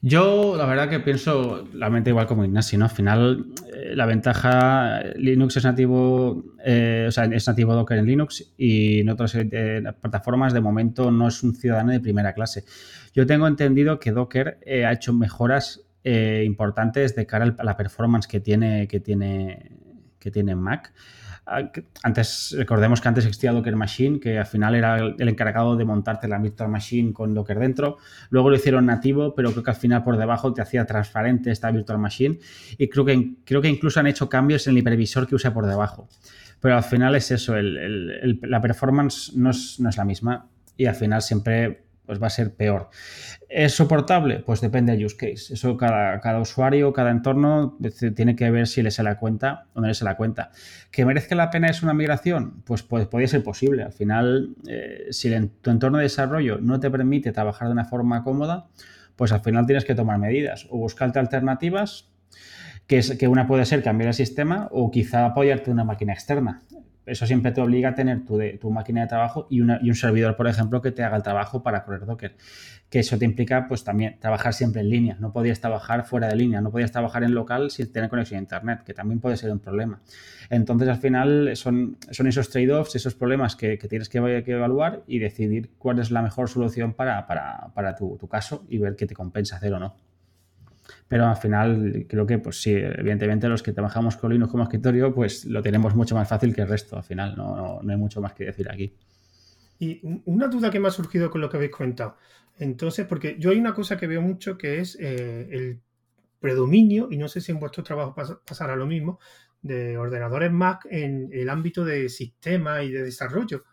Yo, 0.00 0.56
la 0.56 0.64
verdad 0.64 0.88
que 0.88 1.00
pienso 1.00 1.66
la 1.72 1.90
mente 1.90 2.10
igual 2.10 2.28
como 2.28 2.44
Ignacio, 2.44 2.78
¿no? 2.78 2.84
Al 2.84 2.90
final, 2.92 3.46
eh, 3.74 3.96
la 3.96 4.06
ventaja, 4.06 5.00
Linux 5.16 5.56
es 5.56 5.64
nativo, 5.64 6.44
eh, 6.64 7.06
o 7.08 7.10
sea, 7.10 7.24
es 7.24 7.48
nativo 7.48 7.74
Docker 7.74 7.98
en 7.98 8.06
Linux 8.06 8.54
y 8.56 9.00
en 9.00 9.08
otras 9.08 9.34
eh, 9.34 9.82
plataformas 10.00 10.52
de 10.52 10.60
momento 10.60 11.10
no 11.10 11.26
es 11.26 11.42
un 11.42 11.52
ciudadano 11.52 11.90
de 11.90 11.98
primera 11.98 12.32
clase. 12.32 12.64
Yo 13.12 13.26
tengo 13.26 13.48
entendido 13.48 13.98
que 13.98 14.12
Docker 14.12 14.60
eh, 14.62 14.84
ha 14.86 14.92
hecho 14.92 15.12
mejoras 15.12 15.84
importantes 16.44 17.14
de 17.14 17.26
cara 17.26 17.54
a 17.58 17.64
la 17.64 17.76
performance 17.76 18.26
que 18.26 18.40
tiene, 18.40 18.88
que 18.88 18.98
tiene, 18.98 19.72
que 20.18 20.30
tiene 20.30 20.54
Mac. 20.54 20.94
Ah, 21.50 21.70
Antes, 22.02 22.54
recordemos 22.58 23.00
que 23.00 23.08
antes 23.08 23.24
existía 23.24 23.52
Docker 23.52 23.74
Machine, 23.74 24.20
que 24.20 24.38
al 24.38 24.44
final 24.44 24.74
era 24.74 24.98
el 24.98 25.28
encargado 25.28 25.76
de 25.76 25.84
montarte 25.86 26.28
la 26.28 26.38
Virtual 26.38 26.68
Machine 26.68 27.14
con 27.14 27.32
Docker 27.32 27.58
dentro. 27.58 27.96
Luego 28.28 28.50
lo 28.50 28.56
hicieron 28.56 28.84
nativo, 28.84 29.34
pero 29.34 29.50
creo 29.52 29.62
que 29.62 29.70
al 29.70 29.76
final 29.76 30.04
por 30.04 30.18
debajo 30.18 30.52
te 30.52 30.60
hacía 30.60 30.84
transparente 30.84 31.50
esta 31.50 31.70
Virtual 31.70 31.98
Machine. 31.98 32.38
Y 32.76 32.88
creo 32.88 33.06
que, 33.06 33.36
creo 33.44 33.62
que 33.62 33.68
incluso 33.68 33.98
han 33.98 34.06
hecho 34.06 34.28
cambios 34.28 34.66
en 34.66 34.74
el 34.74 34.78
hipervisor 34.78 35.26
que 35.26 35.36
usa 35.36 35.54
por 35.54 35.66
debajo. 35.66 36.08
Pero 36.60 36.76
al 36.76 36.82
final 36.82 37.14
es 37.14 37.30
eso, 37.30 37.54
la 37.56 38.60
performance 38.60 39.32
no 39.34 39.50
es, 39.50 39.80
no 39.80 39.88
es 39.88 39.96
la 39.96 40.04
misma 40.04 40.48
y 40.76 40.86
al 40.86 40.94
final 40.94 41.22
siempre 41.22 41.87
pues, 42.08 42.22
va 42.22 42.28
a 42.28 42.30
ser 42.30 42.54
peor. 42.54 42.88
¿Es 43.50 43.74
soportable? 43.74 44.38
Pues 44.38 44.62
depende 44.62 44.92
del 44.92 45.04
use 45.04 45.16
case. 45.18 45.52
Eso 45.52 45.76
cada, 45.76 46.18
cada 46.20 46.40
usuario, 46.40 46.90
cada 46.94 47.10
entorno 47.10 47.76
pues, 47.78 48.02
tiene 48.16 48.34
que 48.34 48.50
ver 48.50 48.66
si 48.66 48.82
le 48.82 48.90
se 48.90 49.02
la 49.02 49.18
cuenta 49.18 49.66
o 49.74 49.82
no 49.82 49.86
le 49.86 49.92
se 49.92 50.06
la 50.06 50.16
cuenta. 50.16 50.50
¿Que 50.90 51.04
merezca 51.04 51.34
la 51.34 51.50
pena 51.50 51.68
es 51.68 51.82
una 51.82 51.92
migración? 51.92 52.62
Pues, 52.64 52.82
pues 52.82 53.06
podría 53.06 53.28
ser 53.28 53.42
posible. 53.42 53.82
Al 53.82 53.92
final, 53.92 54.56
eh, 54.66 55.08
si 55.10 55.30
tu 55.60 55.68
entorno 55.68 55.98
de 55.98 56.04
desarrollo 56.04 56.58
no 56.62 56.80
te 56.80 56.90
permite 56.90 57.30
trabajar 57.30 57.68
de 57.68 57.72
una 57.72 57.84
forma 57.84 58.24
cómoda, 58.24 58.68
pues 59.14 59.30
al 59.30 59.42
final 59.42 59.66
tienes 59.66 59.84
que 59.84 59.94
tomar 59.94 60.18
medidas 60.18 60.66
o 60.70 60.78
buscarte 60.78 61.18
alternativas, 61.18 62.08
que 62.86 63.28
una 63.28 63.46
puede 63.46 63.66
ser 63.66 63.82
cambiar 63.82 64.08
el 64.08 64.14
sistema 64.14 64.68
o 64.70 64.90
quizá 64.90 65.26
apoyarte 65.26 65.66
en 65.66 65.74
una 65.74 65.84
máquina 65.84 66.14
externa. 66.14 66.62
Eso 67.08 67.26
siempre 67.26 67.52
te 67.52 67.60
obliga 67.60 67.90
a 67.90 67.94
tener 67.94 68.24
tu, 68.24 68.36
de- 68.36 68.58
tu 68.58 68.70
máquina 68.70 69.00
de 69.02 69.06
trabajo 69.08 69.46
y, 69.50 69.58
y 69.58 69.88
un 69.88 69.94
servidor, 69.94 70.36
por 70.36 70.46
ejemplo, 70.48 70.80
que 70.82 70.92
te 70.92 71.02
haga 71.02 71.16
el 71.16 71.22
trabajo 71.22 71.62
para 71.62 71.84
correr 71.84 72.06
Docker. 72.06 72.36
Que 72.90 73.00
eso 73.00 73.18
te 73.18 73.24
implica, 73.24 73.66
pues 73.68 73.84
también, 73.84 74.16
trabajar 74.18 74.54
siempre 74.54 74.80
en 74.80 74.88
línea. 74.88 75.16
No 75.20 75.32
podías 75.32 75.60
trabajar 75.60 76.04
fuera 76.06 76.28
de 76.28 76.36
línea, 76.36 76.60
no 76.60 76.70
podías 76.70 76.90
trabajar 76.92 77.22
en 77.22 77.34
local 77.34 77.70
sin 77.70 77.92
tener 77.92 78.08
conexión 78.08 78.38
a 78.38 78.42
Internet, 78.42 78.82
que 78.84 78.94
también 78.94 79.20
puede 79.20 79.36
ser 79.36 79.50
un 79.52 79.58
problema. 79.58 80.00
Entonces, 80.48 80.88
al 80.88 80.96
final, 80.96 81.50
son, 81.54 81.98
son 82.10 82.26
esos 82.28 82.48
trade-offs, 82.48 82.94
esos 82.96 83.14
problemas 83.14 83.56
que, 83.56 83.76
que 83.78 83.88
tienes 83.88 84.08
que, 84.08 84.42
que 84.44 84.52
evaluar 84.52 85.02
y 85.06 85.18
decidir 85.18 85.70
cuál 85.78 85.98
es 85.98 86.10
la 86.10 86.22
mejor 86.22 86.48
solución 86.48 86.94
para, 86.94 87.26
para, 87.26 87.68
para 87.74 87.94
tu, 87.94 88.16
tu 88.16 88.26
caso 88.26 88.64
y 88.68 88.78
ver 88.78 88.96
qué 88.96 89.06
te 89.06 89.14
compensa 89.14 89.56
hacer 89.56 89.74
o 89.74 89.78
no. 89.78 89.94
Pero 91.08 91.26
al 91.26 91.36
final, 91.36 92.06
creo 92.08 92.26
que, 92.26 92.38
pues 92.38 92.60
sí, 92.62 92.72
evidentemente 92.74 93.48
los 93.48 93.62
que 93.62 93.72
trabajamos 93.72 94.16
con 94.16 94.32
Linux 94.32 94.50
como 94.52 94.64
escritorio, 94.64 95.14
pues 95.14 95.44
lo 95.46 95.62
tenemos 95.62 95.94
mucho 95.94 96.14
más 96.14 96.28
fácil 96.28 96.54
que 96.54 96.62
el 96.62 96.68
resto. 96.68 96.96
Al 96.96 97.04
final, 97.04 97.34
no, 97.36 97.80
no, 97.82 97.90
hay 97.92 97.96
mucho 97.96 98.20
más 98.20 98.34
que 98.34 98.44
decir 98.44 98.70
aquí. 98.70 98.92
Y 99.78 100.00
un- 100.04 100.22
una 100.26 100.48
duda 100.48 100.70
que 100.70 100.80
me 100.80 100.88
ha 100.88 100.90
surgido 100.90 101.30
con 101.30 101.40
lo 101.40 101.48
que 101.48 101.56
habéis 101.56 101.72
comentado. 101.72 102.16
Entonces, 102.58 103.06
porque 103.06 103.36
yo 103.38 103.50
hay 103.50 103.58
una 103.58 103.74
cosa 103.74 103.96
que 103.96 104.06
veo 104.06 104.20
mucho 104.20 104.58
que 104.58 104.80
es 104.80 104.96
eh, 105.00 105.48
el 105.52 105.80
predominio, 106.40 107.08
y 107.10 107.18
no 107.18 107.28
sé 107.28 107.40
si 107.40 107.52
en 107.52 107.60
vuestro 107.60 107.84
trabajo 107.84 108.14
pas- 108.16 108.40
pasará 108.46 108.76
lo 108.76 108.86
mismo, 108.86 109.20
de 109.62 109.98
ordenadores 109.98 110.52
Mac 110.52 110.86
en 110.90 111.30
el 111.32 111.48
ámbito 111.50 111.84
de 111.84 112.08
sistema 112.08 112.82
y 112.82 112.90
de 112.92 113.02
desarrollo. 113.04 113.64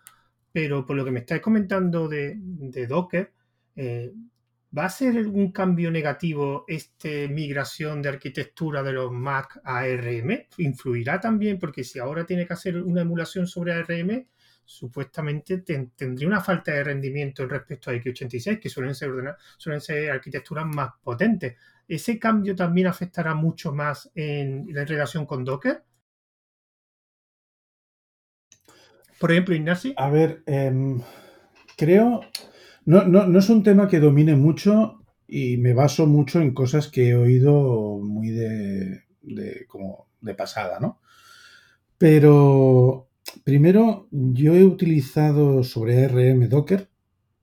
Pero 0.52 0.86
por 0.86 0.96
lo 0.98 1.06
que 1.06 1.12
me 1.12 1.20
estáis 1.22 1.42
comentando 1.42 2.08
de, 2.10 2.36
de 2.40 2.88
Docker, 2.88 3.34
eh, 3.76 4.14
¿va 4.78 4.86
a 4.86 4.90
ser 4.90 5.28
un 5.28 5.52
cambio 5.52 5.90
negativo 5.92 6.66
esta 6.68 7.10
migración 7.30 8.02
de 8.02 8.10
arquitectura 8.10 8.84
de 8.84 8.94
los 8.94 9.12
Mac 9.12 9.60
a 9.64 9.80
ARM? 9.80 10.48
¿Influirá 10.58 11.20
también? 11.20 11.58
Porque 11.60 11.84
si 11.84 12.00
ahora 12.00 12.26
tiene 12.26 12.46
que 12.46 12.54
hacer 12.54 12.78
una 12.82 13.02
emulación 13.02 13.48
sobre 13.48 13.74
ARM, 13.74 14.28
supuestamente 14.66 15.60
ten- 15.60 15.92
tendría 15.96 16.28
una 16.28 16.42
falta 16.42 16.72
de 16.74 16.84
rendimiento 16.84 17.48
respecto 17.48 17.90
a 17.92 17.94
x86, 17.94 18.60
que 18.60 18.70
suelen 18.70 18.96
ser, 18.96 19.10
ordena- 19.10 19.38
suelen 19.58 19.82
ser 19.82 20.12
arquitecturas 20.12 20.66
más 20.66 20.92
potentes. 21.02 21.56
¿Ese 21.88 22.18
cambio 22.20 22.56
también 22.56 22.88
afectará 22.88 23.36
mucho 23.36 23.72
más 23.74 24.12
en, 24.16 24.68
en 24.76 24.88
relación 24.88 25.26
con 25.26 25.44
Docker? 25.46 25.84
Por 29.20 29.32
ejemplo, 29.32 29.56
Ignacio. 29.56 29.94
A 29.98 30.10
ver, 30.10 30.44
em, 30.46 31.02
creo, 31.78 32.22
no, 32.86 33.06
no, 33.06 33.26
no 33.28 33.40
es 33.40 33.50
un 33.50 33.64
tema 33.64 33.88
que 33.88 34.00
domine 34.00 34.36
mucho 34.36 35.02
y 35.28 35.58
me 35.58 35.74
baso 35.74 36.06
mucho 36.08 36.42
en 36.42 36.54
cosas 36.54 36.88
que 36.90 37.10
he 37.10 37.16
oído 37.16 38.00
muy 38.00 38.30
de, 38.30 39.04
de- 39.22 39.66
como 39.68 40.08
de 40.22 40.36
pasada, 40.36 40.80
¿no? 40.80 41.00
Pero 41.98 43.10
primero, 43.44 44.08
yo 44.12 44.56
he 44.56 44.64
utilizado 44.64 45.64
sobre 45.64 46.04
ARM 46.06 46.48
Docker 46.50 46.90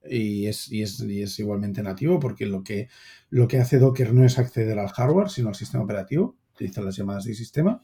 y 0.08 0.46
es, 0.46 0.70
y 0.72 0.82
es, 0.82 1.00
y 1.00 1.22
es 1.22 1.38
igualmente 1.38 1.82
nativo 1.82 2.20
porque 2.20 2.46
lo 2.46 2.64
que, 2.64 2.88
lo 3.30 3.48
que 3.48 3.58
hace 3.60 3.78
Docker 3.78 4.12
no 4.14 4.24
es 4.24 4.38
acceder 4.38 4.78
al 4.78 4.88
hardware, 4.90 5.30
sino 5.30 5.48
al 5.48 5.54
sistema 5.54 5.84
operativo, 5.84 6.36
utiliza 6.54 6.82
las 6.82 6.96
llamadas 6.96 7.24
de 7.24 7.34
sistema 7.34 7.82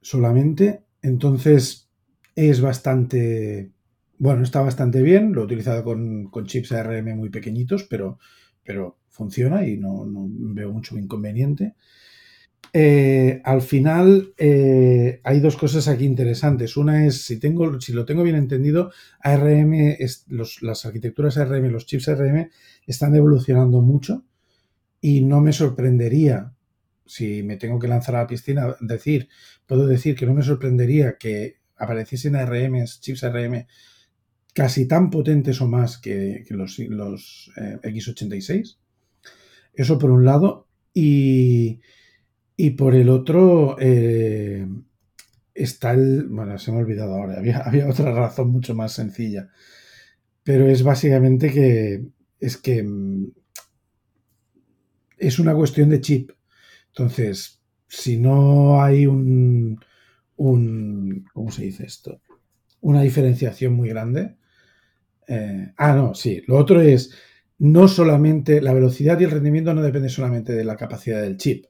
solamente. 0.00 0.84
Entonces, 1.02 1.88
es 2.34 2.60
bastante, 2.60 3.72
bueno, 4.18 4.42
está 4.42 4.60
bastante 4.60 5.02
bien. 5.02 5.32
Lo 5.32 5.42
he 5.42 5.44
utilizado 5.44 5.84
con, 5.84 6.30
con 6.30 6.46
chips 6.46 6.72
ARM 6.72 7.16
muy 7.16 7.30
pequeñitos, 7.30 7.84
pero, 7.84 8.18
pero 8.64 8.98
funciona 9.08 9.66
y 9.66 9.76
no, 9.76 10.04
no 10.04 10.26
veo 10.28 10.72
mucho 10.72 10.98
inconveniente. 10.98 11.74
Eh, 12.72 13.40
al 13.44 13.62
final 13.62 14.34
eh, 14.36 15.20
hay 15.24 15.40
dos 15.40 15.56
cosas 15.56 15.88
aquí 15.88 16.04
interesantes. 16.04 16.76
Una 16.76 17.06
es, 17.06 17.22
si, 17.22 17.38
tengo, 17.38 17.80
si 17.80 17.92
lo 17.92 18.04
tengo 18.04 18.22
bien 18.22 18.36
entendido, 18.36 18.92
ARM, 19.20 19.96
los, 20.28 20.62
las 20.62 20.84
arquitecturas 20.84 21.38
ARM, 21.38 21.70
los 21.70 21.86
chips 21.86 22.08
ARM 22.08 22.50
están 22.86 23.14
evolucionando 23.14 23.80
mucho 23.80 24.24
y 25.00 25.22
no 25.22 25.40
me 25.40 25.52
sorprendería, 25.52 26.52
si 27.06 27.42
me 27.42 27.56
tengo 27.56 27.78
que 27.78 27.88
lanzar 27.88 28.16
a 28.16 28.20
la 28.20 28.26
piscina, 28.26 28.76
decir, 28.80 29.28
puedo 29.66 29.86
decir 29.86 30.16
que 30.16 30.26
no 30.26 30.34
me 30.34 30.42
sorprendería 30.42 31.16
que 31.16 31.56
apareciesen 31.76 32.36
ARM, 32.36 32.84
chips 33.00 33.24
ARM 33.24 33.66
casi 34.56 34.88
tan 34.88 35.10
potentes 35.10 35.60
o 35.60 35.68
más 35.68 35.98
que, 35.98 36.46
los, 36.48 36.78
los 36.78 37.52
eh, 37.58 37.78
X86. 37.82 38.78
Eso 39.74 39.98
por 39.98 40.10
un 40.10 40.24
lado. 40.24 40.66
Y, 40.94 41.80
y 42.56 42.70
por 42.70 42.94
el 42.94 43.10
otro 43.10 43.76
eh, 43.78 44.66
está 45.52 45.92
el... 45.92 46.28
Bueno, 46.28 46.58
se 46.58 46.72
me 46.72 46.78
ha 46.78 46.80
olvidado 46.80 47.16
ahora. 47.16 47.34
Había, 47.38 47.58
había, 47.58 47.86
otra 47.86 48.12
razón 48.12 48.48
mucho 48.48 48.74
más 48.74 48.94
sencilla. 48.94 49.50
Pero 50.42 50.66
es 50.66 50.82
básicamente 50.82 51.52
que... 51.52 52.06
Es 52.40 52.56
que... 52.56 52.82
Mm, 52.82 53.32
es 55.18 55.38
una 55.38 55.54
cuestión 55.54 55.90
de 55.90 56.00
chip. 56.00 56.30
Entonces, 56.88 57.60
si 57.88 58.16
no 58.16 58.82
hay 58.82 59.06
un... 59.06 59.78
un 60.36 61.26
¿Cómo 61.34 61.50
se 61.50 61.64
dice 61.64 61.84
esto? 61.84 62.22
Una 62.80 63.02
diferenciación 63.02 63.74
muy 63.74 63.90
grande. 63.90 64.36
Eh, 65.26 65.72
ah, 65.76 65.94
no, 65.94 66.14
sí. 66.14 66.42
Lo 66.46 66.56
otro 66.56 66.80
es 66.80 67.12
no 67.58 67.88
solamente 67.88 68.60
la 68.60 68.74
velocidad 68.74 69.18
y 69.18 69.24
el 69.24 69.30
rendimiento 69.30 69.72
no 69.74 69.82
depende 69.82 70.08
solamente 70.08 70.52
de 70.52 70.64
la 70.64 70.76
capacidad 70.76 71.22
del 71.22 71.36
chip. 71.36 71.66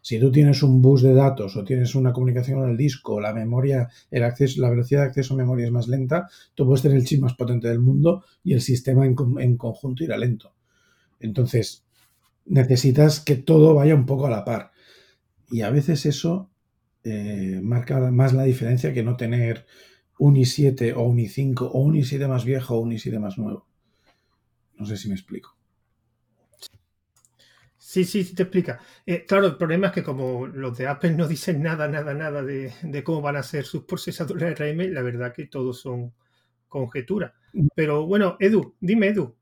Si 0.00 0.20
tú 0.20 0.30
tienes 0.30 0.62
un 0.62 0.80
bus 0.80 1.02
de 1.02 1.14
datos 1.14 1.56
o 1.56 1.64
tienes 1.64 1.96
una 1.96 2.12
comunicación 2.12 2.60
con 2.60 2.70
el 2.70 2.76
disco, 2.76 3.20
la 3.20 3.34
memoria, 3.34 3.88
el 4.10 4.22
acceso, 4.22 4.62
la 4.62 4.70
velocidad 4.70 5.00
de 5.00 5.06
acceso 5.08 5.34
a 5.34 5.36
memoria 5.36 5.66
es 5.66 5.72
más 5.72 5.88
lenta, 5.88 6.28
tú 6.54 6.64
puedes 6.64 6.82
tener 6.82 6.96
el 6.96 7.04
chip 7.04 7.20
más 7.20 7.34
potente 7.34 7.66
del 7.68 7.80
mundo 7.80 8.24
y 8.44 8.52
el 8.52 8.60
sistema 8.60 9.04
en, 9.04 9.56
conjunto 9.56 10.04
irá 10.04 10.16
lento. 10.16 10.54
Entonces, 11.18 11.84
necesitas 12.44 13.18
que 13.18 13.34
todo 13.34 13.74
vaya 13.74 13.96
un 13.96 14.06
poco 14.06 14.26
a 14.26 14.30
la 14.30 14.44
par. 14.44 14.70
Y 15.50 15.62
a 15.62 15.70
veces 15.70 16.06
eso 16.06 16.50
eh, 17.02 17.60
marca 17.62 17.98
más 18.12 18.32
la 18.32 18.44
diferencia 18.44 18.94
que 18.94 19.02
no 19.02 19.16
tener 19.16 19.66
un 20.18 20.34
i7 20.36 20.94
o 20.96 21.02
un 21.02 21.18
i5 21.18 21.70
o 21.72 21.78
un 21.78 21.94
i7 21.94 22.28
más 22.28 22.44
viejo 22.44 22.76
o 22.76 22.80
un 22.80 22.92
i7 22.92 23.18
más 23.18 23.38
nuevo. 23.38 23.66
No 24.78 24.86
sé 24.86 24.96
si 24.96 25.08
me 25.08 25.14
explico. 25.14 25.56
Sí, 27.96 28.04
sí, 28.04 28.24
sí 28.24 28.34
te 28.34 28.42
explica. 28.42 28.80
Eh, 29.06 29.24
claro, 29.24 29.46
el 29.46 29.56
problema 29.56 29.86
es 29.86 29.92
que 29.92 30.02
como 30.02 30.46
los 30.46 30.76
de 30.76 30.86
Apple 30.86 31.12
no 31.12 31.26
dicen 31.26 31.62
nada, 31.62 31.88
nada, 31.88 32.12
nada 32.14 32.42
de, 32.42 33.02
cómo 33.04 33.22
van 33.22 33.36
a 33.36 33.42
ser 33.42 33.64
sus 33.64 33.84
procesadores 33.84 34.58
RM, 34.58 34.92
la 34.92 35.02
verdad 35.02 35.32
que 35.32 35.46
todos 35.46 35.80
son 35.80 36.12
conjeturas. 36.68 37.32
Mm. 37.52 37.68
Pero 37.74 38.06
bueno, 38.06 38.36
Edu, 38.40 38.74
dime, 38.80 39.08
Edu, 39.08 39.34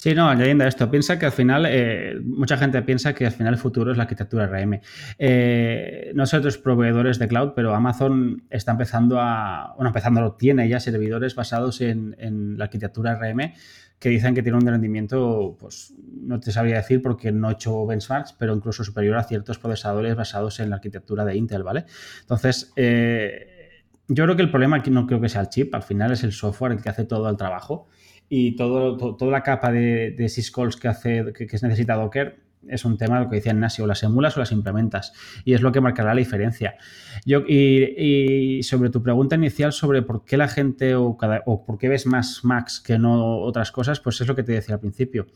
Sí, 0.00 0.14
no, 0.14 0.30
añadiendo 0.30 0.64
esto, 0.64 0.90
piensa 0.90 1.18
que 1.18 1.26
al 1.26 1.32
final, 1.32 1.66
eh, 1.68 2.18
mucha 2.24 2.56
gente 2.56 2.80
piensa 2.80 3.12
que 3.12 3.26
al 3.26 3.32
final 3.32 3.52
el 3.52 3.60
futuro 3.60 3.90
es 3.90 3.98
la 3.98 4.04
arquitectura 4.04 4.46
RM. 4.46 4.80
Eh, 5.18 6.12
no 6.14 6.24
sé 6.24 6.38
otros 6.38 6.56
proveedores 6.56 7.18
de 7.18 7.28
cloud, 7.28 7.52
pero 7.54 7.74
Amazon 7.74 8.44
está 8.48 8.72
empezando 8.72 9.20
a, 9.20 9.74
bueno, 9.76 9.90
empezando 9.90 10.22
lo 10.22 10.32
tiene 10.36 10.66
ya 10.70 10.80
servidores 10.80 11.34
basados 11.34 11.82
en, 11.82 12.56
la 12.56 12.64
arquitectura 12.64 13.20
RM 13.20 13.52
que 13.98 14.08
dicen 14.08 14.34
que 14.34 14.42
tiene 14.42 14.56
un 14.56 14.66
rendimiento, 14.66 15.58
pues 15.60 15.92
no 16.22 16.40
te 16.40 16.50
sabría 16.50 16.76
decir 16.76 17.02
porque 17.02 17.30
no 17.30 17.50
he 17.50 17.52
hecho 17.52 17.84
benchmarks, 17.84 18.32
pero 18.32 18.54
incluso 18.56 18.82
superior 18.82 19.18
a 19.18 19.24
ciertos 19.24 19.58
procesadores 19.58 20.16
basados 20.16 20.60
en 20.60 20.70
la 20.70 20.76
arquitectura 20.76 21.26
de 21.26 21.36
Intel, 21.36 21.62
¿vale? 21.62 21.84
Entonces, 22.22 22.72
eh, 22.74 23.84
yo 24.08 24.24
creo 24.24 24.34
que 24.34 24.42
el 24.42 24.50
problema 24.50 24.78
aquí 24.78 24.90
no 24.90 25.06
creo 25.06 25.20
que 25.20 25.28
sea 25.28 25.42
el 25.42 25.50
chip, 25.50 25.74
al 25.74 25.82
final 25.82 26.10
es 26.10 26.24
el 26.24 26.32
software 26.32 26.72
el 26.72 26.80
que 26.80 26.88
hace 26.88 27.04
todo 27.04 27.28
el 27.28 27.36
trabajo 27.36 27.90
y 28.32 28.54
todo, 28.54 28.96
toda 29.16 29.30
la 29.30 29.42
capa 29.42 29.72
de, 29.72 30.12
de 30.12 30.28
syscalls 30.28 30.76
que, 30.76 30.88
hace, 30.88 31.32
que, 31.36 31.48
que 31.48 31.58
necesita 31.62 31.96
Docker 31.96 32.38
es 32.68 32.84
un 32.84 32.96
tema, 32.96 33.20
lo 33.20 33.28
que 33.28 33.36
decía 33.36 33.52
Ignacio, 33.52 33.84
o 33.84 33.86
las 33.86 34.02
emulas 34.04 34.36
o 34.36 34.40
las 34.40 34.52
implementas. 34.52 35.12
Y 35.44 35.54
es 35.54 35.62
lo 35.62 35.72
que 35.72 35.80
marcará 35.80 36.14
la 36.14 36.18
diferencia. 36.20 36.76
Yo, 37.24 37.40
y, 37.40 38.62
sobre 38.62 38.90
tu 38.90 39.02
pregunta 39.02 39.34
inicial 39.34 39.72
sobre 39.72 40.02
por 40.02 40.24
qué 40.24 40.36
la 40.36 40.46
gente 40.46 40.94
o, 40.94 41.18
o 41.46 41.64
por 41.64 41.78
qué 41.78 41.88
ves 41.88 42.06
más 42.06 42.44
Macs 42.44 42.80
que 42.80 42.98
no 42.98 43.38
otras 43.38 43.72
cosas, 43.72 43.98
pues 43.98 44.20
es 44.20 44.28
lo 44.28 44.36
que 44.36 44.44
te 44.44 44.52
decía 44.52 44.76
al 44.76 44.80
principio. 44.80 45.26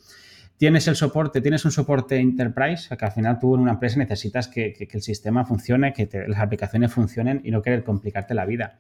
Tienes 0.57 0.87
el 0.87 0.95
soporte, 0.95 1.41
tienes 1.41 1.65
un 1.65 1.73
soporte 1.73 2.17
enterprise, 2.17 2.97
que 2.97 3.05
al 3.05 3.11
final 3.11 3.41
tú 3.41 3.57
en 3.57 3.63
una 3.63 3.73
empresa 3.73 3.99
necesitas 3.99 4.47
que, 4.47 4.77
el 4.89 5.03
sistema 5.03 5.45
funcione, 5.45 5.93
que 5.93 6.09
las 6.29 6.39
aplicaciones 6.39 6.93
funcionen 6.93 7.41
y 7.43 7.51
no 7.51 7.61
querer 7.61 7.83
complicarte 7.83 8.35
la 8.35 8.47
vida 8.47 8.79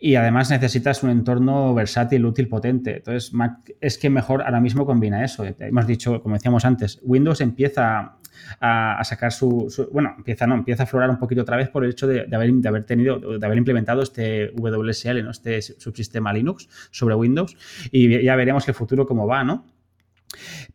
y 0.00 0.16
además 0.16 0.50
necesitas 0.50 1.02
un 1.02 1.10
entorno 1.10 1.72
versátil, 1.74 2.26
útil, 2.26 2.48
potente. 2.48 2.96
Entonces, 2.96 3.32
Mac 3.32 3.74
es 3.80 3.96
que 3.96 4.10
mejor 4.10 4.42
ahora 4.42 4.60
mismo 4.60 4.84
combina 4.84 5.24
eso. 5.24 5.44
Hemos 5.58 5.86
dicho, 5.86 6.22
como 6.22 6.34
decíamos 6.34 6.64
antes, 6.64 7.00
Windows 7.02 7.40
empieza 7.40 8.16
a, 8.60 9.02
sacar 9.04 9.32
su, 9.32 9.72
Bueno, 9.92 10.14
empieza, 10.18 10.46
no, 10.46 10.54
empieza 10.56 10.82
a 10.82 10.84
aflorar 10.84 11.10
un 11.10 11.18
poquito 11.18 11.42
otra 11.42 11.56
vez 11.56 11.68
por 11.68 11.84
el 11.84 11.92
hecho 11.92 12.06
de, 12.06 12.26
haber, 12.34 12.52
de 12.52 12.68
haber 12.68 12.84
tenido, 12.84 13.38
de 13.38 13.46
haber 13.46 13.58
implementado 13.58 14.02
este 14.02 14.52
WSL, 14.56 15.22
¿no? 15.22 15.30
este 15.30 15.62
subsistema 15.62 16.32
Linux 16.32 16.68
sobre 16.90 17.14
Windows. 17.14 17.56
Y 17.90 18.22
ya 18.22 18.36
veremos 18.36 18.66
el 18.68 18.74
futuro 18.74 19.06
cómo 19.06 19.26
va, 19.26 19.44
¿no? 19.44 19.64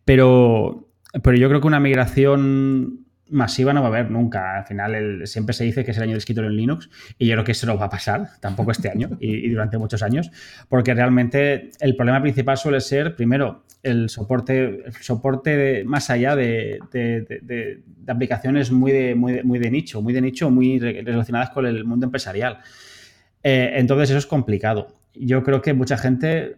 Pero, 0.06 0.90
pero 1.22 1.38
yo 1.38 1.50
creo 1.50 1.62
que 1.62 1.68
una 1.68 1.80
migración 1.80 3.06
masiva 3.30 3.74
no 3.74 3.82
va 3.82 3.88
a 3.88 3.90
haber 3.90 4.12
nunca. 4.12 4.58
Al 4.58 4.66
final 4.66 5.22
siempre 5.26 5.54
se 5.54 5.64
dice 5.64 5.84
que 5.84 5.92
es 5.92 5.98
el 5.98 6.04
año 6.04 6.14
de 6.14 6.18
escritorio 6.18 6.50
en 6.50 6.58
Linux 6.58 6.90
y 7.18 7.28
yo 7.28 7.34
creo 7.36 7.44
que 7.44 7.52
eso 7.52 7.68
no 7.68 7.78
va 7.78 7.86
a 7.86 7.90
pasar, 7.90 8.30
tampoco 8.42 8.72
este 8.72 8.90
año 8.90 9.10
y, 9.20 9.50
durante 9.50 9.78
muchos 9.78 10.04
años, 10.04 10.32
porque 10.68 10.94
realmente 10.94 11.72
el 11.80 11.96
problema 11.96 12.22
principal 12.22 12.58
suele 12.58 12.82
ser, 12.82 13.16
primero, 13.16 13.64
el 13.84 14.10
soporte, 14.10 14.86
el 14.86 14.94
soporte 14.94 15.84
más 15.86 16.10
allá 16.10 16.36
de, 16.36 16.80
aplicaciones 18.08 18.72
muy 18.72 18.92
de, 18.92 19.16
muy, 19.16 19.44
muy 19.44 19.60
de 19.60 19.72
nicho, 19.72 20.02
muy 20.02 20.14
de 20.14 20.22
nicho, 20.22 20.50
muy 20.50 20.80
relacionadas 20.80 21.52
con 21.52 21.66
el 21.66 21.86
mundo 21.86 22.06
empresarial. 22.06 22.60
Eh, 23.44 23.72
entonces 23.76 24.10
eso 24.10 24.20
es 24.20 24.26
complicado. 24.26 24.88
Yo 25.14 25.44
creo 25.44 25.62
que 25.62 25.74
mucha 25.74 25.98
gente 25.98 26.56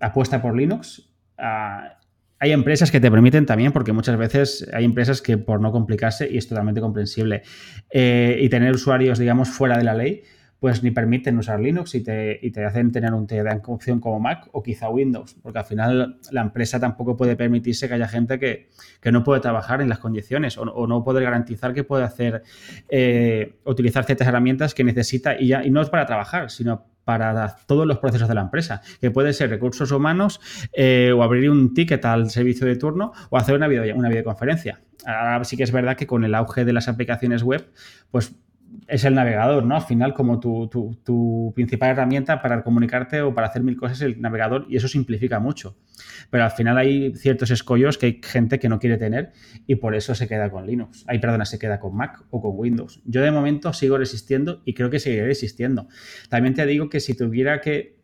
apuesta 0.00 0.40
por 0.40 0.56
Linux. 0.56 1.08
Ah, 1.38 1.98
hay 2.38 2.52
empresas 2.52 2.90
que 2.90 3.00
te 3.00 3.10
permiten 3.10 3.46
también, 3.46 3.72
porque 3.72 3.92
muchas 3.92 4.16
veces 4.16 4.68
hay 4.72 4.84
empresas 4.84 5.22
que 5.22 5.38
por 5.38 5.60
no 5.60 5.72
complicarse, 5.72 6.28
y 6.30 6.36
es 6.36 6.48
totalmente 6.48 6.80
comprensible, 6.80 7.42
eh, 7.90 8.38
y 8.40 8.48
tener 8.48 8.74
usuarios, 8.74 9.18
digamos, 9.18 9.48
fuera 9.48 9.78
de 9.78 9.84
la 9.84 9.94
ley, 9.94 10.22
pues 10.64 10.82
ni 10.82 10.90
permiten 10.90 11.36
usar 11.36 11.60
Linux 11.60 11.94
y 11.94 12.02
te, 12.02 12.40
te 12.50 12.64
hacen 12.64 12.90
tener 12.90 13.12
un, 13.12 13.26
te 13.26 13.42
dan 13.42 13.60
opción 13.66 14.00
como 14.00 14.18
Mac 14.18 14.48
o 14.52 14.62
quizá 14.62 14.88
Windows, 14.88 15.36
porque 15.42 15.58
al 15.58 15.66
final 15.66 16.18
la 16.30 16.40
empresa 16.40 16.80
tampoco 16.80 17.18
puede 17.18 17.36
permitirse 17.36 17.86
que 17.86 17.92
haya 17.92 18.08
gente 18.08 18.38
que, 18.38 18.70
no 19.12 19.22
puede 19.24 19.42
trabajar 19.42 19.82
en 19.82 19.90
las 19.90 19.98
condiciones 19.98 20.56
o, 20.56 20.86
no 20.86 21.04
puede 21.04 21.22
garantizar 21.22 21.74
que 21.74 21.84
puede 21.84 22.04
hacer, 22.04 22.44
eh, 22.88 23.56
utilizar 23.66 24.04
ciertas 24.04 24.26
herramientas 24.26 24.72
que 24.72 24.84
necesita 24.84 25.38
y, 25.38 25.48
ya, 25.48 25.62
y 25.62 25.70
no 25.70 25.82
es 25.82 25.90
para 25.90 26.06
trabajar, 26.06 26.50
sino 26.50 26.86
para 27.04 27.56
todos 27.66 27.86
los 27.86 27.98
procesos 27.98 28.28
de 28.28 28.34
la 28.34 28.42
empresa, 28.42 28.82
que 29.00 29.10
puede 29.10 29.32
ser 29.32 29.50
recursos 29.50 29.90
humanos 29.92 30.40
eh, 30.72 31.12
o 31.14 31.22
abrir 31.22 31.50
un 31.50 31.74
ticket 31.74 32.04
al 32.04 32.30
servicio 32.30 32.66
de 32.66 32.76
turno 32.76 33.12
o 33.30 33.36
hacer 33.36 33.54
una, 33.54 33.68
video, 33.68 33.94
una 33.96 34.08
videoconferencia. 34.08 34.80
Ahora 35.04 35.44
sí 35.44 35.56
que 35.56 35.64
es 35.64 35.72
verdad 35.72 35.96
que 35.96 36.06
con 36.06 36.24
el 36.24 36.34
auge 36.34 36.64
de 36.64 36.72
las 36.72 36.88
aplicaciones 36.88 37.42
web, 37.42 37.70
pues 38.10 38.34
es 38.86 39.04
el 39.04 39.14
navegador, 39.14 39.64
¿no? 39.64 39.76
Al 39.76 39.82
final, 39.82 40.14
como 40.14 40.40
tu, 40.40 41.52
principal 41.54 41.90
herramienta 41.90 42.42
para 42.42 42.62
comunicarte 42.62 43.22
o 43.22 43.34
para 43.34 43.46
hacer 43.46 43.62
mil 43.62 43.76
cosas, 43.76 44.00
el 44.02 44.20
navegador, 44.20 44.66
y 44.68 44.76
eso 44.76 44.88
simplifica 44.88 45.38
mucho. 45.38 45.76
Pero 46.30 46.44
al 46.44 46.50
final 46.50 46.76
hay 46.78 47.14
ciertos 47.14 47.50
escollos 47.50 47.98
que 47.98 48.06
hay 48.06 48.20
gente 48.22 48.58
que 48.58 48.68
no 48.68 48.78
quiere 48.78 48.96
tener 48.96 49.32
y 49.66 49.76
por 49.76 49.94
eso 49.94 50.14
se 50.14 50.28
queda 50.28 50.50
con 50.50 50.66
Linux. 50.66 51.04
Hay, 51.06 51.18
perdona, 51.18 51.44
se 51.44 51.58
queda 51.58 51.80
con 51.80 51.96
Mac 51.96 52.24
o 52.30 52.40
con 52.40 52.52
Windows. 52.54 53.00
Yo 53.04 53.22
de 53.22 53.30
momento 53.30 53.72
sigo 53.72 53.96
resistiendo 53.96 54.62
y 54.64 54.74
creo 54.74 54.90
que 54.90 54.98
seguiré 54.98 55.26
resistiendo. 55.26 55.88
También 56.28 56.54
te 56.54 56.66
digo 56.66 56.88
que 56.88 57.00
si 57.00 57.16
tuviera 57.16 57.60
que, 57.60 57.98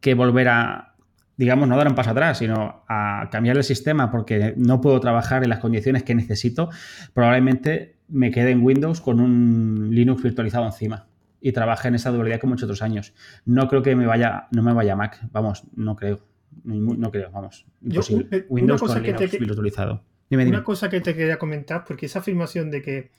que 0.00 0.14
volver 0.14 0.48
a, 0.48 0.96
digamos, 1.36 1.68
no 1.68 1.76
dar 1.76 1.88
un 1.88 1.94
paso 1.94 2.10
atrás, 2.10 2.38
sino 2.38 2.84
a 2.88 3.28
cambiar 3.30 3.56
el 3.56 3.64
sistema 3.64 4.10
porque 4.10 4.54
no 4.56 4.80
puedo 4.80 4.98
trabajar 5.00 5.42
en 5.42 5.50
las 5.50 5.58
condiciones 5.58 6.02
que 6.02 6.14
necesito, 6.14 6.70
probablemente 7.14 7.95
me 8.08 8.30
quede 8.30 8.50
en 8.50 8.62
Windows 8.62 9.00
con 9.00 9.20
un 9.20 9.88
Linux 9.92 10.22
virtualizado 10.22 10.66
encima 10.66 11.06
y 11.40 11.52
trabaje 11.52 11.88
en 11.88 11.94
esa 11.94 12.10
dualidad 12.10 12.40
como 12.40 12.52
muchos 12.52 12.64
otros 12.64 12.82
años. 12.82 13.14
No 13.44 13.68
creo 13.68 13.82
que 13.82 13.94
me 13.94 14.06
vaya, 14.06 14.48
no 14.50 14.62
me 14.62 14.72
vaya 14.72 14.94
a 14.94 14.96
Mac, 14.96 15.20
vamos, 15.32 15.64
no 15.74 15.96
creo. 15.96 16.20
No 16.64 17.10
creo, 17.10 17.30
vamos. 17.30 17.66
Imposible. 17.82 18.46
Windows 18.48 18.80
con 18.80 19.02
Linux 19.02 19.38
virtualizado. 19.38 20.02
Una 20.30 20.64
cosa 20.64 20.88
que 20.88 21.00
te 21.00 21.14
quería 21.14 21.38
comentar, 21.38 21.84
porque 21.84 22.06
esa 22.06 22.20
afirmación 22.20 22.70
de 22.70 22.82
que 22.82 23.10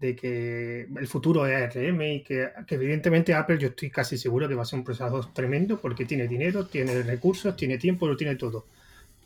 de 0.00 0.14
que 0.14 0.88
el 0.94 1.06
futuro 1.06 1.46
es 1.46 1.76
ARM 1.76 2.02
y 2.02 2.22
que, 2.22 2.50
evidentemente 2.68 3.32
Apple 3.34 3.58
yo 3.58 3.68
estoy 3.68 3.90
casi 3.90 4.18
seguro 4.18 4.46
que 4.48 4.54
va 4.54 4.62
a 4.62 4.66
ser 4.66 4.78
un 4.78 4.84
procesador 4.84 5.32
tremendo 5.32 5.80
porque 5.80 6.04
tiene 6.04 6.28
dinero, 6.28 6.66
tiene 6.66 7.02
recursos, 7.02 7.56
tiene 7.56 7.78
tiempo, 7.78 8.06
lo 8.06 8.16
tiene 8.16 8.36
todo. 8.36 8.66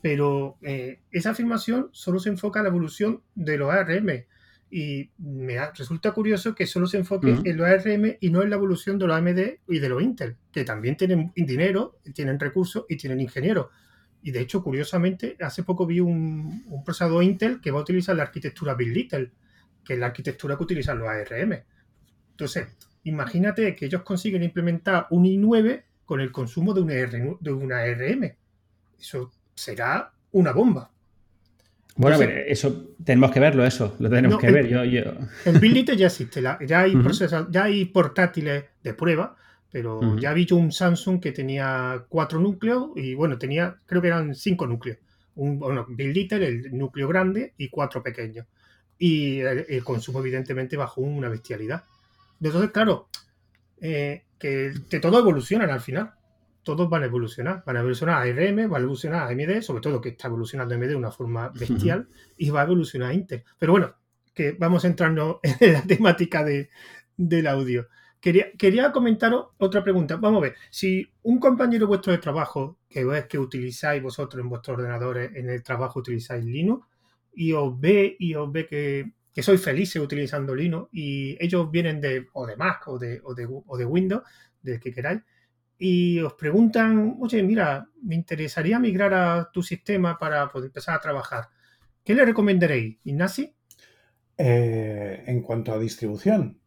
Pero 0.01 0.57
eh, 0.61 0.99
esa 1.11 1.31
afirmación 1.31 1.89
solo 1.91 2.19
se 2.19 2.29
enfoca 2.29 2.59
en 2.59 2.63
la 2.63 2.69
evolución 2.69 3.21
de 3.35 3.57
los 3.57 3.69
ARM 3.69 4.23
y 4.71 5.11
me 5.17 5.59
resulta 5.71 6.13
curioso 6.13 6.55
que 6.55 6.65
solo 6.65 6.87
se 6.87 6.97
enfoque 6.97 7.37
en 7.43 7.57
los 7.57 7.67
ARM 7.67 8.17
y 8.19 8.29
no 8.29 8.41
en 8.41 8.49
la 8.49 8.55
evolución 8.55 8.97
de 8.97 9.05
los 9.05 9.17
AMD 9.17 9.39
y 9.67 9.79
de 9.79 9.89
los 9.89 10.01
Intel, 10.01 10.37
que 10.51 10.63
también 10.63 10.95
tienen 10.95 11.31
dinero, 11.35 11.99
tienen 12.13 12.39
recursos 12.39 12.85
y 12.87 12.95
tienen 12.95 13.19
ingenieros. 13.19 13.67
Y 14.23 14.31
de 14.31 14.39
hecho, 14.39 14.63
curiosamente, 14.63 15.35
hace 15.41 15.63
poco 15.63 15.85
vi 15.85 15.99
un, 15.99 16.63
un 16.67 16.83
procesador 16.83 17.23
Intel 17.23 17.59
que 17.59 17.71
va 17.71 17.79
a 17.79 17.81
utilizar 17.81 18.15
la 18.15 18.23
arquitectura 18.23 18.73
Big 18.75 18.93
Little 18.93 19.31
que 19.83 19.93
es 19.93 19.99
la 19.99 20.07
arquitectura 20.07 20.57
que 20.57 20.63
utilizan 20.63 20.99
los 20.99 21.07
ARM. 21.07 21.63
Entonces, 22.31 22.67
imagínate 23.03 23.75
que 23.75 23.85
ellos 23.85 24.03
consiguen 24.03 24.43
implementar 24.43 25.07
un 25.09 25.25
i9 25.25 25.83
con 26.05 26.21
el 26.21 26.31
consumo 26.31 26.73
de 26.73 26.81
una, 26.81 26.93
de 26.93 27.51
una 27.51 27.85
RM. 27.85 28.35
Eso 28.99 29.31
será 29.55 30.13
una 30.31 30.51
bomba. 30.51 30.91
Bueno, 32.01 32.33
eso 32.47 32.95
tenemos 33.03 33.31
que 33.31 33.39
verlo, 33.39 33.63
eso, 33.63 33.95
lo 33.99 34.09
tenemos 34.09 34.39
que 34.39 34.51
ver. 34.51 34.67
Yo, 34.67 34.83
yo... 34.83 35.01
El 35.45 35.59
Build 35.59 35.95
ya 35.95 36.07
existe, 36.07 36.41
ya, 36.41 36.57
hay 36.59 36.93
ya 37.49 37.63
hay 37.63 37.85
portátiles 37.85 38.65
de 38.83 38.93
prueba, 38.93 39.35
pero 39.71 40.17
ya 40.17 40.33
vi 40.33 40.45
yo 40.45 40.55
un 40.55 40.71
Samsung 40.71 41.21
que 41.21 41.31
tenía 41.31 42.05
cuatro 42.09 42.39
núcleos 42.39 42.89
y 42.95 43.13
bueno, 43.13 43.37
tenía, 43.37 43.77
creo 43.85 44.01
que 44.01 44.07
eran 44.07 44.33
cinco 44.33 44.65
núcleos. 44.65 44.97
Un, 45.35 45.59
bueno, 45.59 45.85
Build 45.87 46.33
el 46.33 46.77
núcleo 46.77 47.07
grande 47.07 47.53
y 47.57 47.69
cuatro 47.69 48.01
pequeños. 48.01 48.47
Y 48.97 49.39
el, 49.39 49.83
consumo, 49.83 50.19
evidentemente, 50.19 50.77
bajó 50.77 51.01
una 51.01 51.29
bestialidad. 51.29 51.83
Entonces, 52.41 52.71
claro, 52.71 53.09
eh, 53.79 54.23
que, 54.39 54.73
que 54.89 54.99
todo 54.99 55.19
evoluciona 55.19 55.71
al 55.71 55.81
final 55.81 56.13
todos 56.63 56.89
van 56.89 57.03
a 57.03 57.05
evolucionar. 57.05 57.63
Van 57.65 57.77
a 57.77 57.79
evolucionar 57.79 58.27
ARM, 58.27 58.71
va 58.71 58.77
a 58.77 58.81
evolucionar 58.81 59.31
AMD, 59.31 59.61
sobre 59.61 59.81
todo 59.81 60.01
que 60.01 60.09
está 60.09 60.27
evolucionando 60.27 60.75
AMD 60.75 60.87
de 60.87 60.95
una 60.95 61.11
forma 61.11 61.49
bestial, 61.49 62.07
y 62.37 62.49
va 62.49 62.61
a 62.61 62.65
evolucionar 62.65 63.13
Intel. 63.13 63.43
Pero 63.57 63.73
bueno, 63.73 63.95
que 64.33 64.53
vamos 64.53 64.83
a 64.85 64.87
entrarnos 64.87 65.37
en 65.59 65.73
la 65.73 65.81
temática 65.83 66.43
de, 66.43 66.69
del 67.17 67.47
audio. 67.47 67.87
Quería, 68.19 68.51
quería 68.57 68.91
comentaros 68.91 69.47
otra 69.57 69.83
pregunta. 69.83 70.15
Vamos 70.17 70.39
a 70.39 70.41
ver, 70.41 70.55
si 70.69 71.11
un 71.23 71.39
compañero 71.39 71.87
vuestro 71.87 72.11
de 72.11 72.19
trabajo, 72.19 72.77
que 72.87 73.01
es 73.17 73.25
que 73.25 73.39
utilizáis 73.39 74.01
vosotros 74.01 74.43
en 74.43 74.49
vuestros 74.49 74.77
ordenadores, 74.77 75.35
en 75.35 75.49
el 75.49 75.63
trabajo 75.63 75.99
utilizáis 75.99 76.43
Linux, 76.45 76.85
y 77.33 77.53
os 77.53 77.79
ve 77.79 78.15
y 78.19 78.35
os 78.35 78.51
ve 78.51 78.67
que, 78.67 79.13
que 79.33 79.41
sois 79.41 79.61
felices 79.61 80.01
utilizando 80.01 80.53
Linux, 80.53 80.89
y 80.91 81.35
ellos 81.43 81.71
vienen 81.71 81.99
de, 81.99 82.27
o 82.33 82.45
de 82.45 82.55
Mac 82.57 82.87
o 82.87 82.99
de, 82.99 83.21
o 83.23 83.33
de, 83.33 83.47
o 83.49 83.77
de 83.77 83.85
Windows, 83.85 84.23
del 84.61 84.79
que 84.79 84.91
queráis, 84.91 85.21
y 85.83 86.19
os 86.19 86.33
preguntan, 86.33 87.17
oye, 87.21 87.41
mira, 87.41 87.89
me 88.03 88.13
interesaría 88.13 88.77
migrar 88.77 89.15
a 89.15 89.49
tu 89.51 89.63
sistema 89.63 90.15
para 90.19 90.47
poder 90.47 90.67
empezar 90.67 90.93
a 90.93 91.01
trabajar. 91.01 91.45
¿Qué 92.03 92.13
le 92.13 92.23
recomendaréis, 92.23 92.99
Ignasi? 93.03 93.51
Eh, 94.37 95.23
en 95.25 95.41
cuanto 95.41 95.73
a 95.73 95.79
distribución. 95.79 96.59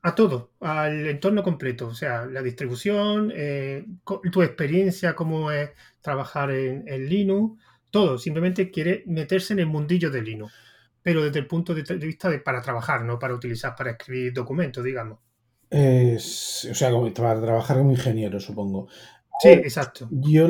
A 0.00 0.14
todo, 0.14 0.52
al 0.60 1.06
entorno 1.06 1.42
completo, 1.42 1.88
o 1.88 1.94
sea, 1.94 2.24
la 2.24 2.40
distribución, 2.40 3.30
eh, 3.36 3.84
tu 4.32 4.42
experiencia, 4.42 5.14
cómo 5.14 5.52
es 5.52 5.72
trabajar 6.00 6.50
en, 6.50 7.06
Linux, 7.06 7.62
todo. 7.90 8.16
Simplemente 8.16 8.70
quiere 8.70 9.04
meterse 9.06 9.52
en 9.52 9.58
el 9.58 9.66
mundillo 9.66 10.10
de 10.10 10.22
Linux, 10.22 10.54
pero 11.02 11.22
desde 11.22 11.40
el 11.40 11.46
punto 11.46 11.74
de 11.74 11.82
vista 11.98 12.30
de 12.30 12.38
para 12.38 12.62
trabajar, 12.62 13.04
no 13.04 13.18
para 13.18 13.34
utilizar 13.34 13.76
para 13.76 13.90
escribir 13.90 14.32
documentos, 14.32 14.82
digamos 14.82 15.18
o 15.76 16.74
sea, 16.74 16.90
como 16.90 17.12
para 17.12 17.40
trabajar 17.40 17.78
como 17.78 17.90
ingeniero, 17.90 18.38
supongo. 18.38 18.88
Sí, 19.40 19.48
exacto. 19.48 20.08
Yo, 20.10 20.46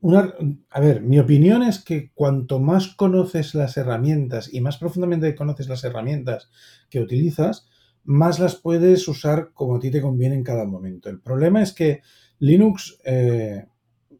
una, 0.00 0.34
a 0.70 0.80
ver, 0.80 1.02
mi 1.02 1.18
opinión 1.18 1.62
es 1.62 1.82
que 1.82 2.12
cuanto 2.14 2.60
más 2.60 2.94
conoces 2.94 3.54
las 3.54 3.76
herramientas 3.76 4.52
y 4.52 4.60
más 4.60 4.78
profundamente 4.78 5.34
conoces 5.34 5.68
las 5.68 5.82
herramientas 5.84 6.50
que 6.88 7.00
utilizas, 7.00 7.68
más 8.04 8.38
las 8.38 8.56
puedes 8.56 9.06
usar 9.08 9.50
como 9.52 9.76
a 9.76 9.80
ti 9.80 9.90
te 9.90 10.00
conviene 10.00 10.36
en 10.36 10.44
cada 10.44 10.64
momento. 10.64 11.10
El 11.10 11.20
problema 11.20 11.62
es 11.62 11.72
que 11.72 12.00
Linux, 12.38 12.98
eh, 13.04 13.66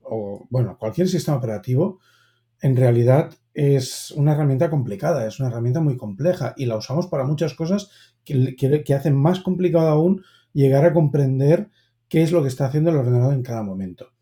o 0.03 0.47
bueno, 0.51 0.77
cualquier 0.79 1.09
sistema 1.09 1.39
operativo, 1.39 2.01
en 2.61 2.77
realidad 2.77 3.33
es 3.55 4.11
una 4.13 4.33
herramienta 4.33 4.71
complicada, 4.71 5.27
es 5.27 5.41
una 5.41 5.49
herramienta 5.49 5.81
muy 5.81 5.97
compleja 5.97 6.55
y 6.57 6.67
la 6.67 6.77
usamos 6.77 7.07
para 7.07 7.25
muchas 7.25 7.55
cosas 7.55 7.91
que, 8.25 8.95
hacen 8.95 9.17
más 9.17 9.41
complicado 9.41 9.89
aún 9.89 10.23
llegar 10.53 10.85
a 10.85 10.93
comprender 10.93 11.69
qué 12.09 12.23
es 12.23 12.33
lo 12.33 12.43
que 12.43 12.49
está 12.49 12.67
haciendo 12.67 12.91
el 12.91 12.97
ordenador 12.97 13.35
en 13.35 13.43
cada 13.43 13.63
momento. 13.63 14.13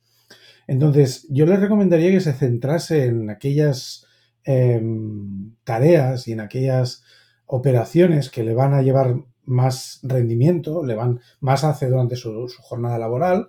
Entonces, 0.67 1.27
yo 1.31 1.47
les 1.47 1.61
recomendaría 1.61 2.11
que 2.11 2.21
se 2.21 2.33
centrase 2.33 3.07
en 3.07 3.31
aquellas 3.31 4.07
em, 4.45 5.55
tareas 5.65 6.29
y 6.29 6.33
en 6.33 6.41
aquellas 6.41 7.03
operaciones 7.47 8.31
que 8.31 8.45
le 8.45 8.55
van 8.55 8.75
a 8.75 8.83
llevar 8.83 9.17
más 9.45 10.01
rendimiento, 10.03 10.85
le 10.85 10.95
van 10.95 11.21
más 11.41 11.65
hace 11.65 11.89
durante 11.89 12.17
su, 12.17 12.49
jornada 12.61 12.99
laboral. 12.99 13.49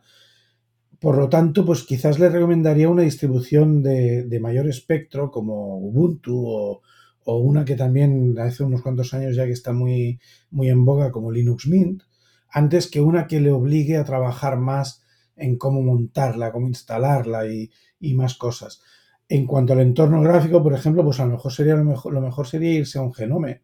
Por 1.00 1.18
lo 1.18 1.30
tanto, 1.30 1.66
pues 1.66 1.84
quizás 1.84 2.20
les 2.20 2.32
recomendaría 2.32 2.90
una 2.90 3.04
distribución 3.04 3.82
de, 3.82 4.24
de 4.24 4.40
mayor 4.40 4.68
espectro 4.68 5.32
como 5.32 5.78
Ubuntu 5.78 6.46
o, 6.46 6.82
o 7.24 7.38
una 7.38 7.64
que 7.64 7.76
también 7.76 8.38
hace 8.40 8.64
unos 8.64 8.82
cuantos 8.82 9.14
años 9.14 9.36
ya 9.36 9.46
que 9.46 9.52
está 9.52 9.72
muy, 9.72 10.20
muy 10.50 10.70
en 10.70 10.84
boga 10.84 11.12
como 11.12 11.32
Linux 11.32 11.68
Mint, 11.68 12.04
antes 12.50 12.90
que 12.90 13.02
una 13.02 13.28
que 13.28 13.40
le 13.40 13.52
obligue 13.52 13.98
a 13.98 14.04
trabajar 14.04 14.58
más 14.58 15.04
en 15.36 15.58
cómo 15.58 15.82
montarla, 15.82 16.52
cómo 16.52 16.68
instalarla 16.68 17.46
y, 17.48 17.72
más 18.14 18.36
cosas. 18.36 18.82
En 19.28 19.46
cuanto 19.46 19.74
al 19.74 19.82
entorno 19.82 20.22
gráfico, 20.22 20.64
por 20.64 20.74
ejemplo, 20.74 21.04
pues 21.04 21.20
a 21.20 21.26
lo 21.26 21.34
mejor 21.34 21.54
sería 21.54 21.76
lo 21.76 21.84
mejor, 21.84 22.14
lo 22.14 22.22
mejor 22.22 22.48
sería 22.48 22.74
irse 22.74 22.98
a 22.98 23.04
un 23.04 23.14
genome, 23.14 23.62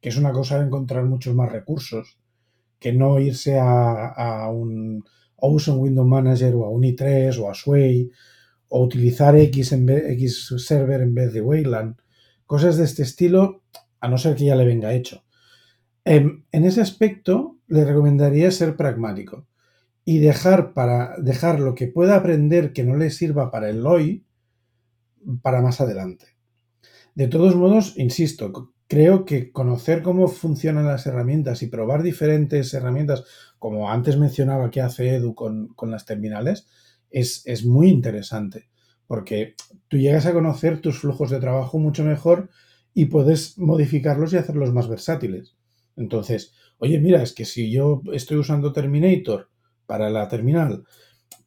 que 0.00 0.08
es 0.08 0.16
una 0.16 0.32
cosa 0.32 0.58
de 0.58 0.66
encontrar 0.66 1.04
muchos 1.04 1.34
más 1.34 1.52
recursos, 1.52 2.18
que 2.80 2.92
no 2.92 3.20
irse 3.20 3.58
a, 3.58 4.08
a 4.08 4.50
un 4.50 5.04
Ocean 5.36 5.78
Window 5.78 6.04
Manager 6.04 6.54
o 6.54 6.64
a 6.64 6.70
un 6.70 6.82
i3 6.82 7.38
o 7.38 7.50
a 7.50 7.54
Sway, 7.54 8.10
o 8.68 8.82
utilizar 8.82 9.36
X, 9.36 9.72
en 9.72 9.88
X 9.88 10.54
server 10.58 11.00
en 11.00 11.14
vez 11.14 11.32
de 11.32 11.40
Wayland 11.40 11.96
Cosas 12.46 12.76
de 12.76 12.84
este 12.84 13.02
estilo, 13.02 13.62
a 14.00 14.08
no 14.08 14.18
ser 14.18 14.36
que 14.36 14.44
ya 14.44 14.54
le 14.54 14.64
venga 14.64 14.94
hecho. 14.94 15.24
Em, 16.04 16.44
en, 16.52 16.64
ese 16.64 16.80
aspecto, 16.80 17.58
le 17.66 17.84
recomendaría 17.84 18.52
ser 18.52 18.76
pragmático 18.76 19.48
y 20.04 20.20
dejar, 20.20 20.72
para, 20.72 21.16
dejar 21.18 21.58
lo 21.58 21.74
que 21.74 21.88
pueda 21.88 22.14
aprender 22.14 22.72
que 22.72 22.84
no 22.84 22.96
le 22.96 23.10
sirva 23.10 23.50
para 23.50 23.68
el 23.68 23.84
hoy 23.84 24.24
para 25.42 25.60
más 25.60 25.80
adelante. 25.80 26.36
De 27.16 27.26
todos 27.26 27.56
modos, 27.56 27.94
insisto, 27.96 28.75
creo 28.88 29.24
que 29.24 29.50
conocer 29.50 30.02
cómo 30.02 30.28
funcionan 30.28 30.86
las 30.86 31.06
herramientas 31.06 31.62
y 31.62 31.66
probar 31.66 32.02
diferentes 32.02 32.72
herramientas, 32.74 33.24
como 33.58 33.90
antes 33.90 34.16
mencionaba 34.16 34.70
que 34.70 34.80
hace 34.80 35.14
Edu 35.14 35.34
con, 35.34 35.74
las 35.82 36.04
terminales, 36.04 36.68
es, 37.10 37.42
es, 37.46 37.64
muy 37.64 37.88
interesante 37.88 38.68
porque 39.06 39.54
tú 39.88 39.96
llegas 39.96 40.26
a 40.26 40.32
conocer 40.32 40.80
tus 40.80 40.98
flujos 40.98 41.30
de 41.30 41.40
trabajo 41.40 41.78
mucho 41.78 42.04
mejor 42.04 42.50
y 42.92 43.06
puedes 43.06 43.58
modificarlos 43.58 44.32
y 44.32 44.36
hacerlos 44.36 44.72
más 44.72 44.88
versátiles. 44.88 45.54
Entonces, 45.96 46.52
oye, 46.78 46.98
mira, 46.98 47.22
es 47.22 47.32
que 47.32 47.44
si 47.44 47.70
yo 47.70 48.02
estoy 48.12 48.38
usando 48.38 48.72
Terminator 48.72 49.48
para 49.86 50.10
la 50.10 50.28
terminal, 50.28 50.84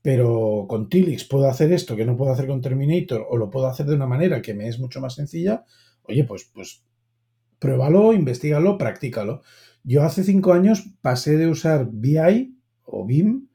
pero 0.02 0.66
con 0.70 0.90
Tilix 0.90 1.26
puedo 1.26 1.48
hacer 1.48 1.74
esto 1.74 1.96
que 1.96 2.06
no 2.06 2.16
puedo 2.16 2.32
hacer 2.32 2.48
con 2.48 2.62
Terminator 2.62 3.26
o 3.30 3.38
lo 3.38 3.50
puedo 3.50 3.68
hacer 3.68 3.86
de 3.86 3.96
una 3.96 4.08
manera 4.08 4.42
que 4.42 4.54
me 4.54 4.68
es 4.68 4.80
mucho 4.80 5.02
más 5.02 5.16
sencilla, 5.16 5.66
oye, 6.04 6.24
pues, 6.24 6.50
pues 6.54 6.84
pruébalo, 7.60 8.14
investigalo, 8.14 8.78
practícalo. 8.78 9.42
Yo 9.84 10.04
hace 10.04 10.24
cinco 10.24 10.54
años 10.54 10.90
pasé 11.02 11.38
de 11.38 11.48
usar 11.48 11.90
VI 11.92 12.58
o 12.84 13.06
BIM 13.06 13.48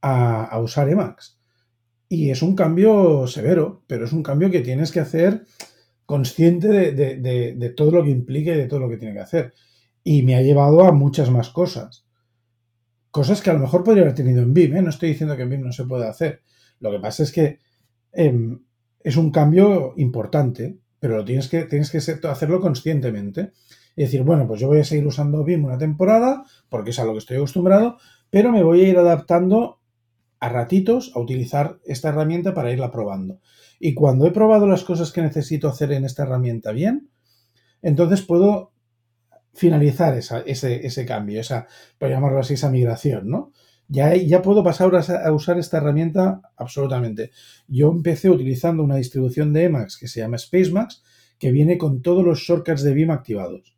a, 0.00 0.44
a 0.44 0.58
usar 0.60 0.88
Emacs. 0.88 1.38
Y 2.08 2.30
es 2.30 2.42
un 2.42 2.54
cambio 2.54 3.26
severo, 3.26 3.84
pero 3.86 4.04
es 4.04 4.12
un 4.12 4.22
cambio 4.22 4.50
que 4.50 4.60
tienes 4.60 4.92
que 4.92 5.00
hacer 5.00 5.44
consciente 6.12 6.68
de, 6.68 7.70
todo 7.74 7.90
lo 7.90 8.04
que 8.04 8.10
implica 8.10 8.52
y 8.52 8.56
de 8.56 8.66
todo 8.66 8.80
lo 8.80 8.88
que 8.90 8.98
tiene 8.98 9.14
que 9.14 9.20
hacer. 9.20 9.54
Y 10.04 10.22
me 10.22 10.34
ha 10.34 10.42
llevado 10.42 10.84
a 10.84 10.92
muchas 10.92 11.30
más 11.30 11.48
cosas. 11.48 12.04
Cosas 13.10 13.40
que 13.40 13.48
a 13.48 13.54
lo 13.54 13.60
mejor 13.60 13.82
podría 13.82 14.02
haber 14.02 14.14
tenido 14.14 14.42
en 14.42 14.52
BIM, 14.52 14.76
¿eh? 14.76 14.82
no 14.82 14.90
estoy 14.90 15.08
diciendo 15.08 15.36
que 15.36 15.44
en 15.44 15.48
BIM 15.48 15.62
no 15.62 15.72
se 15.72 15.84
pueda 15.84 16.10
hacer. 16.10 16.42
Lo 16.80 16.90
que 16.90 16.98
pasa 16.98 17.22
es 17.22 17.32
que 17.32 17.60
em, 18.12 18.60
es 19.00 19.16
un 19.16 19.30
cambio 19.30 19.94
importante, 19.96 20.78
pero 21.02 21.16
lo 21.16 21.24
tienes 21.24 21.48
que, 21.48 21.64
tienes 21.64 21.90
que 21.90 21.98
hacerlo 21.98 22.60
conscientemente. 22.60 23.50
Y 23.96 24.02
decir, 24.02 24.22
bueno, 24.22 24.46
pues 24.46 24.60
yo 24.60 24.68
voy 24.68 24.78
a 24.78 24.84
seguir 24.84 25.04
usando 25.04 25.42
BIM 25.42 25.64
una 25.64 25.76
temporada, 25.76 26.44
porque 26.68 26.90
es 26.90 26.98
a 27.00 27.04
lo 27.04 27.10
que 27.10 27.18
estoy 27.18 27.38
acostumbrado, 27.38 27.98
pero 28.30 28.52
me 28.52 28.62
voy 28.62 28.82
a 28.82 28.88
ir 28.88 28.96
adaptando 28.96 29.80
a 30.38 30.48
ratitos 30.48 31.10
a 31.16 31.18
utilizar 31.18 31.80
esta 31.86 32.10
herramienta 32.10 32.54
para 32.54 32.70
irla 32.70 32.92
probando. 32.92 33.40
Y 33.80 33.94
cuando 33.94 34.28
he 34.28 34.30
probado 34.30 34.68
las 34.68 34.84
cosas 34.84 35.10
que 35.10 35.22
necesito 35.22 35.68
hacer 35.68 35.90
en 35.90 36.04
esta 36.04 36.22
herramienta 36.22 36.70
bien, 36.70 37.10
entonces 37.82 38.22
puedo 38.22 38.70
finalizar 39.54 40.16
ese, 40.16 41.04
cambio, 41.04 41.40
esa, 41.40 41.66
por 41.98 42.10
llamarlo 42.10 42.38
así, 42.38 42.54
esa 42.54 42.70
migración, 42.70 43.28
¿no? 43.28 43.50
Ya, 43.88 44.40
puedo 44.42 44.64
pasar 44.64 44.90
a 44.94 45.32
usar 45.32 45.58
esta 45.58 45.76
herramienta 45.76 46.40
absolutamente. 46.56 47.30
Yo 47.68 47.90
empecé 47.90 48.30
utilizando 48.30 48.82
una 48.82 48.96
distribución 48.96 49.52
de 49.52 49.64
Emacs 49.64 49.98
que 49.98 50.08
se 50.08 50.20
llama 50.20 50.38
SpaceMax, 50.38 51.02
que 51.38 51.52
viene 51.52 51.76
con 51.76 52.00
todos 52.00 52.24
los 52.24 52.38
shortcuts 52.38 52.82
de 52.82 52.94
BIM 52.94 53.10
activados. 53.10 53.76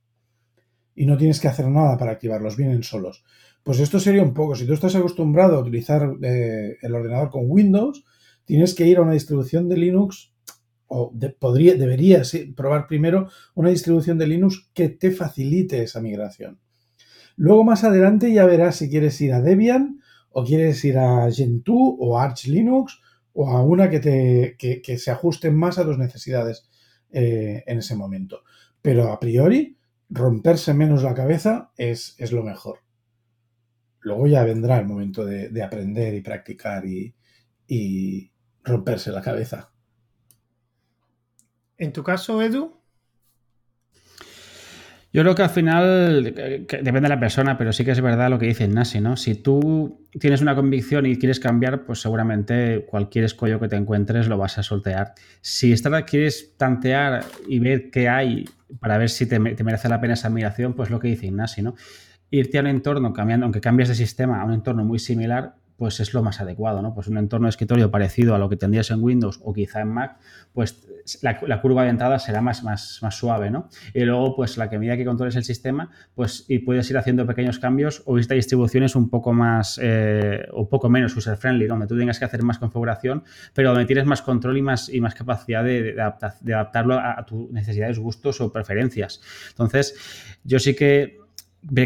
Y 0.95 1.07
no 1.07 1.17
tienes 1.17 1.41
que 1.41 1.49
hacer 1.49 1.67
nada 1.67 1.97
para 1.99 2.13
activarlos, 2.13 2.57
vienen 2.57 2.85
solos. 2.85 3.25
Pues 3.65 3.81
esto 3.81 3.99
sería 3.99 4.23
un 4.23 4.35
poco, 4.35 4.55
si 4.55 4.67
tú 4.67 4.75
estás 4.75 4.95
acostumbrado 4.95 5.57
a 5.57 5.61
utilizar 5.61 6.15
eh, 6.23 6.77
el 6.81 6.95
ordenador 6.95 7.31
con 7.31 7.45
Windows, 7.47 8.05
tienes 8.45 8.75
que 8.75 8.87
ir 8.87 8.99
a 8.99 9.03
una 9.03 9.15
distribución 9.15 9.69
de 9.69 9.79
Linux 9.79 10.33
o 10.87 11.13
podría, 11.41 11.75
deberías 11.75 12.37
probar 12.55 12.87
primero 12.87 13.29
una 13.55 13.71
distribución 13.71 14.19
de 14.19 14.27
Linux 14.27 14.69
que 14.75 14.91
te 14.91 15.11
facilite 15.11 15.83
esa 15.83 16.01
migración. 16.01 16.61
Luego 17.37 17.65
más 17.65 17.85
adelante 17.85 18.33
ya 18.33 18.47
verás 18.47 18.77
si 18.77 18.89
quieres 18.89 19.21
ir 19.21 19.33
a 19.33 19.41
Debian 19.41 20.01
o 20.31 20.45
quieres 20.45 20.85
ir 20.85 20.99
a 20.99 21.31
Gentoo 21.31 21.97
o 21.99 22.19
Arch 22.19 22.47
Linux 22.47 23.01
o 23.33 23.51
a 23.51 23.63
una 23.63 23.91
que, 23.91 24.01
te, 24.01 24.57
que, 24.57 24.99
se 24.99 25.11
ajuste 25.11 25.51
más 25.51 25.79
a 25.79 25.85
tus 25.85 25.99
necesidades 25.99 26.69
eh, 27.11 27.65
en 27.67 27.79
ese 27.79 27.97
momento. 27.97 28.43
Pero 28.81 29.13
a 29.13 29.19
priori, 29.19 29.77
romperse 30.09 30.75
menos 30.75 31.03
la 31.03 31.15
cabeza 31.15 31.73
es, 31.77 32.15
es 32.19 32.33
lo 32.33 32.43
mejor. 32.43 32.81
Luego 34.01 34.27
ya 34.27 34.45
vendrá 34.45 34.79
el 34.79 34.87
momento 34.87 35.25
de, 35.25 35.63
aprender 35.63 36.15
y 36.15 36.21
practicar 36.21 36.85
y, 36.87 37.15
y 37.67 38.31
romperse 38.63 39.11
la 39.11 39.23
cabeza. 39.23 39.73
En 41.77 41.93
tu 41.93 42.05
caso, 42.05 42.41
Edu, 42.43 42.84
yo 45.15 45.23
creo 45.23 45.37
que 45.37 45.43
al 45.43 45.51
final 45.51 46.25
depende 46.25 47.03
de 47.03 47.09
la 47.09 47.21
persona, 47.21 47.57
pero 47.57 47.73
sí 47.73 47.85
que 47.85 47.93
es 47.93 48.01
verdad 48.01 48.29
lo 48.31 48.41
que 48.41 48.47
dice 48.47 48.67
Nasi, 48.67 49.01
¿no? 49.01 49.17
Si 49.17 49.37
tú 49.37 50.09
tienes 50.19 50.43
una 50.43 50.57
convicción 50.57 51.07
y 51.07 51.17
quieres 51.17 51.39
cambiar, 51.39 51.85
pues 51.85 52.01
seguramente 52.01 52.85
cualquier 52.85 53.25
escollo 53.25 53.61
que 53.61 53.69
te 53.69 53.77
encuentres 53.77 54.27
lo 54.27 54.39
vas 54.39 54.59
a 54.59 54.65
soltear. 54.65 55.15
Si 55.41 55.73
esta 55.73 56.03
quieres 56.03 56.57
tantear 56.57 57.25
y 57.47 57.61
ver 57.61 57.93
qué 57.93 58.09
hay 58.09 58.45
para 58.81 58.99
ver 58.99 59.09
si 59.09 59.27
te, 59.27 59.39
merece 59.39 59.89
la 59.89 60.01
pena 60.01 60.15
esa 60.15 60.27
admiración, 60.27 60.75
pues 60.75 60.91
lo 60.91 60.99
que 60.99 61.07
dice 61.07 61.31
Nasi, 61.31 61.63
¿no? 61.63 61.77
Irte 62.33 62.59
a 62.59 62.63
un 62.63 62.67
entorno 62.67 63.13
cambiando, 63.13 63.47
aunque 63.47 63.61
cambies 63.61 63.91
de 63.91 63.95
sistema 63.95 64.43
a 64.43 64.45
un 64.45 64.53
entorno 64.53 64.85
muy 64.85 64.99
similar, 64.99 65.55
pues 65.77 66.01
es 66.01 66.15
lo 66.15 66.23
más 66.23 66.41
adecuado, 66.41 66.83
¿no? 66.83 66.95
Pues 66.95 67.09
un 67.09 67.19
entorno 67.19 67.47
de 67.47 67.51
escritorio 67.51 67.91
parecido 67.91 68.35
a 68.35 68.39
lo 68.39 68.49
que 68.49 68.57
tendrías 68.57 68.91
en 68.91 69.03
Windows 69.03 69.41
o 69.43 69.53
quizá 69.53 69.81
en 69.81 69.89
Mac, 69.89 70.19
pues 70.53 70.87
la, 71.21 71.61
curva 71.61 71.83
de 71.83 71.91
entrada 71.91 72.19
será 72.19 72.41
más, 72.41 72.63
más, 72.63 73.01
más, 73.03 73.17
suave, 73.17 73.51
¿no? 73.51 73.69
Y 73.93 74.05
luego, 74.05 74.37
pues 74.37 74.57
la 74.57 74.71
que 74.71 74.79
medida 74.79 74.97
que 74.97 75.05
controles 75.05 75.37
el 75.37 75.45
sistema, 75.45 75.91
pues 76.15 76.47
y 76.49 76.61
puedes 76.61 76.89
ir 76.91 76.97
haciendo 76.97 77.27
pequeños 77.27 77.59
cambios 77.59 78.03
o 78.07 78.19
esta 78.19 78.35
distribución 78.35 78.85
es 78.85 78.95
un 78.95 79.11
poco 79.11 79.33
más 79.33 79.79
eh, 79.83 80.47
o 80.53 80.69
poco 80.69 80.89
menos 80.89 81.17
user-friendly, 81.17 81.67
donde 81.67 81.87
tú 81.87 81.99
tengas 81.99 82.19
que 82.19 82.25
hacer 82.25 82.43
más 82.43 82.59
configuración, 82.59 83.25
pero 83.53 83.71
donde 83.71 83.85
tienes 83.85 84.07
más 84.07 84.23
control 84.23 84.57
y 84.59 84.63
más, 84.63 84.89
y 84.89 85.01
más 85.01 85.15
capacidad 85.15 85.65
de, 85.65 86.01
adaptarlo 86.01 86.99
a 86.99 87.25
tus 87.27 87.51
necesidades, 87.51 87.99
gustos 87.99 88.41
o 88.41 88.53
preferencias. 88.53 89.21
Entonces, 89.51 89.97
yo 90.45 90.59
sí 90.59 90.75
que 90.75 91.24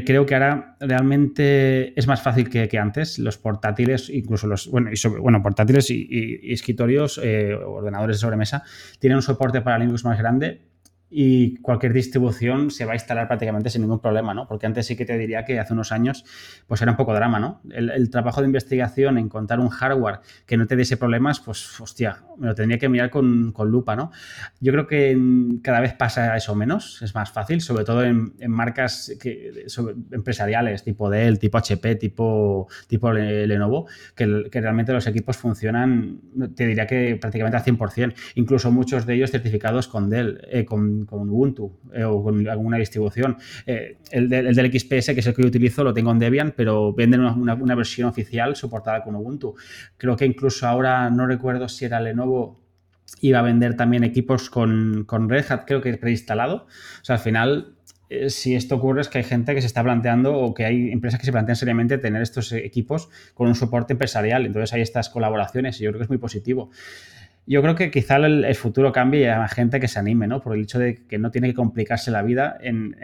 creo 0.05 0.27
que 0.27 0.35
ahora 0.35 0.77
realmente 0.81 1.99
es 1.99 2.07
más 2.07 2.23
fácil 2.23 2.49
que, 2.49 2.79
antes. 2.79 3.19
Los 3.19 3.39
portátiles, 3.39 4.11
incluso 4.11 4.47
los, 4.47 4.71
bueno, 4.71 4.91
y 4.93 5.09
bueno 5.21 5.43
portátiles 5.43 5.91
y, 5.91 6.53
escritorios, 6.53 7.21
eh, 7.23 7.55
ordenadores 7.55 8.17
de 8.17 8.21
sobremesa, 8.21 8.63
tienen 8.99 9.17
un 9.17 9.23
soporte 9.23 9.61
para 9.61 9.79
Linux 9.79 10.05
más 10.05 10.19
grande 10.19 10.68
y 11.11 11.57
cualquier 11.59 11.93
distribución 11.93 12.71
se 12.71 12.85
va 12.85 12.93
a 12.93 12.95
instalar 12.95 13.29
prácticamente 13.29 13.71
sin 13.71 13.83
ningún 13.83 14.01
problema, 14.01 14.35
¿no? 14.35 14.47
Porque 14.47 14.67
antes 14.67 14.87
sí 14.87 14.97
que 14.97 15.07
te 15.07 15.17
diría 15.17 15.45
que 15.45 15.59
hace 15.59 15.73
unos 15.73 15.91
años 15.91 16.25
pues 16.67 16.83
era 16.83 16.91
un 16.91 16.97
poco 16.97 17.15
drama, 17.15 17.39
¿no? 17.39 17.63
El, 17.71 18.11
trabajo 18.11 18.41
de 18.41 18.47
investigación, 18.47 19.19
encontrar 19.19 19.61
un 19.61 19.69
hardware 19.69 20.21
que 20.47 20.57
no 20.57 20.67
te 20.67 20.77
diese 20.77 20.97
problemas, 20.97 21.41
pues 21.41 21.81
hostia, 21.81 22.23
me 22.37 22.47
lo 22.47 22.55
tendría 22.55 22.79
que 22.79 22.89
mirar 22.89 23.11
con, 23.11 23.55
lupa, 23.67 23.97
¿no? 23.97 24.11
Yo 24.61 24.73
creo 24.73 24.87
que 24.87 25.17
cada 25.63 25.81
vez 25.81 25.95
pasa 25.95 26.37
eso 26.37 26.55
menos, 26.55 27.01
es 27.03 27.15
más 27.15 27.31
fácil, 27.31 27.61
sobre 27.61 27.85
todo 27.85 28.03
en, 28.03 28.33
marcas 28.49 29.13
que, 29.21 29.67
empresariales 30.13 30.85
tipo 30.85 31.11
Dell, 31.11 31.39
tipo 31.39 31.59
HP, 31.59 31.97
tipo, 31.97 32.69
tipo 32.87 33.13
Lenovo, 33.13 33.87
que, 34.15 34.49
que 34.51 34.61
realmente 34.61 34.93
los 34.93 35.07
equipos 35.07 35.37
funcionan, 35.37 36.21
te 36.55 36.67
diría 36.67 36.87
que 36.87 37.17
prácticamente 37.17 37.57
al 37.57 37.65
100%, 37.65 38.15
incluso 38.35 38.71
muchos 38.71 39.07
de 39.07 39.15
ellos 39.15 39.31
certificados 39.31 39.89
con 39.89 40.11
Dell, 40.11 40.41
eh, 40.51 40.65
con 40.65 40.98
con, 41.07 41.29
Ubuntu 41.31 41.73
eh, 41.93 42.05
o 42.05 42.23
con 42.23 42.49
alguna 42.49 42.79
distribución. 42.79 43.37
Eh, 43.67 43.99
el, 44.11 44.29
del 44.29 44.73
XPS, 44.73 45.15
que 45.15 45.21
es 45.21 45.27
el 45.27 45.35
que 45.35 45.43
yo 45.43 45.49
utilizo, 45.49 45.85
lo 45.85 45.95
tengo 45.95 46.11
en 46.11 46.19
Debian, 46.19 46.55
pero 46.57 46.93
venden 46.93 47.21
una, 47.21 47.75
versión 47.75 48.09
oficial 48.09 48.57
soportada 48.57 49.03
con 49.03 49.15
Ubuntu. 49.15 49.55
Creo 49.97 50.17
que 50.17 50.27
incluso 50.27 50.67
ahora 50.67 51.11
no 51.11 51.27
recuerdo 51.27 51.69
si 51.69 51.85
era 51.85 52.01
Lenovo 52.01 52.61
iba 53.21 53.39
a 53.39 53.43
vender 53.43 53.75
también 53.75 54.05
equipos 54.05 54.51
con, 54.51 55.07
Red 55.09 55.45
Hat, 55.49 55.65
creo 55.67 55.81
que 55.81 55.97
preinstalado. 55.97 56.67
O 57.01 57.05
sea, 57.05 57.17
al 57.17 57.23
final 57.23 57.79
eh, 58.11 58.31
si 58.31 58.55
esto 58.55 58.77
ocurre 58.77 59.03
es 59.03 59.09
que 59.09 59.19
hay 59.19 59.25
gente 59.25 59.55
que 59.55 59.61
se 59.61 59.67
está 59.67 59.83
planteando 59.83 60.37
o 60.37 60.55
que 60.55 60.65
hay 60.65 60.91
empresas 60.91 61.21
que 61.21 61.27
se 61.27 61.33
plantean 61.33 61.57
seriamente 61.57 61.99
tener 61.99 62.23
estos 62.23 62.53
equipos 62.53 63.09
con 63.35 63.49
un 63.49 63.55
soporte 63.55 63.93
empresarial. 63.95 64.47
Entonces 64.47 64.73
hay 64.73 64.83
estas 64.83 65.09
colaboraciones 65.09 65.81
y 65.81 65.85
yo 65.85 65.91
creo 65.91 65.99
que 65.99 66.05
es 66.05 66.11
muy 66.11 66.19
positivo 66.19 66.71
yo 67.49 67.63
creo 67.63 67.75
que 67.75 67.91
quizá 67.91 68.17
el, 68.17 68.55
futuro 68.57 68.93
cambie 68.93 69.23
y 69.23 69.25
haya 69.25 69.49
gente 69.49 69.81
que 69.81 69.89
se 69.89 69.99
anime, 69.99 70.27
¿no? 70.27 70.43
Por 70.43 70.55
el 70.55 70.65
hecho 70.65 70.79
de 70.79 71.07
que 71.07 71.19
no 71.19 71.31
tiene 71.31 71.49
que 71.49 71.55
complicarse 71.55 72.11
la 72.11 72.21
vida 72.21 72.59
en, 72.61 72.95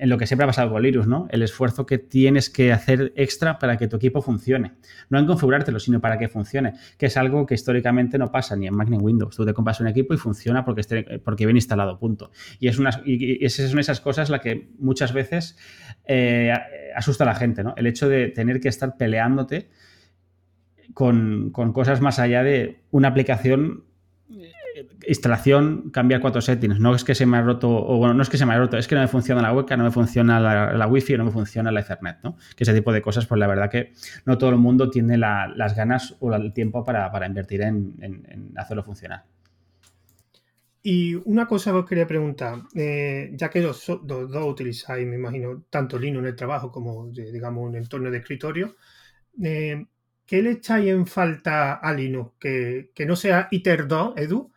lo 0.00 0.18
que 0.18 0.26
siempre 0.26 0.44
ha 0.44 0.46
pasado 0.48 0.72
con 0.72 0.82
Linux, 0.82 1.06
¿no? 1.06 1.28
El 1.30 1.44
esfuerzo 1.44 1.86
que 1.86 1.98
tienes 1.98 2.50
que 2.50 2.72
hacer 2.72 3.12
extra 3.14 3.60
para 3.60 3.76
que 3.76 3.86
tu 3.86 3.96
equipo 3.96 4.20
funcione. 4.20 4.72
No 5.10 5.20
en 5.20 5.26
configurártelo, 5.26 5.78
sino 5.78 6.00
para 6.00 6.18
que 6.18 6.28
funcione, 6.28 6.72
que 6.98 7.06
es 7.06 7.16
algo 7.16 7.46
que 7.46 7.54
históricamente 7.54 8.18
no 8.18 8.32
pasa 8.32 8.56
ni 8.56 8.66
en 8.66 8.74
Mac 8.74 8.88
ni 8.88 8.96
en 8.96 9.02
Windows. 9.04 9.36
Tú 9.36 9.46
te 9.46 9.54
compras 9.54 9.78
un 9.78 9.86
equipo 9.86 10.12
y 10.12 10.16
funciona 10.16 10.64
porque, 10.64 10.80
esté, 10.80 11.20
viene 11.38 11.58
instalado, 11.58 12.00
punto. 12.00 12.32
Y, 12.58 12.66
es 12.66 12.80
una, 12.80 12.90
y, 13.04 13.44
esas 13.44 13.70
son 13.70 13.78
esas 13.78 14.00
cosas 14.00 14.28
las 14.28 14.40
que 14.40 14.70
muchas 14.80 15.12
veces 15.12 15.56
eh, 16.04 16.52
asusta 16.96 17.22
a 17.22 17.28
la 17.28 17.36
gente, 17.36 17.62
¿no? 17.62 17.74
El 17.76 17.86
hecho 17.86 18.08
de 18.08 18.26
tener 18.26 18.58
que 18.58 18.68
estar 18.68 18.96
peleándote 18.96 19.68
con, 20.94 21.50
cosas 21.52 22.00
más 22.00 22.18
allá 22.18 22.42
de 22.42 22.82
una 22.90 23.08
aplicación 23.08 23.84
instalación, 25.06 25.90
cambiar 25.90 26.20
cuatro 26.20 26.40
settings. 26.40 26.78
No 26.80 26.94
es 26.94 27.04
que 27.04 27.14
se 27.14 27.26
me 27.26 27.36
ha 27.36 27.42
roto, 27.42 27.68
o 27.70 27.98
bueno, 27.98 28.14
no 28.14 28.22
es 28.22 28.28
que 28.28 28.36
se 28.36 28.46
me 28.46 28.52
haya 28.52 28.60
roto, 28.60 28.76
es 28.76 28.86
que 28.86 28.94
no 28.94 29.00
me 29.00 29.08
funciona 29.08 29.42
la 29.42 29.52
webcam, 29.52 29.78
no 29.78 29.84
me 29.84 29.90
funciona 29.90 30.40
la, 30.40 30.72
la 30.72 30.86
wifi 30.86 31.16
no 31.16 31.24
me 31.24 31.30
funciona 31.30 31.72
la 31.72 31.80
Ethernet, 31.80 32.18
¿no? 32.22 32.36
Que 32.56 32.64
ese 32.64 32.74
tipo 32.74 32.92
de 32.92 33.02
cosas, 33.02 33.26
pues 33.26 33.38
la 33.38 33.46
verdad 33.46 33.70
que 33.70 33.92
no 34.24 34.38
todo 34.38 34.50
el 34.50 34.56
mundo 34.56 34.90
tiene 34.90 35.16
las 35.18 35.74
ganas 35.74 36.16
o 36.20 36.32
el 36.32 36.52
tiempo 36.52 36.84
para, 36.84 37.26
invertir 37.26 37.62
en, 37.62 38.52
hacerlo 38.56 38.84
funcionar. 38.84 39.24
Y 40.82 41.14
una 41.14 41.46
cosa 41.46 41.76
os 41.76 41.86
quería 41.86 42.06
preguntar, 42.06 42.62
eh, 42.74 43.30
ya 43.34 43.50
que 43.50 43.60
los, 43.60 43.84
dos 44.04 44.46
utilizáis, 44.46 45.06
me 45.06 45.16
imagino, 45.16 45.64
tanto 45.68 45.98
Linux 45.98 46.22
en 46.22 46.28
el 46.28 46.36
trabajo 46.36 46.70
como, 46.70 47.08
digamos, 47.08 47.68
un 47.68 47.76
entorno 47.76 48.10
de 48.10 48.18
escritorio, 48.18 48.76
eh, 49.42 49.84
¿qué 50.28 50.42
le 50.42 50.52
echáis 50.52 50.88
en 50.88 51.06
falta 51.06 51.74
a 51.74 51.92
Linux? 51.94 52.34
Que, 52.38 52.92
no 53.06 53.16
sea 53.16 53.48
ITER 53.50 53.88
2, 53.88 54.12
Edu. 54.18 54.52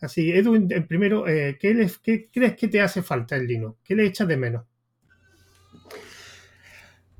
Así, 0.00 0.30
Edu, 0.30 0.54
en, 0.54 0.86
primero, 0.86 1.26
eh, 1.26 1.58
¿qué, 1.60 1.90
crees 2.32 2.56
que 2.56 2.68
te 2.68 2.80
hace 2.80 3.02
falta 3.02 3.36
en 3.36 3.46
Linux? 3.46 3.78
¿Qué 3.84 3.96
le 3.96 4.06
echas 4.06 4.28
de 4.28 4.36
menos? 4.36 4.64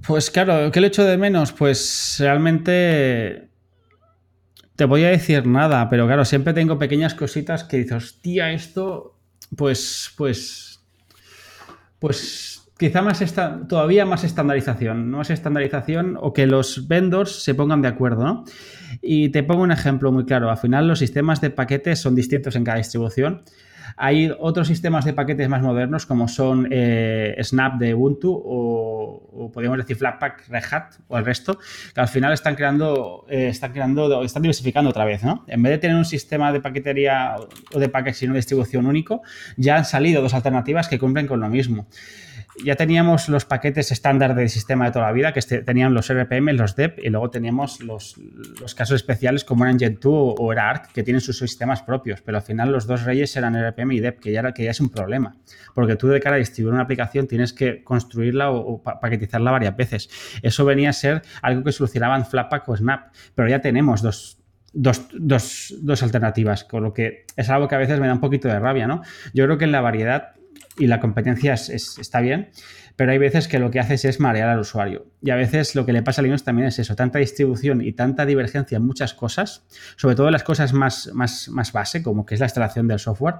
Pues 0.07 0.30
claro, 0.30 0.70
¿qué 0.70 0.80
le 0.80 0.86
echo 0.86 1.04
de 1.04 1.18
menos? 1.18 1.52
Pues 1.52 2.16
realmente 2.20 3.50
te 4.76 4.84
voy 4.84 5.02
a 5.02 5.09
decir 5.09 5.44
nada, 5.46 5.90
pero 5.90 6.07
claro, 6.07 6.24
siempre 6.24 6.54
tengo 6.54 6.78
pequeñas 6.78 7.14
cositas 7.14 7.64
que 7.64 7.78
dices, 7.78 8.04
hostia, 8.04 8.52
esto, 8.52 9.18
pues, 9.57 10.12
pues, 10.16 10.80
pues 11.98 12.66
quizá 12.79 13.03
más 13.03 13.22
esta, 13.22 13.66
todavía 13.68 14.05
más 14.05 14.24
estandarización, 14.24 15.11
más 15.11 15.31
estandarización 15.31 16.18
o 16.20 16.33
que 16.33 16.47
los 16.47 16.89
vendors 16.89 17.43
se 17.43 17.55
pongan 17.55 17.83
de 17.83 17.89
acuerdo, 17.89 18.24
¿no? 18.24 18.45
Y 19.01 19.31
te 19.31 19.43
pongo 19.43 19.62
un 19.62 19.72
ejemplo 19.72 20.12
muy 20.12 20.24
claro. 20.24 20.51
Al 20.51 20.59
final 20.59 20.87
los 20.89 20.99
sistemas 20.99 21.41
de 21.41 21.51
paquetes 21.51 22.01
son 22.01 22.14
distintos 22.14 22.57
en 22.57 22.64
cada 22.64 22.79
distribución. 22.79 23.43
Hay 23.99 24.31
otros 24.39 24.68
sistemas 24.68 25.05
de 25.07 25.14
paquetes 25.14 25.49
más 25.49 25.62
modernos 25.62 26.05
como 26.05 26.29
son 26.29 26.68
eh, 26.70 27.35
Snap 27.41 27.79
de 27.79 27.95
Ubuntu 27.95 28.31
o, 28.45 29.51
podríamos 29.55 29.79
decir 29.79 29.97
Flatpak 29.97 30.49
Red 30.49 30.64
Hat 30.70 30.95
o 31.09 31.16
el 31.16 31.24
resto, 31.24 31.59
que 31.95 32.01
al 32.01 32.09
final 32.09 32.33
están 32.33 32.57
creando, 32.57 33.24
eh, 33.31 33.49
están 33.49 33.72
creando, 33.72 34.22
están 34.22 34.43
diversificando 34.43 34.91
otra 34.91 35.05
vez, 35.05 35.22
¿no? 35.22 35.45
En 35.47 35.62
vez 35.62 35.70
de 35.70 35.79
tener 35.79 35.97
un 35.97 36.05
sistema 36.05 36.53
de 36.53 36.61
paquetería 36.61 37.37
o 37.72 37.79
de 37.79 37.89
paquetes 37.89 38.22
y 38.22 38.27
una 38.27 38.35
distribución 38.35 38.87
único, 38.87 39.22
ya 39.57 39.77
han 39.77 39.85
salido 39.85 40.20
dos 40.20 40.35
alternativas 40.35 40.89
que 40.89 40.99
cumplen 40.99 41.27
con 41.27 41.41
lo 41.41 41.49
mismo 41.49 41.87
ya 42.64 42.76
teníamos 42.76 43.28
los 43.28 43.44
paquetes 43.44 43.92
estándar 43.92 44.34
del 44.34 44.48
sistema 44.48 44.86
de 44.86 44.92
toda 44.92 45.07
la 45.07 45.12
vida, 45.12 45.32
que 45.32 45.40
este, 45.40 45.62
tenían 45.62 45.94
los 45.94 46.12
RPM, 46.12 46.52
los 46.52 46.76
DEP, 46.76 46.98
y 47.02 47.11
luego 47.11 47.30
teníamos 47.30 47.80
los, 47.80 48.16
casos 48.74 48.96
especiales 48.96 49.44
como 49.44 49.64
eran 49.64 49.78
Gentoo 49.78 50.34
o, 50.38 50.52
era 50.52 50.70
ARC, 50.70 50.92
que 50.92 51.02
tienen 51.02 51.20
sus 51.20 51.38
sistemas 51.38 51.82
propios, 51.82 52.22
pero 52.22 52.38
al 52.38 52.42
final 52.42 52.72
los 52.72 52.86
dos 52.86 53.04
reyes 53.04 53.36
eran 53.36 53.54
RPM 53.54 53.92
y 53.92 54.00
DEP, 54.00 54.20
que 54.20 54.32
ya, 54.32 54.52
que 54.52 54.68
es 54.68 54.80
un 54.80 54.88
problema, 54.88 55.36
porque 55.74 55.96
tú 55.96 56.09
de 56.09 56.20
cara 56.20 56.36
a 56.36 56.38
distribuir 56.38 56.74
una 56.74 56.82
aplicación 56.82 57.26
tienes 57.26 57.52
que 57.52 57.82
construirla 57.84 58.50
o, 58.50 58.82
paquetizarla 58.82 59.50
varias 59.50 59.76
veces. 59.76 60.09
Eso 60.42 60.64
venía 60.64 60.90
a 60.90 60.92
ser 60.92 61.22
algo 61.42 61.64
que 61.64 61.72
solucionaban 61.72 62.26
Flatpak 62.26 62.68
o 62.68 62.76
Snap, 62.76 63.12
pero 63.34 63.48
ya 63.48 63.61
tenemos 63.61 64.02
dos, 64.02 64.38
dos, 64.72 66.02
alternativas, 66.02 66.64
con 66.64 66.82
lo 66.82 66.92
que 66.92 67.24
es 67.36 67.48
algo 67.50 67.68
que 67.68 67.74
a 67.74 67.78
veces 67.78 67.98
me 67.98 68.07
da 68.07 68.12
un 68.12 68.20
poquito 68.20 68.48
de 68.48 68.59
rabia, 68.59 68.86
¿no? 68.86 69.02
Yo 69.32 69.44
creo 69.44 69.59
que 69.59 69.64
en 69.64 69.72
la 69.72 69.80
variedad 69.80 70.36
y 70.79 70.87
la 70.87 71.01
competencia 71.01 71.55
está 71.55 72.20
bien, 72.20 72.51
pero 72.97 73.12
hay 73.12 73.18
veces 73.18 73.49
que 73.49 73.59
lo 73.59 73.70
que 73.70 73.81
haces 73.81 74.05
es 74.05 74.20
marear 74.20 74.49
al 74.49 74.61
usuario. 74.61 75.07
Y 75.22 75.31
a 75.31 75.37
veces 75.37 75.74
lo 75.74 75.85
que 75.87 75.93
le 75.93 76.03
pasa 76.03 76.20
a 76.20 76.24
Linux 76.24 76.45
también 76.45 76.68
es 76.68 76.79
eso, 76.79 76.97
tanta 76.97 77.18
distribución 77.18 77.83
y 77.83 77.93
tanta 77.93 78.27
divergencia 78.27 78.77
en 78.77 78.87
muchas 78.87 79.14
cosas, 79.14 79.64
sobre 79.97 80.16
todo 80.16 80.27
en 80.27 80.33
las 80.33 80.43
cosas 80.43 80.72
más, 80.72 81.11
más, 81.12 81.49
más 81.49 81.72
base, 81.72 82.03
como 82.03 82.24
que 82.24 82.35
es 82.35 82.41
la 82.41 82.47
instalación 82.47 82.89
del 82.89 82.99
software, 82.99 83.37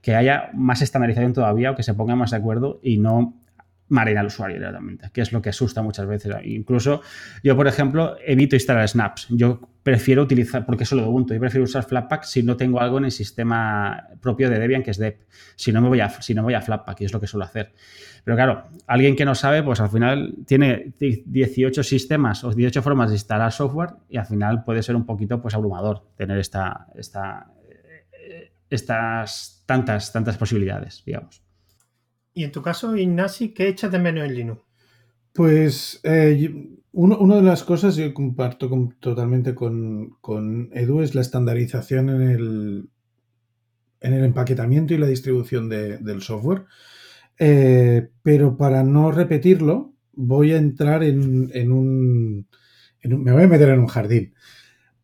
que 0.00 0.14
haya 0.14 0.50
más 0.54 0.82
estandarización 0.82 1.32
todavía 1.32 1.72
o 1.72 1.76
que 1.76 1.82
se 1.82 1.94
pongan 1.94 2.18
más 2.18 2.30
de 2.30 2.36
acuerdo 2.36 2.80
y 2.82 2.98
no 2.98 3.39
marina 3.90 4.20
al 4.20 4.26
usuario 4.26 4.56
directamente, 4.56 5.10
que 5.12 5.20
es 5.20 5.32
lo 5.32 5.42
que 5.42 5.50
asusta 5.50 5.82
muchas 5.82 6.06
veces. 6.06 6.34
Incluso 6.44 7.02
yo, 7.42 7.56
por 7.56 7.68
ejemplo, 7.68 8.16
evito 8.24 8.56
instalar 8.56 8.88
snaps. 8.88 9.26
Yo 9.28 9.60
prefiero 9.82 10.22
utilizar, 10.22 10.64
porque 10.64 10.84
solo 10.84 11.02
de 11.02 11.08
Ubuntu, 11.08 11.34
yo 11.34 11.40
prefiero 11.40 11.64
usar 11.64 11.84
Flatpak 11.84 12.24
si 12.24 12.42
no 12.42 12.56
tengo 12.56 12.80
algo 12.80 12.98
en 12.98 13.06
el 13.06 13.10
sistema 13.10 14.08
propio 14.20 14.48
de 14.48 14.58
Debian, 14.58 14.82
que 14.82 14.92
es 14.92 14.98
Dep. 14.98 15.22
Si 15.56 15.72
no 15.72 15.80
me 15.80 15.88
voy 15.88 16.00
a, 16.00 16.08
si 16.08 16.34
no 16.34 16.42
voy 16.42 16.54
a 16.54 16.60
Flatpak, 16.60 17.00
y 17.00 17.04
es 17.04 17.12
lo 17.12 17.20
que 17.20 17.26
suelo 17.26 17.44
hacer. 17.44 17.72
Pero 18.24 18.36
claro, 18.36 18.68
alguien 18.86 19.16
que 19.16 19.24
no 19.24 19.34
sabe, 19.34 19.62
pues 19.62 19.80
al 19.80 19.88
final 19.88 20.34
tiene 20.46 20.92
18 20.98 21.82
sistemas 21.82 22.44
o 22.44 22.52
18 22.52 22.82
formas 22.82 23.10
de 23.10 23.16
instalar 23.16 23.50
software 23.52 23.90
y 24.08 24.18
al 24.18 24.26
final 24.26 24.64
puede 24.64 24.82
ser 24.82 24.96
un 24.96 25.06
poquito 25.06 25.40
pues 25.40 25.54
abrumador 25.54 26.04
tener 26.16 26.38
esta, 26.38 26.86
esta, 26.94 27.50
eh, 28.12 28.52
estas 28.68 29.64
tantas, 29.66 30.12
tantas 30.12 30.36
posibilidades, 30.36 31.02
digamos. 31.04 31.42
Y 32.32 32.44
en 32.44 32.52
tu 32.52 32.62
caso, 32.62 32.96
Ignasi, 32.96 33.52
¿qué 33.52 33.68
echas 33.68 33.90
de 33.92 33.98
menos 33.98 34.24
en 34.24 34.34
Linux? 34.34 34.62
Pues 35.32 36.00
eh, 36.02 36.78
una 36.92 37.36
de 37.36 37.42
las 37.42 37.62
cosas, 37.62 37.96
yo 37.96 38.12
comparto 38.12 38.68
totalmente 38.98 39.54
con, 39.54 40.18
Edu, 40.72 41.02
es 41.02 41.14
la 41.14 41.20
estandarización 41.20 42.08
en 42.08 42.22
el, 42.22 42.90
en 44.00 44.12
el 44.12 44.24
empaquetamiento 44.24 44.94
y 44.94 44.98
la 44.98 45.06
distribución 45.06 45.68
del 45.68 46.22
software. 46.22 46.64
Eh, 47.38 48.10
pero 48.22 48.56
para 48.56 48.82
no 48.82 49.10
repetirlo, 49.12 49.94
voy 50.12 50.52
a 50.52 50.58
entrar 50.58 51.02
en, 51.02 51.72
un, 51.72 52.46
Me 53.02 53.32
voy 53.32 53.44
a 53.44 53.48
meter 53.48 53.70
en 53.70 53.80
un 53.80 53.86
jardín. 53.86 54.34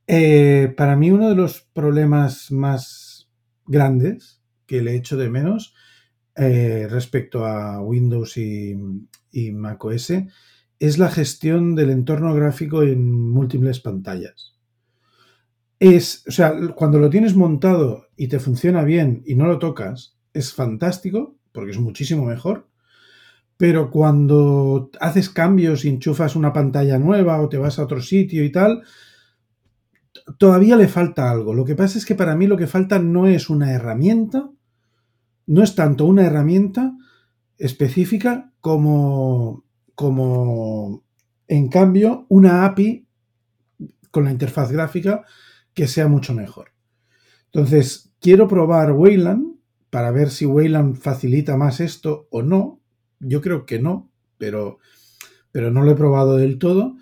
Eh, 0.07 0.73
para 0.77 0.97
mí 0.97 1.11
uno 1.11 1.29
de 1.29 1.37
los 1.37 1.63
problemas 1.73 2.51
más 2.53 3.29
grandes 3.67 4.43
que 4.67 4.83
le 4.83 4.95
echo 4.95 5.17
de 5.17 5.31
menos 5.31 5.75
eh, 6.37 6.87
respecto 6.91 7.47
a 7.47 7.81
Windows 7.81 8.37
y, 8.37 8.77
macOS 9.53 10.13
es 10.79 10.99
la 10.99 11.11
gestión 11.11 11.75
del 11.75 11.91
entorno 11.91 12.35
gráfico 12.35 12.83
en 12.83 13.11
múltiples 13.11 13.81
pantallas. 13.81 14.55
Es, 15.79 16.25
o 16.27 16.31
sea, 16.31 16.55
cuando 16.75 16.99
lo 16.99 17.11
tienes 17.11 17.35
montado 17.35 18.07
y 18.17 18.29
te 18.29 18.39
funciona 18.39 18.83
bien 18.83 19.23
y 19.27 19.35
no 19.35 19.47
lo 19.47 19.59
tocas, 19.59 20.17
es 20.33 20.53
fantástico, 20.53 21.37
porque 21.53 21.71
es 21.71 21.79
muchísimo 21.79 22.27
mejor. 22.27 22.69
Pero 23.57 23.91
cuando 23.91 24.91
haces 25.01 25.31
cambios 25.31 25.85
y 25.85 25.89
enchufas 25.89 26.37
una 26.37 26.53
pantalla 26.53 26.99
nueva 26.99 27.41
o 27.41 27.49
te 27.49 27.57
vas 27.57 27.79
a 27.79 27.85
otro 27.85 28.03
sitio 28.03 28.45
y 28.45 28.53
tal, 28.53 28.83
todavía 30.39 30.77
le 30.77 30.89
falta 30.89 31.31
algo. 31.31 31.55
Lo 31.55 31.65
que 31.65 31.75
pasa 31.75 31.97
es 31.97 32.05
que 32.05 32.15
para 32.15 32.37
mí 32.37 32.47
lo 32.47 32.59
que 32.59 32.67
falta 32.67 32.99
no 32.99 33.27
es 33.27 33.49
una 33.49 33.73
herramienta, 33.73 34.51
no 35.47 35.63
es 35.63 35.75
tanto 35.75 36.05
una 36.05 36.27
herramienta 36.27 36.97
específica 37.59 38.53
como, 38.61 39.65
como 39.95 41.05
en 41.49 41.69
cambio, 41.69 42.27
una 42.29 42.65
API 42.65 43.07
con 44.11 44.25
la 44.25 44.33
interfaz 44.33 44.73
gráfica 44.73 45.25
que 45.73 45.87
sea 45.87 46.09
mucho 46.09 46.35
mejor. 46.35 46.73
Entonces, 47.47 48.13
quiero 48.21 48.49
probar 48.49 48.93
Wayland 48.93 49.57
para 49.91 50.11
ver 50.11 50.31
si 50.31 50.47
Wayland 50.47 50.97
facilita 50.97 51.57
más 51.57 51.81
esto 51.81 52.27
o 52.31 52.43
no. 52.43 52.81
Yo 53.21 53.41
creo 53.41 53.65
que 53.67 53.79
no, 53.79 54.11
pero, 54.37 54.79
pero 55.53 55.71
no 55.71 55.83
lo 55.83 55.93
he 55.93 55.97
probado 55.97 56.37
del 56.37 56.59
todo. 56.59 56.97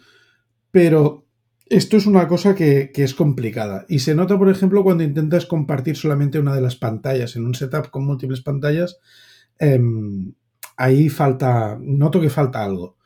Pero 0.71 1.24
esto 1.67 1.97
es 1.97 2.07
una 2.07 2.29
cosa 2.29 2.55
que, 2.55 2.93
es 2.95 3.15
complicada. 3.15 3.87
Y 3.89 4.01
se 4.01 4.15
nota, 4.15 4.39
por 4.39 4.51
ejemplo, 4.51 4.85
cuando 4.85 5.05
intentas 5.05 5.47
compartir 5.47 5.97
solamente 5.97 6.39
una 6.39 6.55
de 6.55 6.61
las 6.61 6.77
pantallas 6.77 7.37
en 7.37 7.47
un 7.47 7.55
setup 7.55 7.91
con 7.91 8.05
múltiples 8.05 8.43
pantallas. 8.43 8.99
Em, 9.59 10.35
ahí 10.77 11.09
falta, 11.09 11.79
noto 11.81 12.21
que 12.21 12.31
falta 12.31 12.65
algo. 12.65 12.97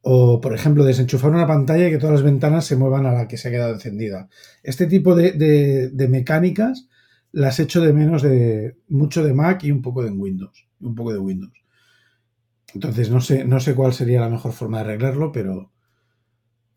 O, 0.00 0.40
por 0.40 0.54
ejemplo, 0.54 0.84
desenchufar 0.84 1.30
una 1.30 1.46
pantalla 1.46 1.86
y 1.86 1.90
que 1.90 1.98
todas 1.98 2.14
las 2.14 2.24
ventanas 2.24 2.64
se 2.64 2.76
muevan 2.76 3.06
a 3.06 3.12
la 3.12 3.28
que 3.28 3.36
se 3.36 3.48
ha 3.48 3.50
quedado 3.50 3.74
encendida. 3.74 4.28
Este 4.62 4.86
tipo 4.86 5.14
de, 5.14 5.92
mecánicas 6.08 6.88
las 7.32 7.60
echo 7.60 7.80
de 7.80 7.92
menos 7.92 8.22
de 8.22 8.76
mucho 8.88 9.24
de 9.24 9.32
Mac 9.32 9.64
y 9.64 9.70
un 9.70 9.82
poco 9.82 10.02
de 10.02 10.10
Windows. 10.10 10.66
Un 10.80 10.94
poco 10.94 11.12
de 11.12 11.18
Windows. 11.18 11.52
Entonces, 12.74 13.10
no 13.10 13.20
sé, 13.20 13.44
no 13.44 13.60
sé 13.60 13.74
cuál 13.74 13.92
sería 13.92 14.20
la 14.20 14.28
mejor 14.28 14.52
forma 14.52 14.78
de 14.78 14.84
arreglarlo, 14.84 15.30
pero, 15.32 15.72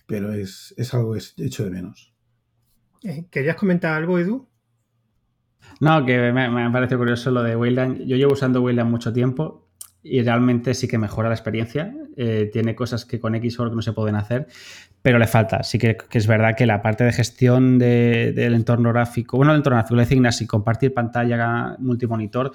pero 0.06 0.34
es, 0.34 0.74
es 0.78 0.93
algo 0.93 1.14
que 1.14 1.22
echo 1.38 1.64
de 1.64 1.72
menos. 1.72 2.14
Eh, 3.03 3.28
¿Querías 3.30 3.56
comentar 3.56 3.93
algo, 3.93 4.18
Edu? 4.20 4.47
No, 5.80 6.06
que 6.06 6.32
me, 6.32 6.49
me 6.49 6.72
parece 6.72 6.97
curioso 6.97 7.32
lo 7.32 7.43
de 7.43 7.56
Wayland. 7.56 8.06
Yo 8.06 8.16
llevo 8.16 8.34
usando 8.34 8.62
Wayland 8.62 8.89
mucho 8.89 9.12
tiempo 9.12 9.66
y 10.06 10.22
realmente 10.22 10.76
sí 10.76 10.88
que 10.88 10.99
mejora 10.99 11.30
la 11.30 11.36
experiencia. 11.36 11.93
Eh, 12.16 12.49
tiene 12.53 12.76
cosas 12.76 13.06
que 13.06 13.20
con 13.20 13.34
Xorg 13.34 13.74
no 13.74 13.82
se 13.82 13.91
pueden 13.91 14.16
hacer, 14.16 14.47
pero 15.01 15.18
le 15.18 15.26
falta. 15.26 15.64
Sí 15.64 15.80
que, 15.80 15.97
es 16.12 16.28
verdad 16.28 16.56
que 16.56 16.68
la 16.68 16.82
parte 16.82 17.03
de 17.03 17.12
gestión 17.12 17.80
del 17.80 18.53
entorno 18.53 18.93
gráfico, 18.93 19.38
bueno, 19.38 19.51
el 19.51 19.58
entorno 19.58 19.78
gráfico, 19.78 19.95
le 19.95 20.03
decir 20.03 20.28
así, 20.28 20.45
compartir 20.45 20.93
pantalla 20.93 21.76
multimonitor, 21.80 22.51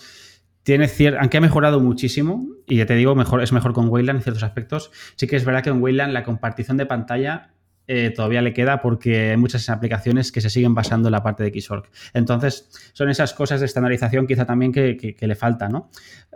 tiene 0.70 1.16
aunque 1.18 1.38
ha 1.38 1.40
mejorado 1.40 1.80
muchísimo, 1.80 2.46
y 2.68 2.76
ya 2.76 2.86
te 2.86 2.94
digo, 2.94 3.16
mejor, 3.16 3.42
es 3.42 3.52
mejor 3.52 3.72
con 3.72 3.88
Wayland 3.88 4.18
en 4.18 4.22
ciertos 4.22 4.44
aspectos, 4.44 4.92
sí 5.16 5.26
que 5.26 5.34
es 5.34 5.44
verdad 5.44 5.64
que 5.64 5.70
en 5.70 5.82
Wayland 5.82 6.12
la 6.12 6.22
compartición 6.22 6.76
de 6.76 6.86
pantalla 6.86 7.50
eh, 7.92 8.10
todavía 8.10 8.40
le 8.40 8.52
queda 8.52 8.80
porque 8.80 9.30
hay 9.30 9.36
muchas 9.36 9.68
aplicaciones 9.68 10.30
que 10.30 10.40
se 10.40 10.48
siguen 10.48 10.76
basando 10.76 11.08
en 11.08 11.12
la 11.12 11.24
parte 11.24 11.42
de 11.42 11.60
Xorg. 11.60 11.88
Entonces, 12.14 12.70
son 12.92 13.10
esas 13.10 13.34
cosas 13.34 13.58
de 13.58 13.66
estandarización 13.66 14.28
quizá 14.28 14.44
también 14.44 14.70
que, 14.70 15.16
le 15.18 15.34
faltan, 15.34 15.72
¿no? 15.72 15.90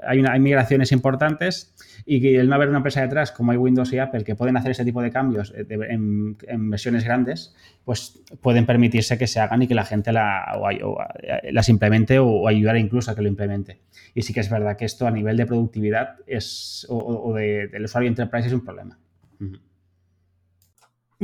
Hay, 0.05 0.21
hay, 0.29 0.41
migraciones 0.41 0.91
importantes 0.91 1.73
y 2.05 2.35
el 2.35 2.49
no 2.49 2.57
haber 2.57 2.71
una 2.71 2.79
empresa 2.79 3.03
detrás 3.03 3.31
como 3.31 3.53
hay 3.53 3.59
Windows 3.59 3.93
y 3.93 4.01
Apple 4.01 4.25
que 4.25 4.35
pueden 4.35 4.57
hacer 4.57 4.73
ese 4.73 4.85
tipo 4.85 5.01
de 5.01 5.13
cambios 5.13 5.55
eh, 5.57 5.65
en, 5.69 6.71
versiones 6.71 7.05
grandes, 7.05 7.55
pues 7.85 8.21
pueden 8.41 8.67
permitirse 8.67 9.17
que 9.17 9.29
se 9.29 9.39
hagan 9.39 9.63
y 9.63 9.69
que 9.69 9.77
la 9.77 9.85
gente 9.85 10.11
eh, 10.11 11.53
las 11.53 11.69
implemente 11.69 12.19
o, 12.19 12.49
ayudar 12.49 12.79
incluso 12.79 13.13
a 13.13 13.15
que 13.15 13.23
lo 13.23 13.29
implemente. 13.29 13.81
Y 14.13 14.23
sí 14.23 14.35
que 14.35 14.41
es 14.41 14.51
verdad 14.51 14.77
que 14.77 14.87
esto 14.87 15.07
a 15.07 15.13
nivel 15.13 15.37
de 15.37 15.47
productividad 15.47 16.17
es, 16.27 16.85
o, 16.91 17.33
del 17.33 17.85
usuario 17.85 18.09
enterprise 18.09 18.49
es 18.49 18.53
un 18.53 18.65
problema. 18.65 18.99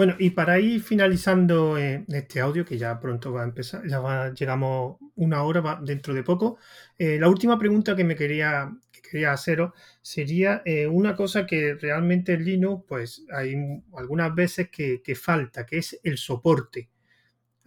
Bueno, 0.01 0.17
y 0.19 0.31
para 0.31 0.59
ir 0.59 0.83
finalizando 0.83 1.77
eh, 1.77 2.07
este 2.09 2.41
audio, 2.41 2.65
que 2.65 2.79
ya 2.79 2.99
pronto 2.99 3.35
va 3.35 3.43
a 3.43 3.45
empezar, 3.45 3.87
ya 3.87 4.01
va, 4.01 4.33
llegamos 4.33 4.97
una 5.17 5.43
hora 5.43 5.79
dentro 5.83 6.15
de 6.15 6.23
poco, 6.23 6.57
eh, 6.97 7.19
la 7.21 7.29
última 7.29 7.59
pregunta 7.59 7.95
que 7.95 8.03
me 8.03 8.17
quería, 8.17 8.75
que 8.91 9.03
quería 9.03 9.33
haceros 9.33 9.73
sería 10.01 10.63
eh, 10.65 10.87
una 10.87 11.15
cosa 11.15 11.45
que 11.45 11.75
realmente 11.75 12.33
en 12.33 12.47
Linux, 12.47 12.85
pues 12.89 13.27
hay 13.31 13.55
algunas 13.95 14.35
veces 14.35 14.71
que, 14.71 15.03
falta, 15.15 15.67
que 15.67 15.77
es 15.77 16.01
el 16.03 16.17
soporte. 16.17 16.89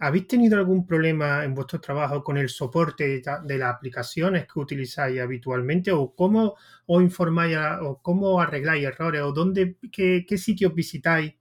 ¿Habéis 0.00 0.26
tenido 0.26 0.58
algún 0.58 0.86
problema 0.86 1.44
en 1.44 1.54
vuestro 1.54 1.80
trabajo 1.80 2.24
con 2.24 2.36
el 2.38 2.48
soporte 2.48 3.22
de 3.44 3.58
las 3.58 3.74
aplicaciones 3.76 4.46
que 4.52 4.58
utilizáis 4.58 5.20
habitualmente? 5.20 5.92
¿O 5.92 6.12
cómo 6.16 6.56
os 6.86 7.02
informáis 7.02 7.56
o 7.82 8.02
cómo 8.02 8.40
arregláis 8.40 8.86
errores? 8.86 9.22
¿O 9.22 9.32
dónde, 9.32 9.78
qué 9.92 10.38
sitios 10.38 10.74
visitáis? 10.74 11.34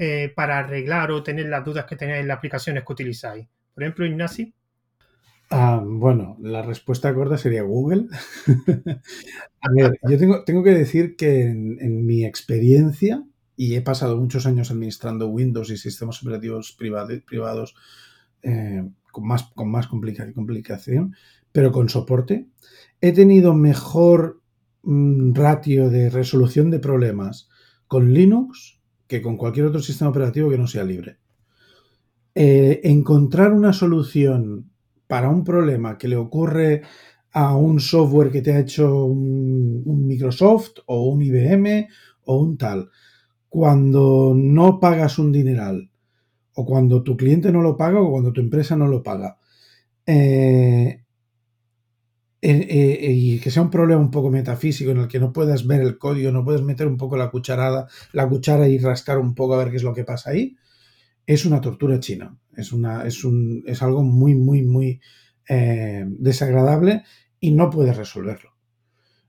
Eh, 0.00 0.32
para 0.32 0.60
arreglar 0.60 1.10
o 1.10 1.24
tener 1.24 1.46
las 1.46 1.64
dudas 1.64 1.84
que 1.84 1.96
tenéis 1.96 2.20
en 2.20 2.28
las 2.28 2.36
aplicaciones 2.36 2.84
que 2.84 2.92
utilizáis? 2.92 3.48
Por 3.74 3.82
ejemplo, 3.82 4.06
Ignasi. 4.06 4.54
Ah, 5.50 5.82
bueno, 5.84 6.36
la 6.40 6.62
respuesta 6.62 7.12
corta 7.12 7.36
sería 7.36 7.62
Google. 7.62 8.06
a 9.60 9.72
ver, 9.72 9.98
yo 10.08 10.16
tengo, 10.16 10.44
tengo 10.44 10.62
que 10.62 10.70
decir 10.70 11.16
que 11.16 11.46
en, 11.46 12.06
mi 12.06 12.24
experiencia, 12.24 13.24
y 13.56 13.74
he 13.74 13.82
pasado 13.82 14.16
muchos 14.16 14.46
años 14.46 14.70
administrando 14.70 15.26
Windows 15.26 15.68
y 15.70 15.76
sistemas 15.76 16.22
operativos 16.22 16.76
privados 16.78 17.74
eh, 18.42 18.88
con 19.10 19.26
más, 19.26 19.50
con 19.56 19.68
más 19.68 19.88
complicación, 19.88 21.16
pero 21.50 21.72
con 21.72 21.88
soporte, 21.88 22.46
he 23.00 23.10
tenido 23.10 23.52
mejor 23.52 24.42
mm, 24.84 25.34
ratio 25.34 25.90
de 25.90 26.08
resolución 26.08 26.70
de 26.70 26.78
problemas 26.78 27.48
con 27.88 28.14
Linux 28.14 28.77
que 29.08 29.22
con 29.22 29.36
cualquier 29.36 29.66
otro 29.66 29.80
sistema 29.80 30.10
operativo 30.10 30.50
que 30.50 30.58
no 30.58 30.68
sea 30.68 30.84
libre. 30.84 31.16
Eh, 32.34 32.80
encontrar 32.84 33.52
una 33.52 33.72
solución 33.72 34.70
para 35.08 35.30
un 35.30 35.42
problema 35.42 35.98
que 35.98 36.06
le 36.06 36.16
ocurre 36.16 36.82
a 37.32 37.56
un 37.56 37.80
software 37.80 38.30
que 38.30 38.42
te 38.42 38.52
ha 38.52 38.60
hecho 38.60 39.06
un, 39.06 40.06
Microsoft 40.06 40.78
o 40.86 41.08
un 41.08 41.22
IBM 41.22 41.88
o 42.26 42.36
un 42.36 42.56
tal, 42.56 42.90
cuando 43.48 44.34
no 44.36 44.78
pagas 44.78 45.18
un 45.18 45.32
dineral 45.32 45.90
o 46.54 46.64
cuando 46.64 47.02
tu 47.02 47.16
cliente 47.16 47.50
no 47.50 47.62
lo 47.62 47.76
paga 47.76 48.00
o 48.00 48.10
cuando 48.10 48.32
tu 48.32 48.40
empresa 48.40 48.76
no 48.76 48.86
lo 48.86 49.02
paga, 49.02 49.38
eh, 50.06 51.02
eh, 52.40 53.10
y 53.12 53.40
que 53.40 53.50
sea 53.50 53.62
un 53.62 53.70
problema 53.70 54.00
un 54.00 54.10
poco 54.10 54.30
metafísico 54.30 54.92
en 54.92 54.98
el 54.98 55.08
que 55.08 55.18
no 55.18 55.32
puedas 55.32 55.66
ver 55.66 55.80
el 55.80 55.98
código, 55.98 56.30
no 56.30 56.44
puedes 56.44 56.62
meter 56.62 56.86
un 56.86 56.96
poco 56.96 57.16
la 57.16 57.30
cucharada, 57.30 57.88
la 58.12 58.28
cuchara 58.28 58.68
y 58.68 58.78
rascar 58.78 59.18
un 59.18 59.34
poco 59.34 59.54
a 59.54 59.58
ver 59.58 59.70
qué 59.70 59.76
es 59.76 59.82
lo 59.82 59.94
que 59.94 60.04
pasa 60.04 60.30
ahí, 60.30 60.56
es 61.26 61.44
una 61.44 61.60
tortura 61.60 62.00
china. 62.00 62.38
Es, 62.56 62.72
una, 62.72 63.04
es, 63.06 63.24
un, 63.24 63.62
es 63.66 63.82
algo 63.82 64.02
muy, 64.02 64.34
muy, 64.34 64.62
muy 64.62 65.00
eh, 65.48 66.04
desagradable 66.08 67.04
y 67.38 67.52
no 67.52 67.70
puedes 67.70 67.96
resolverlo. 67.96 68.50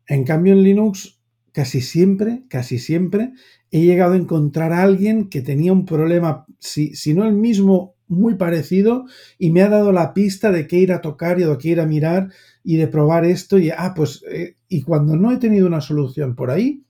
En 0.07 0.23
cambio, 0.23 0.53
en 0.53 0.63
Linux 0.63 1.19
casi 1.51 1.81
siempre, 1.81 2.43
casi 2.49 2.79
siempre, 2.79 3.33
he 3.71 3.81
llegado 3.81 4.13
a 4.13 4.17
encontrar 4.17 4.71
a 4.73 4.81
alguien 4.81 5.29
que 5.29 5.41
tenía 5.41 5.73
un 5.73 5.85
problema, 5.85 6.45
si, 6.59 6.95
si 6.95 7.13
no 7.13 7.25
el 7.25 7.33
mismo, 7.33 7.95
muy 8.09 8.35
parecido, 8.35 9.05
y 9.37 9.51
me 9.51 9.61
ha 9.61 9.69
dado 9.69 9.93
la 9.93 10.13
pista 10.13 10.51
de 10.51 10.67
qué 10.67 10.77
ir 10.77 10.91
a 10.91 11.01
tocar 11.01 11.39
y 11.39 11.43
de 11.43 11.57
qué 11.57 11.69
ir 11.69 11.79
a 11.79 11.85
mirar 11.85 12.29
y 12.63 12.75
de 12.75 12.87
probar 12.87 13.23
esto. 13.23 13.57
Y, 13.57 13.69
ah, 13.69 13.93
pues, 13.95 14.23
eh, 14.29 14.57
y 14.67 14.81
cuando 14.81 15.15
no 15.15 15.31
he 15.31 15.37
tenido 15.37 15.67
una 15.67 15.79
solución 15.79 16.35
por 16.35 16.51
ahí, 16.51 16.83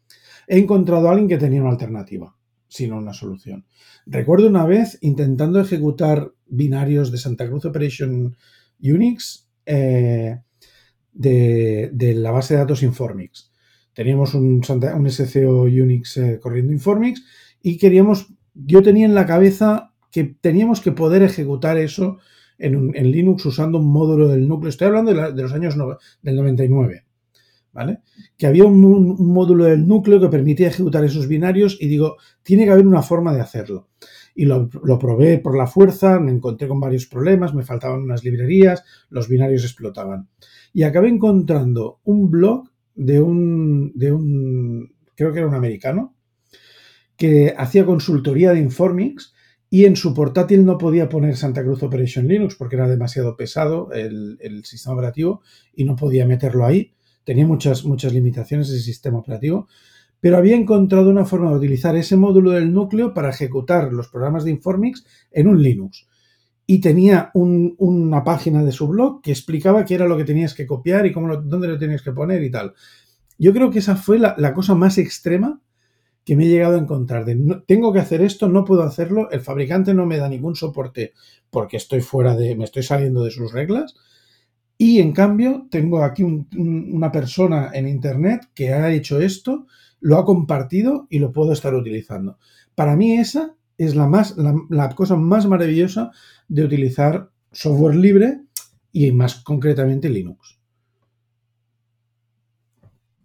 he 0.48 0.58
encontrado 0.58 1.08
a 1.08 1.12
alguien 1.12 1.30
que 1.30 1.38
tenía 1.38 1.62
una 1.62 1.72
alternativa, 1.72 2.36
sino 2.68 2.98
una 2.98 3.14
solución. 3.14 3.66
Recuerdo 4.08 4.48
una 4.48 4.66
vez 4.66 4.98
intentando 5.02 5.60
ejecutar 5.60 6.32
binarios 6.48 7.12
de 7.12 7.20
Santa 7.20 7.48
Cruz 7.48 7.66
Operation 7.66 8.36
Unix 8.82 9.48
eh, 9.66 10.40
de, 11.14 11.92
de, 11.94 12.14
la 12.16 12.32
base 12.32 12.56
de 12.56 12.62
datos 12.62 12.82
Informix 12.82 13.50
teníamos 14.00 14.34
un, 14.34 14.62
un 14.66 15.12
SCO 15.12 15.64
Unix 15.64 16.16
eh, 16.16 16.40
corriendo 16.42 16.72
Informix 16.72 17.22
y 17.62 17.78
queríamos, 17.78 18.34
yo 18.54 18.82
tenía 18.82 19.06
en 19.06 19.14
la 19.14 19.26
cabeza 19.26 19.89
que 20.12 20.24
teníamos 20.42 20.82
que 20.82 20.92
poder 20.92 21.24
ejecutar 21.24 21.78
eso 21.78 22.18
en, 22.58 22.92
Linux 23.12 23.46
usando 23.46 23.80
un 23.80 23.92
módulo 23.92 24.28
del 24.28 24.48
núcleo. 24.48 24.70
Estoy 24.70 24.88
hablando 24.88 25.14
de, 25.14 25.42
los 25.42 25.54
años 25.54 25.76
del 26.22 26.36
99. 26.36 27.06
¿Vale? 27.72 28.00
Que 28.36 28.48
había 28.48 28.66
un, 28.66 29.16
módulo 29.32 29.66
del 29.66 29.88
núcleo 29.88 30.20
que 30.20 30.28
permitía 30.28 30.68
ejecutar 30.68 31.04
esos 31.06 31.28
binarios 31.28 31.78
y 31.80 31.88
digo, 31.88 32.18
tiene 32.42 32.66
que 32.66 32.72
haber 32.72 32.88
una 32.88 33.04
forma 33.04 33.34
de 33.34 33.42
hacerlo. 33.42 33.90
Y 34.36 34.46
lo, 34.46 34.70
lo, 34.84 34.98
probé 34.98 35.38
por 35.38 35.56
la 35.56 35.68
fuerza, 35.68 36.20
me 36.20 36.32
encontré 36.32 36.68
con 36.68 36.80
varios 36.80 37.06
problemas, 37.06 37.54
me 37.54 37.64
faltaban 37.64 38.02
unas 38.02 38.24
librerías, 38.24 38.84
los 39.10 39.28
binarios 39.28 39.64
explotaban. 39.64 40.28
Y 40.74 40.84
acabé 40.84 41.10
encontrando 41.10 42.00
un 42.04 42.30
blog 42.30 42.70
de 42.96 43.22
un, 43.22 43.92
de 43.96 44.12
un, 44.12 44.94
creo 45.16 45.32
que 45.32 45.40
era 45.40 45.48
un 45.48 45.56
americano, 45.56 46.16
que 47.16 47.54
hacía 47.58 47.86
consultoría 47.86 48.52
de 48.52 48.60
Informix 48.60 49.34
y 49.70 49.86
en 49.86 49.96
su 49.96 50.14
portátil 50.14 50.66
no 50.66 50.78
podía 50.78 51.10
poner 51.10 51.38
Santa 51.38 51.64
Cruz 51.64 51.84
Operation 51.84 52.28
Linux 52.28 52.56
porque 52.56 52.76
era 52.76 52.88
demasiado 52.88 53.36
pesado 53.36 53.92
el, 53.92 54.64
sistema 54.66 54.96
operativo 54.96 55.42
y 55.76 55.84
no 55.84 55.96
podía 55.96 56.26
meterlo 56.26 56.66
ahí. 56.66 56.94
Tenía 57.24 57.46
muchas, 57.46 57.86
muchas 57.86 58.14
limitaciones 58.14 58.70
ese 58.70 58.82
sistema 58.82 59.20
operativo, 59.20 59.68
pero 60.20 60.38
había 60.38 60.56
encontrado 60.56 61.10
una 61.10 61.26
forma 61.26 61.52
de 61.52 61.58
utilizar 61.58 61.96
ese 61.96 62.18
módulo 62.18 62.52
del 62.52 62.74
núcleo 62.74 63.14
para 63.14 63.30
ejecutar 63.30 63.94
los 63.94 64.08
programas 64.08 64.44
de 64.44 64.52
Informix 64.52 65.06
en 65.32 65.48
un 65.48 65.62
Linux. 65.62 66.08
Y 66.66 66.82
tenía 66.82 67.32
una 67.34 68.24
página 68.24 68.64
de 68.64 68.72
su 68.72 68.88
blog 68.88 69.22
que 69.22 69.32
explicaba 69.32 69.86
qué 69.86 69.96
era 69.96 70.08
lo 70.08 70.18
que 70.18 70.24
tenías 70.24 70.54
que 70.54 70.68
copiar 70.68 71.06
y 71.06 71.12
cómo 71.12 71.36
dónde 71.36 71.68
lo 71.68 71.80
tenías 71.80 72.04
que 72.04 72.12
poner 72.12 72.44
y 72.44 72.52
tal. 72.52 72.74
Yo 73.40 73.54
creo 73.54 73.72
que 73.72 73.80
esa 73.80 73.96
fue 73.96 74.20
la, 74.20 74.54
cosa 74.54 74.76
más 74.76 74.98
extrema 74.98 75.62
que 76.30 76.36
me 76.36 76.46
he 76.46 76.48
llegado 76.48 76.76
a 76.76 76.80
encontrar. 76.80 77.26
De, 77.26 77.36
tengo 77.66 77.92
que 77.92 77.98
hacer 77.98 78.22
esto, 78.22 78.48
no 78.48 78.64
puedo 78.64 78.84
hacerlo, 78.84 79.32
el 79.32 79.42
fabricante 79.42 79.96
no 79.96 80.06
me 80.06 80.18
da 80.18 80.30
ningún 80.30 80.56
soporte 80.56 81.14
porque 81.50 81.78
estoy 81.78 82.02
fuera 82.02 82.36
de, 82.36 82.56
me 82.56 82.66
estoy 82.66 82.84
saliendo 82.84 83.24
de 83.24 83.32
sus 83.32 83.52
reglas. 83.52 83.96
Y 84.78 85.00
en 85.00 85.12
cambio, 85.12 85.66
tengo 85.72 86.04
aquí 86.04 86.22
una 86.24 87.12
persona 87.12 87.72
en 87.74 87.88
internet 87.88 88.48
que 88.54 88.72
ha 88.72 88.92
hecho 88.92 89.20
esto, 89.20 89.66
lo 90.02 90.20
ha 90.20 90.26
compartido 90.26 91.08
y 91.10 91.18
lo 91.18 91.32
puedo 91.32 91.52
estar 91.52 91.74
utilizando. 91.74 92.38
Para 92.76 92.96
mí, 92.96 93.18
esa 93.18 93.56
es 93.80 93.96
la, 93.96 94.06
más, 94.06 94.36
la 94.38 94.90
cosa 94.90 95.16
más 95.16 95.48
maravillosa 95.48 96.12
de 96.48 96.64
utilizar 96.64 97.32
software 97.52 97.96
libre 97.96 98.42
y 98.92 99.12
más 99.14 99.42
concretamente 99.42 100.10
Linux. 100.10 100.60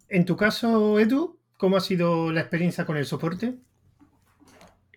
En 0.09 0.25
tu 0.25 0.35
caso, 0.35 0.99
Edu, 0.99 1.34
¿cómo 1.57 1.77
ha 1.77 1.81
sido 1.81 2.31
la 2.31 2.41
experiencia 2.41 2.85
con 2.85 2.97
el 2.97 3.05
soporte? 3.05 3.55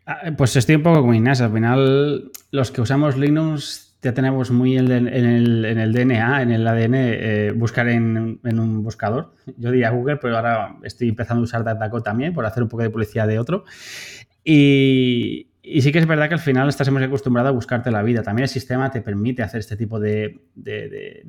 Ah, 0.06 0.32
pues 0.36 0.56
estoy 0.56 0.76
un 0.76 0.82
poco 0.82 1.00
como 1.00 1.14
Inés. 1.14 1.40
Al 1.40 1.52
final, 1.52 2.30
los 2.50 2.70
que 2.70 2.80
usamos 2.80 3.16
Linux 3.16 3.96
ya 4.00 4.14
tenemos 4.14 4.50
muy 4.50 4.78
en 4.78 4.90
el, 4.90 5.92
DNA, 5.92 6.42
en 6.42 6.50
el 6.52 6.66
ADN, 6.66 6.94
eh, 6.94 7.52
buscar 7.54 7.88
en, 7.88 8.40
un 8.42 8.82
buscador. 8.82 9.34
Yo 9.56 9.70
diría 9.72 9.90
Google, 9.90 10.16
pero 10.16 10.36
ahora 10.36 10.76
estoy 10.84 11.08
empezando 11.08 11.42
a 11.42 11.44
usar 11.44 11.64
DataCo 11.64 12.02
también 12.02 12.32
por 12.32 12.46
hacer 12.46 12.62
un 12.62 12.68
poco 12.68 12.84
de 12.84 12.90
publicidad 12.90 13.26
de 13.26 13.38
otro. 13.38 13.64
Y, 14.44 15.50
sí 15.62 15.92
que 15.92 15.98
es 15.98 16.06
verdad 16.06 16.28
que 16.28 16.34
al 16.34 16.40
final 16.40 16.68
estás 16.68 16.90
muy 16.90 17.02
acostumbrado 17.02 17.48
a 17.48 17.52
buscarte 17.52 17.90
la 17.90 18.02
vida. 18.02 18.22
También 18.22 18.44
el 18.44 18.48
sistema 18.48 18.90
te 18.90 19.02
permite 19.02 19.42
hacer 19.42 19.60
este 19.60 19.76
tipo 19.76 19.98
de 19.98 20.40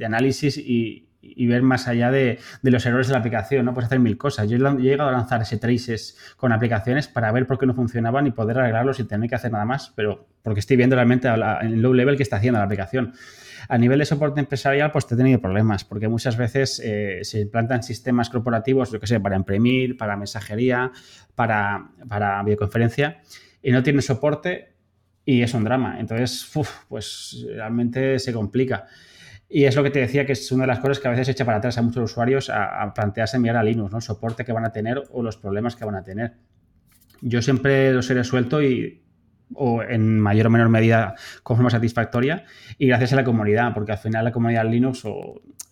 análisis 0.06 0.58
y, 0.58 1.09
y 1.22 1.48
ver 1.48 1.62
más 1.62 1.88
allá 1.88 2.12
de, 2.12 2.40
los 2.64 2.86
errores 2.86 3.08
de 3.08 3.14
la 3.14 3.20
aplicación, 3.20 3.66
¿no? 3.66 3.74
Puedes 3.74 3.88
hacer 3.88 4.00
mil 4.00 4.18
cosas. 4.18 4.50
Yo 4.50 4.56
he 4.56 4.82
llegado 4.82 5.10
a 5.10 5.12
lanzar 5.12 5.42
ese 5.42 5.58
traces 5.58 6.18
con 6.38 6.52
aplicaciones 6.52 7.08
para 7.08 7.32
ver 7.32 7.46
por 7.46 7.60
qué 7.60 7.66
no 7.66 7.74
funcionaban 7.74 8.28
y 8.28 8.32
poder 8.32 8.60
arreglarlos 8.60 8.98
sin 8.98 9.08
tener 9.08 9.30
que 9.30 9.36
hacer 9.36 9.52
nada 9.52 9.66
más, 9.66 9.92
pero 9.96 10.28
porque 10.42 10.62
estoy 10.62 10.78
viendo 10.78 10.96
realmente 10.96 11.28
en 11.28 11.74
el 11.74 11.82
low 11.82 11.94
level 11.94 12.16
que 12.16 12.24
está 12.24 12.38
haciendo 12.38 12.60
la 12.60 12.66
aplicación. 12.66 13.14
A 13.68 13.78
nivel 13.78 14.00
de 14.00 14.06
soporte 14.06 14.40
empresarial, 14.40 14.92
pues 14.92 15.06
te 15.06 15.16
he 15.16 15.18
tenido 15.18 15.40
problemas, 15.40 15.84
porque 15.84 16.08
muchas 16.08 16.38
veces 16.38 16.82
eh, 16.84 17.20
se 17.24 17.42
implantan 17.42 17.84
sistemas 17.84 18.30
corporativos, 18.30 18.92
yo 18.92 19.00
que 19.00 19.08
sé, 19.08 19.20
para 19.20 19.36
imprimir, 19.36 19.98
para 19.98 20.16
mensajería, 20.16 20.92
para, 21.36 21.92
para 22.08 22.42
videoconferencia, 22.44 23.22
y 23.62 23.72
no 23.72 23.84
tiene 23.84 24.02
soporte 24.02 24.74
y 25.26 25.44
es 25.44 25.54
un 25.54 25.64
drama. 25.66 26.00
Entonces, 26.00 26.50
pues 26.88 27.46
realmente 27.54 28.18
se 28.18 28.34
complica. 28.34 28.88
Y 29.50 29.66
es 29.66 29.76
lo 29.76 29.82
que 29.82 29.90
te 29.90 30.00
decía, 30.00 30.26
que 30.28 30.34
es 30.34 30.52
una 30.52 30.64
de 30.64 30.68
las 30.68 30.80
cosas 30.80 31.00
que 31.00 31.08
a 31.08 31.12
veces 31.12 31.28
echa 31.30 31.44
para 31.44 31.58
atrás 31.58 31.78
a 31.80 31.82
muchos 31.82 32.04
usuarios 32.04 32.52
a, 32.52 32.94
plantearse 32.94 33.40
mirar 33.40 33.58
a 33.58 33.64
Linux, 33.64 33.92
¿no? 33.92 33.98
El 33.98 34.04
soporte 34.04 34.46
que 34.46 34.54
van 34.54 34.64
a 34.64 34.72
tener 34.72 35.04
o 35.12 35.24
los 35.24 35.38
problemas 35.38 35.76
que 35.76 35.86
van 35.86 35.96
a 35.96 36.04
tener. 36.04 36.34
Yo 37.22 37.42
siempre 37.42 37.92
los 37.92 38.10
he 38.12 38.14
resuelto 38.14 38.62
y, 38.62 39.02
o 39.56 39.82
en 39.82 40.20
mayor 40.20 40.48
o 40.48 40.50
menor 40.52 40.70
medida 40.70 41.16
con 41.42 41.58
forma 41.58 41.72
satisfactoria 41.72 42.46
y 42.78 42.88
gracias 42.88 43.14
a 43.14 43.16
la 43.16 43.24
comunidad, 43.24 43.74
porque 43.74 43.92
al 43.92 43.98
final 43.98 44.24
la 44.24 44.32
comunidad 44.32 44.66
Linux 44.70 45.04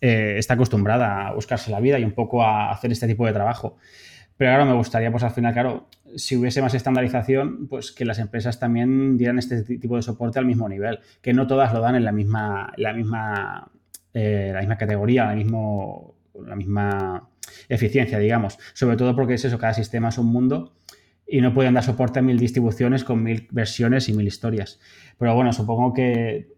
eh, 0.00 0.34
está 0.38 0.54
acostumbrada 0.54 1.28
a 1.28 1.32
buscarse 1.32 1.70
la 1.70 1.78
vida 1.78 1.98
y 2.00 2.04
un 2.04 2.12
poco 2.12 2.42
a 2.42 2.72
hacer 2.72 2.90
este 2.90 3.06
tipo 3.06 3.26
de 3.26 3.32
trabajo. 3.32 3.76
Pero 4.38 4.52
claro, 4.52 4.66
me 4.66 4.74
gustaría, 4.74 5.10
pues 5.10 5.24
al 5.24 5.32
final, 5.32 5.52
claro, 5.52 5.88
si 6.16 6.36
hubiese 6.36 6.62
más 6.62 6.72
estandarización, 6.72 7.66
pues 7.66 7.90
que 7.90 8.04
las 8.04 8.20
empresas 8.20 8.60
también 8.60 9.18
dieran 9.18 9.38
este 9.38 9.62
tipo 9.62 9.96
de 9.96 10.02
soporte 10.02 10.38
al 10.38 10.46
mismo 10.46 10.68
nivel, 10.68 11.00
que 11.20 11.34
no 11.34 11.48
todas 11.48 11.74
lo 11.74 11.80
dan 11.80 11.96
en 11.96 12.04
la 12.04 12.12
misma, 12.12 12.72
la 12.76 12.92
misma, 12.92 13.70
eh, 14.14 14.52
la 14.54 14.60
misma 14.60 14.78
categoría, 14.78 15.26
la, 15.26 15.34
mismo, 15.34 16.14
la 16.46 16.54
misma 16.54 17.28
eficiencia, 17.68 18.20
digamos. 18.20 18.58
Sobre 18.74 18.96
todo 18.96 19.16
porque 19.16 19.34
es 19.34 19.44
eso, 19.44 19.58
cada 19.58 19.74
sistema 19.74 20.08
es 20.08 20.18
un 20.18 20.26
mundo 20.26 20.72
y 21.26 21.40
no 21.40 21.52
pueden 21.52 21.74
dar 21.74 21.82
soporte 21.82 22.20
a 22.20 22.22
mil 22.22 22.38
distribuciones 22.38 23.02
con 23.02 23.22
mil 23.22 23.48
versiones 23.50 24.08
y 24.08 24.14
mil 24.14 24.26
historias. 24.28 24.78
Pero 25.18 25.34
bueno, 25.34 25.52
supongo 25.52 25.92
que 25.92 26.57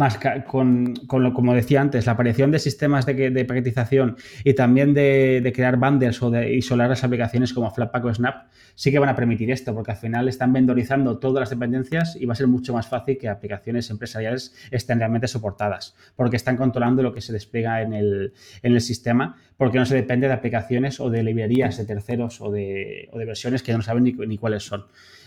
más 0.00 0.18
con, 0.46 0.94
lo, 1.12 1.34
como 1.34 1.52
decía 1.52 1.82
antes, 1.82 2.06
la 2.06 2.12
aparición 2.12 2.50
de 2.50 2.58
sistemas 2.58 3.04
de, 3.04 3.30
de 3.30 3.44
paquetización 3.44 4.16
y 4.44 4.54
también 4.54 4.94
de, 4.94 5.52
crear 5.54 5.76
bundles 5.76 6.22
o 6.22 6.30
de 6.30 6.54
isolar 6.54 6.88
las 6.88 7.04
aplicaciones 7.04 7.52
como 7.52 7.70
Flatpak 7.70 8.06
o 8.06 8.14
Snap, 8.14 8.46
sí 8.74 8.90
que 8.90 8.98
van 8.98 9.10
a 9.10 9.14
permitir 9.14 9.50
esto, 9.50 9.74
porque 9.74 9.90
al 9.90 9.98
final 9.98 10.26
están 10.26 10.54
vendorizando 10.54 11.18
todas 11.18 11.40
las 11.40 11.50
dependencias 11.50 12.16
y 12.16 12.24
va 12.24 12.32
a 12.32 12.36
ser 12.36 12.46
mucho 12.46 12.72
más 12.72 12.88
fácil 12.88 13.18
que 13.18 13.28
aplicaciones 13.28 13.90
empresariales 13.90 14.54
estén 14.70 14.98
realmente 14.98 15.28
soportadas, 15.28 15.94
porque 16.16 16.36
están 16.36 16.56
controlando 16.56 17.02
lo 17.02 17.12
que 17.12 17.20
se 17.20 17.34
despliega 17.34 17.82
en 17.82 17.92
el, 17.92 18.80
sistema, 18.80 19.36
porque 19.58 19.78
no 19.78 19.84
se 19.84 19.94
depende 19.94 20.28
de 20.28 20.32
aplicaciones 20.32 20.98
o 20.98 21.10
de 21.10 21.22
librerías 21.22 21.76
de 21.76 21.84
terceros 21.84 22.40
o 22.40 22.50
de, 22.50 23.10
versiones 23.12 23.62
que 23.62 23.74
no 23.74 23.82
saben 23.82 24.04
ni, 24.04 24.38
cuáles 24.38 24.62
son. 24.62 24.86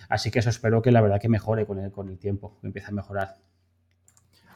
Así 0.09 0.31
que 0.31 0.39
eso 0.39 0.49
espero 0.49 0.81
que 0.81 0.91
la 0.91 1.01
verdad 1.01 1.21
que 1.21 1.29
mejore 1.29 1.67
con 1.67 2.09
el 2.09 2.17
tiempo, 2.17 2.57
que 2.59 2.65
empiece 2.65 2.87
a 2.87 2.91
mejorar. 2.91 3.52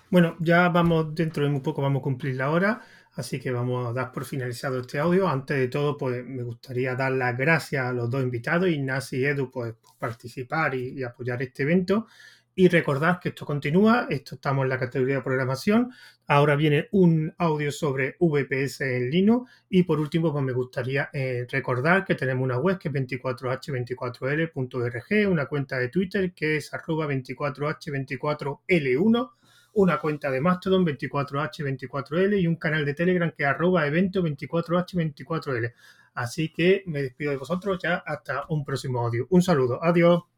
Bueno, 0.09 0.37
ya 0.39 0.69
vamos, 0.69 1.13
dentro 1.13 1.43
de 1.43 1.49
muy 1.49 1.59
poco 1.59 1.81
vamos 1.81 1.99
a 1.99 2.03
cumplir 2.03 2.35
la 2.35 2.49
hora, 2.49 2.81
así 3.15 3.41
que 3.41 3.51
vamos 3.51 3.89
a 3.89 3.93
dar 3.93 4.13
por 4.13 4.23
finalizado 4.23 4.79
este 4.79 4.99
audio. 4.99 5.27
Antes 5.27 5.57
de 5.57 5.67
todo, 5.67 5.97
pues 5.97 6.25
me 6.25 6.43
gustaría 6.43 6.95
dar 6.95 7.11
las 7.11 7.37
gracias 7.37 7.85
a 7.85 7.91
los 7.91 8.09
dos 8.09 8.23
invitados, 8.23 8.69
Ignacio 8.69 9.19
y 9.19 9.25
Edu, 9.25 9.51
pues, 9.51 9.73
por 9.73 9.97
participar 9.97 10.75
y, 10.75 11.03
apoyar 11.03 11.41
este 11.41 11.63
evento. 11.63 12.07
Y 12.55 12.69
recordar 12.69 13.19
que 13.19 13.29
esto 13.29 13.45
continúa, 13.45 14.07
esto 14.09 14.35
estamos 14.35 14.63
en 14.63 14.69
la 14.69 14.79
categoría 14.79 15.15
de 15.17 15.21
programación. 15.21 15.91
Ahora 16.25 16.55
viene 16.55 16.87
un 16.91 17.33
audio 17.37 17.71
sobre 17.71 18.15
VPS 18.19 18.81
en 18.81 19.09
Linux. 19.11 19.51
Y 19.69 19.83
por 19.83 19.99
último, 19.99 20.31
pues 20.31 20.43
me 20.43 20.53
gustaría 20.53 21.09
eh, 21.13 21.45
recordar 21.51 22.03
que 22.05 22.15
tenemos 22.15 22.43
una 22.45 22.57
web 22.59 22.79
que 22.79 22.87
es 22.87 22.93
24h24l.org, 22.93 25.29
una 25.29 25.45
cuenta 25.47 25.77
de 25.77 25.89
Twitter 25.89 26.33
que 26.33 26.57
es 26.57 26.73
arroba 26.73 27.07
24h24l1 27.07 29.31
una 29.78 29.99
cuenta 29.99 30.32
de 30.32 30.41
Mastodon 30.41 30.86
24H24L 30.86 32.41
y 32.41 32.47
un 32.47 32.55
canal 32.55 32.84
de 32.84 32.95
Telegram 32.95 33.32
que 33.32 33.45
arroba 33.45 33.86
evento 33.86 34.23
24H24L. 34.23 35.73
Así 36.15 36.49
que 36.49 36.84
me 36.88 37.03
despido 37.03 37.32
de 37.32 37.38
vosotros 37.38 37.78
ya 37.82 37.97
hasta 38.05 38.45
un 38.49 38.65
próximo 38.65 38.99
audio. 39.01 39.28
Un 39.30 39.43
saludo. 39.43 39.80
Adiós. 39.84 40.36